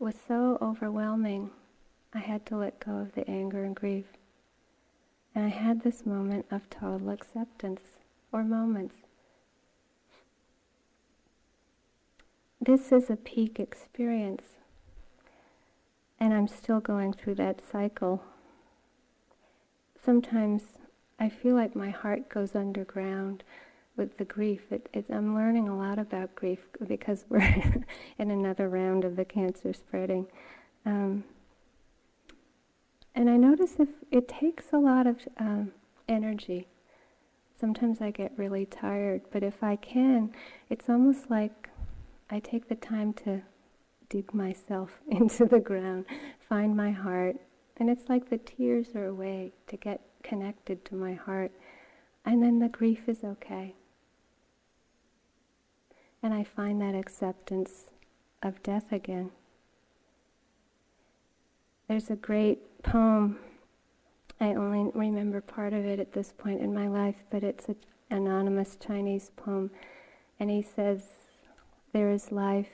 was 0.00 0.16
so 0.26 0.58
overwhelming. 0.60 1.50
I 2.12 2.18
had 2.18 2.44
to 2.46 2.56
let 2.56 2.80
go 2.80 2.96
of 2.96 3.12
the 3.12 3.28
anger 3.30 3.62
and 3.64 3.76
grief. 3.76 4.06
And 5.34 5.44
I 5.44 5.50
had 5.50 5.82
this 5.82 6.04
moment 6.04 6.46
of 6.50 6.68
total 6.70 7.10
acceptance, 7.10 7.82
or 8.32 8.42
moments. 8.42 8.96
This 12.60 12.90
is 12.90 13.08
a 13.08 13.16
peak 13.16 13.60
experience, 13.60 14.56
and 16.18 16.34
I'm 16.34 16.48
still 16.48 16.80
going 16.80 17.12
through 17.12 17.36
that 17.36 17.60
cycle. 17.60 18.24
Sometimes 20.08 20.62
I 21.18 21.28
feel 21.28 21.54
like 21.54 21.76
my 21.76 21.90
heart 21.90 22.30
goes 22.30 22.56
underground 22.56 23.44
with 23.94 24.16
the 24.16 24.24
grief. 24.24 24.62
It, 24.70 24.88
it, 24.94 25.04
I'm 25.10 25.34
learning 25.34 25.68
a 25.68 25.76
lot 25.76 25.98
about 25.98 26.34
grief 26.34 26.60
because 26.86 27.26
we're 27.28 27.42
in 28.18 28.30
another 28.30 28.70
round 28.70 29.04
of 29.04 29.16
the 29.16 29.26
cancer 29.26 29.74
spreading. 29.74 30.26
Um, 30.86 31.24
and 33.14 33.28
I 33.28 33.36
notice 33.36 33.74
if 33.78 33.90
it 34.10 34.28
takes 34.28 34.72
a 34.72 34.78
lot 34.78 35.06
of 35.06 35.18
um, 35.36 35.72
energy. 36.08 36.68
Sometimes 37.60 38.00
I 38.00 38.10
get 38.10 38.32
really 38.38 38.64
tired, 38.64 39.20
but 39.30 39.42
if 39.42 39.62
I 39.62 39.76
can, 39.76 40.32
it's 40.70 40.88
almost 40.88 41.28
like 41.28 41.68
I 42.30 42.40
take 42.40 42.70
the 42.70 42.76
time 42.76 43.12
to 43.24 43.42
dig 44.08 44.32
myself 44.32 45.02
into 45.10 45.44
the 45.44 45.60
ground, 45.60 46.06
find 46.48 46.74
my 46.74 46.92
heart, 46.92 47.36
and 47.78 47.88
it's 47.88 48.08
like 48.08 48.28
the 48.28 48.38
tears 48.38 48.94
are 48.94 49.06
a 49.06 49.14
way 49.14 49.52
to 49.68 49.76
get 49.76 50.00
connected 50.22 50.84
to 50.86 50.94
my 50.94 51.14
heart, 51.14 51.52
and 52.24 52.42
then 52.42 52.58
the 52.58 52.68
grief 52.68 53.08
is 53.08 53.22
okay. 53.22 53.74
And 56.22 56.34
I 56.34 56.42
find 56.42 56.80
that 56.80 56.94
acceptance 56.94 57.90
of 58.42 58.62
death 58.62 58.92
again. 58.92 59.30
There's 61.86 62.10
a 62.10 62.16
great 62.16 62.82
poem. 62.82 63.38
I 64.40 64.54
only 64.54 64.90
remember 64.94 65.40
part 65.40 65.72
of 65.72 65.84
it 65.84 65.98
at 65.98 66.12
this 66.12 66.32
point 66.36 66.60
in 66.60 66.74
my 66.74 66.88
life, 66.88 67.16
but 67.30 67.42
it's 67.42 67.68
an 67.68 67.76
anonymous 68.10 68.76
Chinese 68.76 69.30
poem. 69.36 69.70
And 70.38 70.50
he 70.50 70.62
says, 70.62 71.02
There 71.92 72.10
is 72.10 72.30
life, 72.30 72.70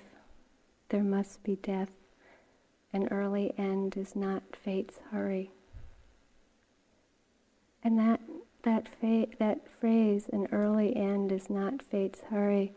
there 0.88 1.04
must 1.04 1.42
be 1.42 1.56
death. 1.56 1.92
An 2.94 3.08
early 3.10 3.52
end 3.58 3.96
is 3.96 4.14
not 4.14 4.44
fate's 4.54 5.00
hurry. 5.10 5.50
And 7.82 7.98
that, 7.98 8.20
that, 8.62 8.88
fa- 8.88 9.26
that 9.40 9.68
phrase, 9.68 10.30
an 10.32 10.46
early 10.52 10.94
end 10.94 11.32
is 11.32 11.50
not 11.50 11.82
fate's 11.82 12.22
hurry, 12.30 12.72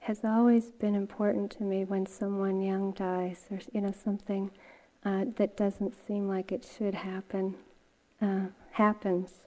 has 0.00 0.20
always 0.24 0.66
been 0.72 0.94
important 0.94 1.50
to 1.52 1.62
me 1.62 1.84
when 1.84 2.04
someone 2.04 2.60
young 2.60 2.92
dies 2.92 3.46
or, 3.50 3.60
you 3.72 3.80
know, 3.80 3.92
something 3.92 4.50
uh, 5.06 5.24
that 5.36 5.56
doesn't 5.56 5.94
seem 6.06 6.28
like 6.28 6.52
it 6.52 6.68
should 6.76 6.94
happen 6.94 7.54
uh, 8.20 8.48
happens. 8.72 9.46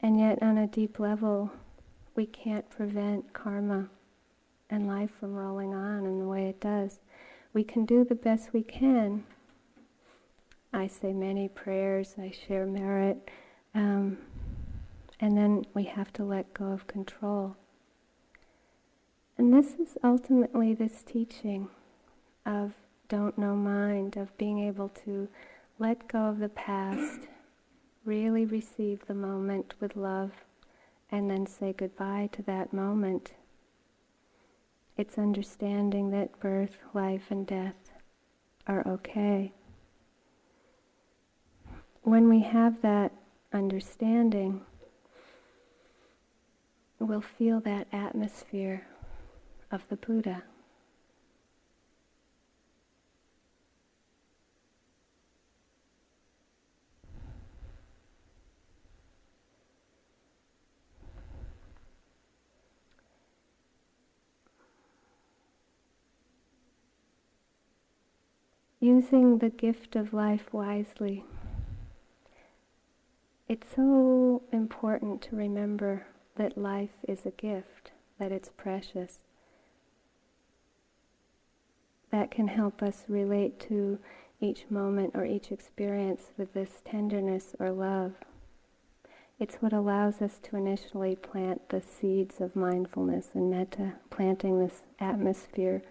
And 0.00 0.18
yet, 0.18 0.42
on 0.42 0.58
a 0.58 0.66
deep 0.66 0.98
level, 0.98 1.52
we 2.16 2.26
can't 2.26 2.68
prevent 2.68 3.32
karma 3.32 3.88
and 4.68 4.88
life 4.88 5.12
from 5.20 5.34
rolling 5.34 5.72
on 5.72 6.04
in 6.04 6.18
the 6.18 6.26
way 6.26 6.48
it 6.48 6.60
does. 6.60 6.98
We 7.54 7.62
can 7.62 7.86
do 7.86 8.04
the 8.04 8.16
best 8.16 8.52
we 8.52 8.64
can. 8.64 9.24
I 10.72 10.88
say 10.88 11.12
many 11.12 11.46
prayers, 11.46 12.16
I 12.18 12.32
share 12.32 12.66
merit, 12.66 13.30
um, 13.76 14.18
and 15.20 15.38
then 15.38 15.64
we 15.72 15.84
have 15.84 16.12
to 16.14 16.24
let 16.24 16.52
go 16.52 16.66
of 16.66 16.88
control. 16.88 17.56
And 19.38 19.54
this 19.54 19.74
is 19.74 19.96
ultimately 20.02 20.74
this 20.74 21.04
teaching 21.04 21.68
of 22.44 22.72
don't 23.08 23.38
know 23.38 23.54
mind, 23.54 24.16
of 24.16 24.36
being 24.36 24.58
able 24.58 24.88
to 25.04 25.28
let 25.78 26.08
go 26.08 26.24
of 26.24 26.40
the 26.40 26.48
past, 26.48 27.28
really 28.04 28.44
receive 28.44 29.06
the 29.06 29.14
moment 29.14 29.74
with 29.78 29.94
love, 29.94 30.32
and 31.08 31.30
then 31.30 31.46
say 31.46 31.72
goodbye 31.72 32.30
to 32.32 32.42
that 32.42 32.72
moment. 32.72 33.32
It's 34.96 35.18
understanding 35.18 36.10
that 36.10 36.38
birth, 36.38 36.78
life, 36.92 37.24
and 37.30 37.46
death 37.46 37.90
are 38.66 38.86
okay. 38.86 39.52
When 42.02 42.28
we 42.28 42.40
have 42.42 42.80
that 42.82 43.12
understanding, 43.52 44.60
we'll 46.98 47.20
feel 47.20 47.60
that 47.60 47.88
atmosphere 47.92 48.86
of 49.72 49.82
the 49.88 49.96
Buddha. 49.96 50.44
Using 68.84 69.38
the 69.38 69.48
gift 69.48 69.96
of 69.96 70.12
life 70.12 70.52
wisely. 70.52 71.24
It's 73.48 73.74
so 73.74 74.42
important 74.52 75.22
to 75.22 75.36
remember 75.36 76.06
that 76.36 76.58
life 76.58 76.90
is 77.08 77.24
a 77.24 77.30
gift, 77.30 77.92
that 78.18 78.30
it's 78.30 78.50
precious. 78.50 79.20
That 82.10 82.30
can 82.30 82.48
help 82.48 82.82
us 82.82 83.04
relate 83.08 83.58
to 83.60 84.00
each 84.38 84.66
moment 84.68 85.12
or 85.14 85.24
each 85.24 85.50
experience 85.50 86.32
with 86.36 86.52
this 86.52 86.82
tenderness 86.84 87.54
or 87.58 87.70
love. 87.70 88.12
It's 89.40 89.56
what 89.56 89.72
allows 89.72 90.20
us 90.20 90.38
to 90.42 90.56
initially 90.56 91.16
plant 91.16 91.70
the 91.70 91.80
seeds 91.80 92.38
of 92.38 92.54
mindfulness 92.54 93.30
and 93.32 93.50
metta, 93.50 93.94
planting 94.10 94.58
this 94.60 94.82
atmosphere 95.00 95.82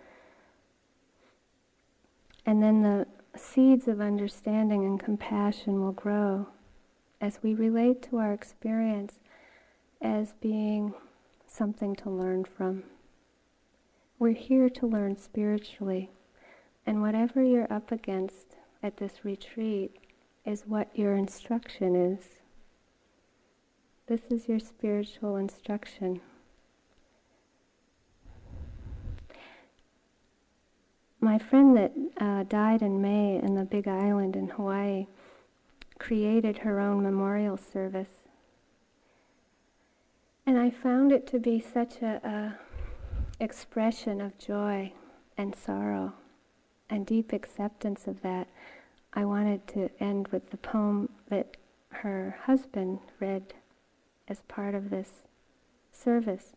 and 2.45 2.61
then 2.61 2.81
the 2.81 3.07
seeds 3.37 3.87
of 3.87 3.99
understanding 4.01 4.85
and 4.85 4.99
compassion 4.99 5.81
will 5.81 5.91
grow 5.91 6.47
as 7.19 7.39
we 7.41 7.53
relate 7.53 8.01
to 8.03 8.17
our 8.17 8.33
experience 8.33 9.19
as 10.01 10.33
being 10.41 10.93
something 11.47 11.95
to 11.95 12.09
learn 12.09 12.43
from. 12.43 12.83
We're 14.19 14.33
here 14.33 14.69
to 14.69 14.87
learn 14.87 15.15
spiritually, 15.15 16.11
and 16.85 17.01
whatever 17.01 17.43
you're 17.43 17.71
up 17.71 17.91
against 17.91 18.55
at 18.81 18.97
this 18.97 19.23
retreat 19.23 19.97
is 20.45 20.63
what 20.67 20.89
your 20.93 21.15
instruction 21.15 21.95
is. 21.95 22.41
This 24.07 24.23
is 24.29 24.49
your 24.49 24.59
spiritual 24.59 25.37
instruction. 25.37 26.19
My 31.34 31.39
friend 31.39 31.75
that 31.75 31.91
uh, 32.21 32.43
died 32.43 32.84
in 32.84 33.01
May 33.01 33.41
in 33.41 33.55
the 33.55 33.63
Big 33.63 33.88
Island 33.88 34.36
in 34.36 34.49
Hawaii 34.49 35.07
created 35.97 36.59
her 36.59 36.79
own 36.79 37.01
memorial 37.01 37.57
service. 37.57 38.27
And 40.45 40.59
I 40.59 40.69
found 40.69 41.11
it 41.11 41.25
to 41.25 41.39
be 41.39 41.59
such 41.59 42.03
a, 42.03 42.21
a 42.23 43.43
expression 43.43 44.21
of 44.21 44.38
joy 44.38 44.93
and 45.36 45.55
sorrow 45.55 46.13
and 46.88 47.03
deep 47.03 47.34
acceptance 47.34 48.05
of 48.05 48.21
that. 48.21 48.47
I 49.15 49.25
wanted 49.25 49.67
to 49.69 49.89
end 49.99 50.27
with 50.27 50.51
the 50.51 50.57
poem 50.57 51.09
that 51.29 51.57
her 52.03 52.38
husband 52.43 52.99
read 53.19 53.55
as 54.27 54.41
part 54.41 54.75
of 54.75 54.91
this 54.91 55.23
service. 55.91 56.53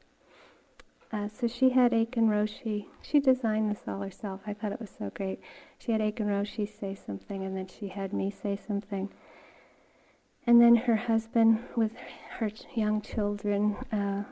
Uh, 1.12 1.28
so 1.28 1.46
she 1.46 1.70
had 1.70 1.92
Aitken 1.92 2.28
Roshi. 2.28 2.86
She 3.00 3.20
designed 3.20 3.70
this 3.70 3.82
all 3.86 4.00
herself. 4.00 4.40
I 4.46 4.52
thought 4.52 4.72
it 4.72 4.80
was 4.80 4.90
so 4.98 5.10
great. 5.14 5.40
She 5.78 5.92
had 5.92 6.00
Aitken 6.00 6.26
Roshi 6.26 6.68
say 6.68 6.94
something, 6.94 7.44
and 7.44 7.56
then 7.56 7.68
she 7.68 7.88
had 7.88 8.12
me 8.12 8.30
say 8.30 8.56
something. 8.56 9.10
And 10.46 10.60
then 10.60 10.76
her 10.76 10.96
husband, 10.96 11.60
with 11.76 11.92
her 12.38 12.50
young 12.74 13.02
children, 13.02 13.76
uh, 13.92 14.24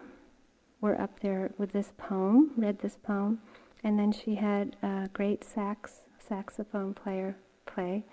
were 0.80 1.00
up 1.00 1.20
there 1.20 1.52
with 1.58 1.72
this 1.72 1.92
poem, 1.96 2.52
read 2.56 2.80
this 2.80 2.98
poem, 3.02 3.40
and 3.82 3.98
then 3.98 4.12
she 4.12 4.34
had 4.34 4.76
a 4.82 5.08
great 5.12 5.44
sax 5.44 6.02
saxophone 6.18 6.94
player 6.94 7.36
play, 7.66 8.04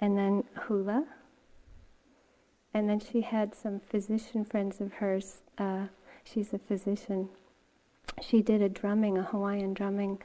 and 0.00 0.16
then 0.16 0.44
hula. 0.66 1.06
And 2.72 2.88
then 2.88 2.98
she 2.98 3.20
had 3.20 3.54
some 3.54 3.78
physician 3.78 4.44
friends 4.44 4.80
of 4.80 4.94
hers. 4.94 5.42
Uh, 5.58 5.86
she's 6.24 6.52
a 6.52 6.58
physician 6.58 7.28
she 8.22 8.42
did 8.42 8.62
a 8.62 8.68
drumming, 8.68 9.18
a 9.18 9.22
Hawaiian 9.22 9.74
drumming 9.74 10.18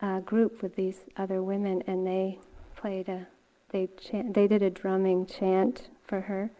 uh, 0.00 0.20
group 0.20 0.62
with 0.62 0.76
these 0.76 1.00
other 1.16 1.42
women, 1.42 1.82
and 1.86 2.06
they 2.06 2.38
played 2.76 3.08
a, 3.08 3.26
they 3.70 3.88
chant, 4.00 4.34
they 4.34 4.46
did 4.46 4.62
a 4.62 4.70
drumming 4.70 5.26
chant 5.26 5.88
for 6.06 6.22
her, 6.22 6.50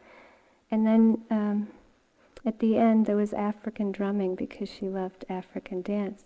and 0.71 0.87
then 0.87 1.23
um, 1.31 1.69
at 2.45 2.59
the 2.59 2.77
end 2.77 3.07
there 3.07 3.17
was 3.17 3.33
African 3.33 3.93
drumming 3.93 4.35
because 4.35 4.69
she 4.69 4.89
loved 4.89 5.25
African 5.29 5.83
dance. 5.83 6.25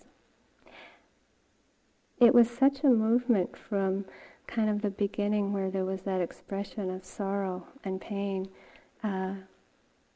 It 2.20 2.34
was 2.34 2.50
such 2.50 2.82
a 2.82 2.88
movement 2.88 3.56
from 3.56 4.04
kind 4.48 4.68
of 4.70 4.82
the 4.82 4.90
beginning 4.90 5.52
where 5.52 5.70
there 5.70 5.84
was 5.84 6.02
that 6.02 6.20
expression 6.20 6.90
of 6.90 7.04
sorrow 7.04 7.68
and 7.84 8.00
pain 8.00 8.48
uh, 9.04 9.34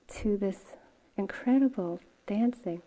to 0.09 0.37
this 0.37 0.77
incredible 1.17 2.01
dancing. 2.27 2.83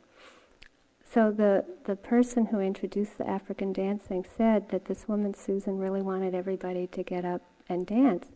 So 1.15 1.31
the, 1.31 1.63
the 1.85 1.95
person 1.95 2.47
who 2.47 2.59
introduced 2.59 3.17
the 3.17 3.29
African 3.29 3.71
dancing 3.71 4.25
said 4.25 4.67
that 4.67 4.83
this 4.83 5.07
woman, 5.07 5.33
Susan, 5.33 5.77
really 5.77 6.01
wanted 6.01 6.35
everybody 6.35 6.87
to 6.87 7.03
get 7.03 7.23
up 7.23 7.41
and 7.69 7.87
dance. 7.87 8.27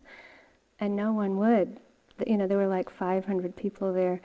And 0.80 0.96
no 0.96 1.12
one 1.12 1.36
would. 1.36 1.78
You 2.26 2.38
know, 2.38 2.46
there 2.46 2.56
were 2.56 2.66
like 2.66 2.88
500 2.88 3.54
people 3.54 3.92
there 3.92 4.22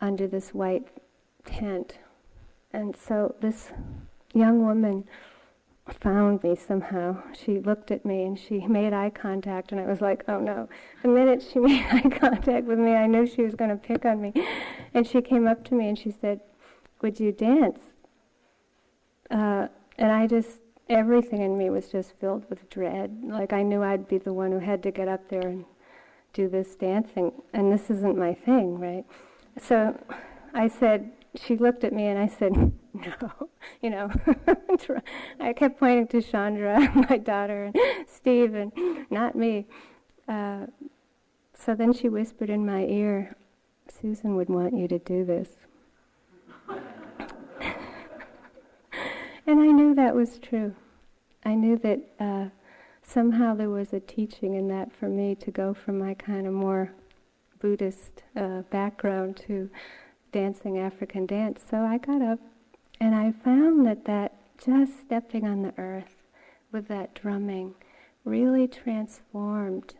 under 0.00 0.28
this 0.28 0.50
white 0.50 0.86
tent. 1.44 1.98
And 2.72 2.94
so 2.94 3.34
this 3.40 3.72
young 4.32 4.64
woman 4.64 5.02
found 6.00 6.44
me 6.44 6.54
somehow. 6.54 7.20
She 7.32 7.58
looked 7.58 7.90
at 7.90 8.06
me 8.06 8.22
and 8.22 8.38
she 8.38 8.60
made 8.68 8.92
eye 8.92 9.10
contact, 9.10 9.72
and 9.72 9.80
I 9.80 9.86
was 9.86 10.00
like, 10.00 10.22
oh 10.28 10.38
no. 10.38 10.68
The 11.02 11.08
minute 11.08 11.42
she 11.42 11.58
made 11.58 11.84
eye 11.90 12.08
contact 12.08 12.64
with 12.68 12.78
me, 12.78 12.92
I 12.92 13.08
knew 13.08 13.26
she 13.26 13.42
was 13.42 13.56
going 13.56 13.70
to 13.70 13.76
pick 13.76 14.04
on 14.04 14.20
me. 14.20 14.34
And 14.94 15.04
she 15.04 15.20
came 15.20 15.48
up 15.48 15.64
to 15.64 15.74
me 15.74 15.88
and 15.88 15.98
she 15.98 16.12
said, 16.12 16.42
would 17.02 17.20
you 17.20 17.32
dance? 17.32 17.80
Uh, 19.30 19.68
and 19.98 20.12
I 20.12 20.26
just, 20.26 20.60
everything 20.88 21.42
in 21.42 21.56
me 21.56 21.70
was 21.70 21.88
just 21.88 22.12
filled 22.20 22.48
with 22.48 22.68
dread. 22.70 23.20
Like 23.24 23.52
I 23.52 23.62
knew 23.62 23.82
I'd 23.82 24.08
be 24.08 24.18
the 24.18 24.32
one 24.32 24.52
who 24.52 24.58
had 24.58 24.82
to 24.84 24.90
get 24.90 25.08
up 25.08 25.28
there 25.28 25.48
and 25.48 25.64
do 26.32 26.48
this 26.48 26.74
dancing, 26.76 27.32
and 27.52 27.72
this 27.72 27.90
isn't 27.90 28.16
my 28.16 28.34
thing, 28.34 28.78
right? 28.78 29.04
So 29.60 29.98
I 30.54 30.68
said, 30.68 31.10
she 31.34 31.56
looked 31.56 31.84
at 31.84 31.92
me 31.92 32.06
and 32.06 32.18
I 32.18 32.26
said, 32.26 32.52
no, 32.94 33.48
you 33.82 33.90
know. 33.90 34.10
I 35.40 35.52
kept 35.52 35.78
pointing 35.78 36.08
to 36.08 36.22
Chandra, 36.22 36.90
my 37.08 37.18
daughter, 37.18 37.64
and 37.64 37.76
Steve, 38.06 38.54
and 38.54 38.72
not 39.10 39.34
me. 39.34 39.66
Uh, 40.28 40.66
so 41.54 41.74
then 41.74 41.92
she 41.92 42.08
whispered 42.08 42.50
in 42.50 42.64
my 42.64 42.84
ear, 42.84 43.36
Susan 43.88 44.36
would 44.36 44.48
want 44.48 44.76
you 44.76 44.86
to 44.88 44.98
do 44.98 45.24
this. 45.24 45.48
And 49.48 49.62
I 49.62 49.68
knew 49.68 49.94
that 49.94 50.14
was 50.14 50.38
true. 50.38 50.74
I 51.42 51.54
knew 51.54 51.78
that 51.78 52.00
uh, 52.20 52.48
somehow 53.02 53.54
there 53.54 53.70
was 53.70 53.94
a 53.94 54.00
teaching 54.00 54.52
in 54.52 54.68
that 54.68 54.92
for 54.92 55.08
me 55.08 55.34
to 55.36 55.50
go 55.50 55.72
from 55.72 55.98
my 55.98 56.12
kind 56.12 56.46
of 56.46 56.52
more 56.52 56.92
Buddhist 57.58 58.24
uh, 58.36 58.60
background 58.70 59.38
to 59.46 59.70
dancing 60.32 60.78
African 60.78 61.24
dance. 61.24 61.62
So 61.66 61.78
I 61.78 61.96
got 61.96 62.20
up 62.20 62.40
and 63.00 63.14
I 63.14 63.32
found 63.32 63.86
that 63.86 64.04
that 64.04 64.34
just 64.62 65.00
stepping 65.00 65.46
on 65.46 65.62
the 65.62 65.72
earth 65.78 66.16
with 66.70 66.88
that 66.88 67.14
drumming 67.14 67.74
really 68.26 68.68
transformed 68.68 69.94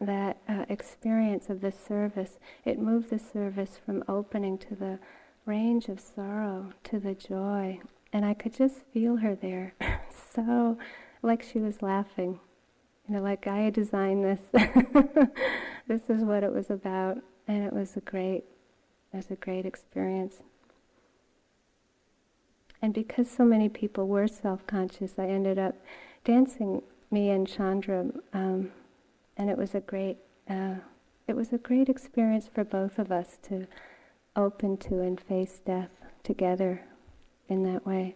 that 0.00 0.38
uh, 0.48 0.64
experience 0.68 1.48
of 1.48 1.60
the 1.60 1.70
service. 1.70 2.40
It 2.64 2.80
moved 2.80 3.10
the 3.10 3.20
service 3.20 3.78
from 3.86 4.02
opening 4.08 4.58
to 4.58 4.74
the 4.74 4.98
range 5.46 5.86
of 5.86 6.00
sorrow 6.00 6.72
to 6.82 6.98
the 6.98 7.14
joy. 7.14 7.78
And 8.12 8.24
I 8.24 8.34
could 8.34 8.54
just 8.54 8.82
feel 8.92 9.16
her 9.16 9.34
there, 9.34 9.74
so 10.34 10.78
like 11.22 11.42
she 11.42 11.58
was 11.58 11.82
laughing. 11.82 12.40
You 13.08 13.16
know, 13.16 13.22
like 13.22 13.46
I 13.46 13.70
designed 13.70 14.24
this. 14.24 14.40
this 15.88 16.08
is 16.08 16.22
what 16.22 16.42
it 16.42 16.52
was 16.52 16.70
about, 16.70 17.18
and 17.46 17.64
it 17.64 17.72
was 17.72 17.96
a 17.96 18.00
great, 18.00 18.44
it 19.12 19.16
was 19.16 19.30
a 19.30 19.36
great 19.36 19.66
experience. 19.66 20.38
And 22.82 22.94
because 22.94 23.30
so 23.30 23.44
many 23.44 23.68
people 23.68 24.08
were 24.08 24.26
self-conscious, 24.26 25.18
I 25.18 25.26
ended 25.26 25.58
up 25.58 25.74
dancing 26.24 26.82
me 27.10 27.30
and 27.30 27.46
Chandra, 27.46 28.06
um, 28.32 28.70
and 29.36 29.50
it 29.50 29.58
was 29.58 29.74
a 29.74 29.80
great, 29.80 30.18
uh, 30.48 30.76
it 31.26 31.36
was 31.36 31.52
a 31.52 31.58
great 31.58 31.88
experience 31.88 32.48
for 32.52 32.64
both 32.64 32.98
of 32.98 33.12
us 33.12 33.38
to 33.42 33.66
open 34.34 34.76
to 34.78 35.00
and 35.00 35.20
face 35.20 35.60
death 35.64 35.90
together 36.22 36.82
in 37.50 37.64
that 37.64 37.84
way. 37.84 38.14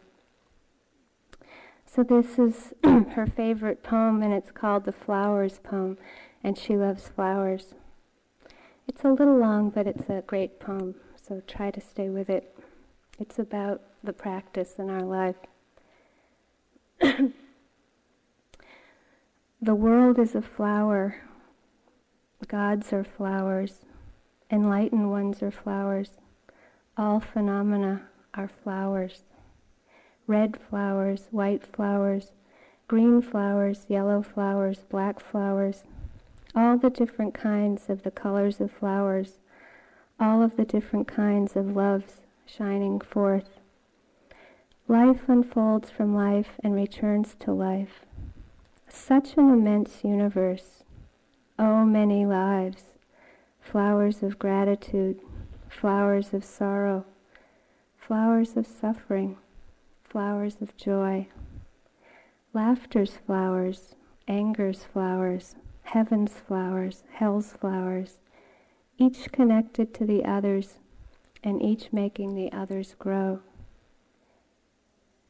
So 1.85 2.03
this 2.03 2.39
is 2.39 2.73
her 2.85 3.27
favorite 3.27 3.83
poem, 3.83 4.23
and 4.23 4.33
it's 4.33 4.51
called 4.51 4.85
the 4.85 4.93
Flowers 4.93 5.61
poem, 5.63 5.99
and 6.43 6.57
she 6.57 6.77
loves 6.77 7.09
flowers. 7.09 7.75
It's 8.89 9.05
a 9.05 9.11
little 9.11 9.39
long, 9.39 9.71
but 9.71 9.87
it's 9.87 10.09
a 10.09 10.23
great 10.27 10.59
poem, 10.61 10.95
so 11.21 11.43
try 11.47 11.71
to 11.71 11.81
stay 11.81 12.09
with 12.09 12.29
it. 12.31 12.59
It's 13.19 13.39
about 13.39 13.83
the 14.03 14.13
practice 14.13 14.75
in 14.79 14.91
our 14.91 15.03
life. 15.03 15.37
the 19.63 19.75
world 19.75 20.19
is 20.19 20.35
a 20.35 20.43
flower. 20.43 21.17
Gods 22.49 22.93
are 22.93 23.05
flowers. 23.05 23.85
Enlightened 24.51 25.11
ones 25.11 25.43
are 25.43 25.51
flowers. 25.51 26.11
All 26.97 27.21
phenomena 27.21 28.09
are 28.37 28.49
flowers. 28.49 29.23
Red 30.27 30.57
flowers, 30.57 31.29
white 31.31 31.65
flowers, 31.67 32.33
green 32.89 33.23
flowers, 33.23 33.87
yellow 33.89 34.23
flowers, 34.23 34.85
black 34.89 35.21
flowers, 35.21 35.85
all 36.55 36.77
the 36.77 36.91
different 36.91 37.35
kinds 37.35 37.89
of 37.89 38.03
the 38.03 38.11
colors 38.11 38.61
of 38.61 38.71
flowers, 38.71 39.39
all 40.21 40.43
of 40.43 40.57
the 40.57 40.65
different 40.65 41.09
kinds 41.09 41.57
of 41.57 41.77
loves 41.77 42.21
shining 42.47 43.01
forth. 43.01 43.59
Life 44.87 45.29
unfolds 45.29 45.91
from 45.91 46.15
life 46.15 46.61
and 46.63 46.75
returns 46.75 47.35
to 47.41 47.53
life. 47.53 48.05
Such 48.89 49.37
an 49.37 49.51
immense 49.51 50.05
universe. 50.05 50.85
Oh, 51.59 51.85
many 51.85 52.27
lives, 52.27 52.85
flowers 53.61 54.23
of 54.23 54.39
gratitude, 54.39 55.21
flowers 55.69 56.35
of 56.35 56.45
sorrow, 56.45 57.07
flowers 58.07 58.55
of 58.55 58.67
suffering, 58.67 59.39
flowers 60.03 60.57
of 60.61 60.77
joy, 60.77 61.27
laughter's 62.53 63.17
flowers, 63.27 63.95
anger's 64.29 64.85
flowers, 64.85 65.55
heaven's 65.85 66.35
flowers, 66.35 67.03
hell's 67.13 67.53
flowers, 67.53 68.19
each 68.99 69.33
connected 69.33 69.95
to 69.95 70.05
the 70.05 70.23
others 70.23 70.75
and 71.43 71.63
each 71.63 71.93
making 71.93 72.35
the 72.35 72.53
others 72.53 72.95
grow. 72.99 73.41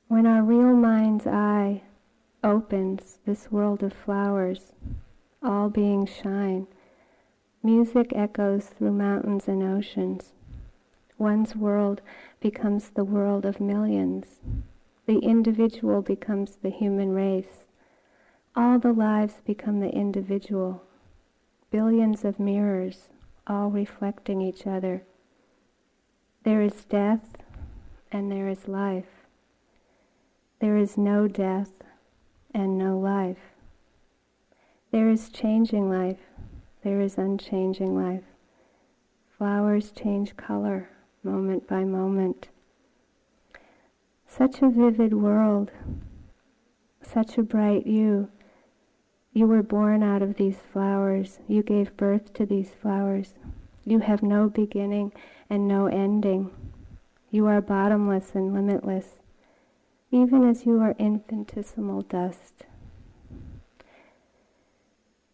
When 0.08 0.26
our 0.26 0.42
real 0.42 0.74
mind's 0.74 1.28
eye 1.28 1.82
opens 2.42 3.18
this 3.24 3.52
world 3.52 3.84
of 3.84 3.92
flowers, 3.92 4.72
all 5.40 5.68
beings 5.68 6.10
shine, 6.10 6.66
music 7.62 8.12
echoes 8.16 8.66
through 8.66 8.92
mountains 8.92 9.46
and 9.46 9.62
oceans. 9.62 10.33
One's 11.18 11.54
world 11.54 12.00
becomes 12.40 12.90
the 12.90 13.04
world 13.04 13.44
of 13.44 13.60
millions. 13.60 14.40
The 15.06 15.18
individual 15.18 16.02
becomes 16.02 16.56
the 16.56 16.70
human 16.70 17.12
race. 17.12 17.66
All 18.56 18.80
the 18.80 18.92
lives 18.92 19.34
become 19.44 19.78
the 19.78 19.90
individual. 19.90 20.82
Billions 21.70 22.24
of 22.24 22.40
mirrors, 22.40 23.10
all 23.46 23.70
reflecting 23.70 24.40
each 24.40 24.66
other. 24.66 25.04
There 26.42 26.62
is 26.62 26.84
death 26.84 27.36
and 28.10 28.30
there 28.30 28.48
is 28.48 28.66
life. 28.66 29.26
There 30.58 30.76
is 30.76 30.98
no 30.98 31.28
death 31.28 31.72
and 32.52 32.76
no 32.76 32.98
life. 32.98 33.54
There 34.90 35.08
is 35.08 35.28
changing 35.28 35.88
life. 35.88 36.20
There 36.82 37.00
is 37.00 37.18
unchanging 37.18 37.94
life. 37.94 38.24
Flowers 39.38 39.90
change 39.92 40.36
color 40.36 40.88
moment 41.24 41.66
by 41.66 41.84
moment. 41.84 42.48
Such 44.26 44.62
a 44.62 44.68
vivid 44.68 45.14
world, 45.14 45.70
such 47.02 47.38
a 47.38 47.42
bright 47.42 47.86
you. 47.86 48.28
You 49.32 49.46
were 49.46 49.62
born 49.62 50.02
out 50.02 50.22
of 50.22 50.36
these 50.36 50.58
flowers. 50.72 51.38
You 51.48 51.62
gave 51.62 51.96
birth 51.96 52.32
to 52.34 52.46
these 52.46 52.70
flowers. 52.70 53.34
You 53.84 53.98
have 54.00 54.22
no 54.22 54.48
beginning 54.48 55.12
and 55.50 55.66
no 55.66 55.86
ending. 55.86 56.50
You 57.30 57.46
are 57.46 57.60
bottomless 57.60 58.34
and 58.34 58.54
limitless, 58.54 59.18
even 60.10 60.48
as 60.48 60.64
you 60.66 60.80
are 60.80 60.94
infinitesimal 60.98 62.02
dust. 62.02 62.64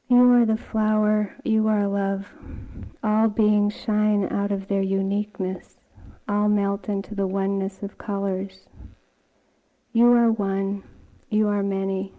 You 0.08 0.32
are 0.32 0.44
the 0.44 0.56
flower, 0.56 1.36
you 1.44 1.68
are 1.68 1.86
love. 1.86 2.26
All 3.02 3.28
beings 3.28 3.74
shine 3.74 4.26
out 4.32 4.50
of 4.50 4.66
their 4.68 4.82
uniqueness, 4.82 5.76
all 6.30 6.48
melt 6.48 6.88
into 6.88 7.12
the 7.12 7.26
oneness 7.26 7.82
of 7.82 7.98
colors. 7.98 8.60
You 9.92 10.12
are 10.12 10.30
one, 10.30 10.84
you 11.28 11.48
are 11.48 11.62
many. 11.62 12.12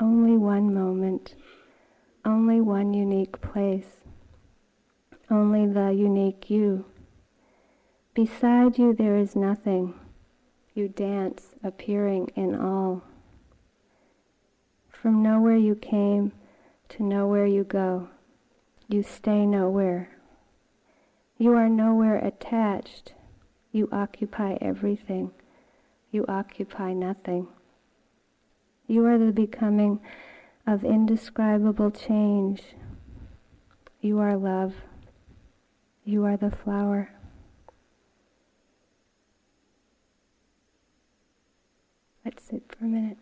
Only 0.00 0.36
one 0.36 0.74
moment, 0.74 1.36
only 2.24 2.60
one 2.60 2.92
unique 2.92 3.40
place, 3.40 4.00
only 5.30 5.64
the 5.64 5.92
unique 5.92 6.50
you. 6.50 6.86
Beside 8.14 8.78
you 8.78 8.92
there 8.92 9.16
is 9.16 9.36
nothing. 9.36 9.94
You 10.74 10.88
dance, 10.88 11.50
appearing 11.62 12.32
in 12.34 12.56
all. 12.56 13.04
From 14.88 15.22
nowhere 15.22 15.56
you 15.56 15.76
came 15.76 16.32
to 16.88 17.04
nowhere 17.04 17.46
you 17.46 17.62
go. 17.62 18.08
You 18.88 19.04
stay 19.04 19.46
nowhere. 19.46 20.13
You 21.44 21.52
are 21.56 21.68
nowhere 21.68 22.16
attached. 22.16 23.12
You 23.70 23.90
occupy 23.92 24.56
everything. 24.62 25.32
You 26.10 26.24
occupy 26.26 26.94
nothing. 26.94 27.48
You 28.86 29.04
are 29.04 29.18
the 29.18 29.30
becoming 29.30 30.00
of 30.66 30.84
indescribable 30.84 31.90
change. 31.90 32.62
You 34.00 34.20
are 34.20 34.38
love. 34.38 34.72
You 36.02 36.24
are 36.24 36.38
the 36.38 36.50
flower. 36.50 37.10
Let's 42.24 42.42
sit 42.42 42.62
for 42.74 42.86
a 42.86 42.88
minute. 42.88 43.18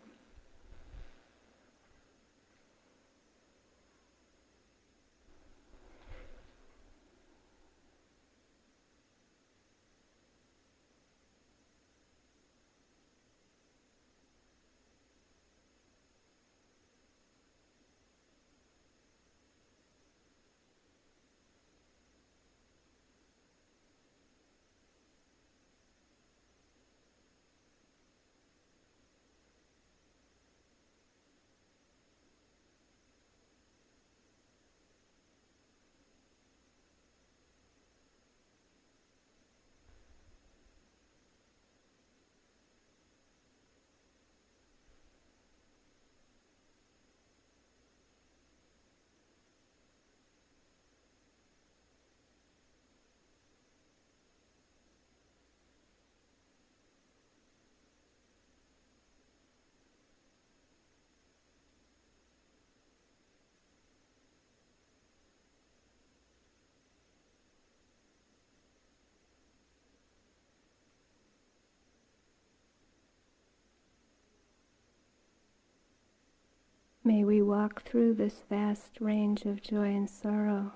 May 77.05 77.25
we 77.25 77.41
walk 77.41 77.81
through 77.81 78.13
this 78.13 78.43
vast 78.49 79.01
range 79.01 79.43
of 79.43 79.61
joy 79.61 79.93
and 79.93 80.09
sorrow 80.09 80.71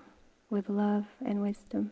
with 0.49 0.67
love 0.67 1.05
and 1.23 1.41
wisdom. 1.41 1.91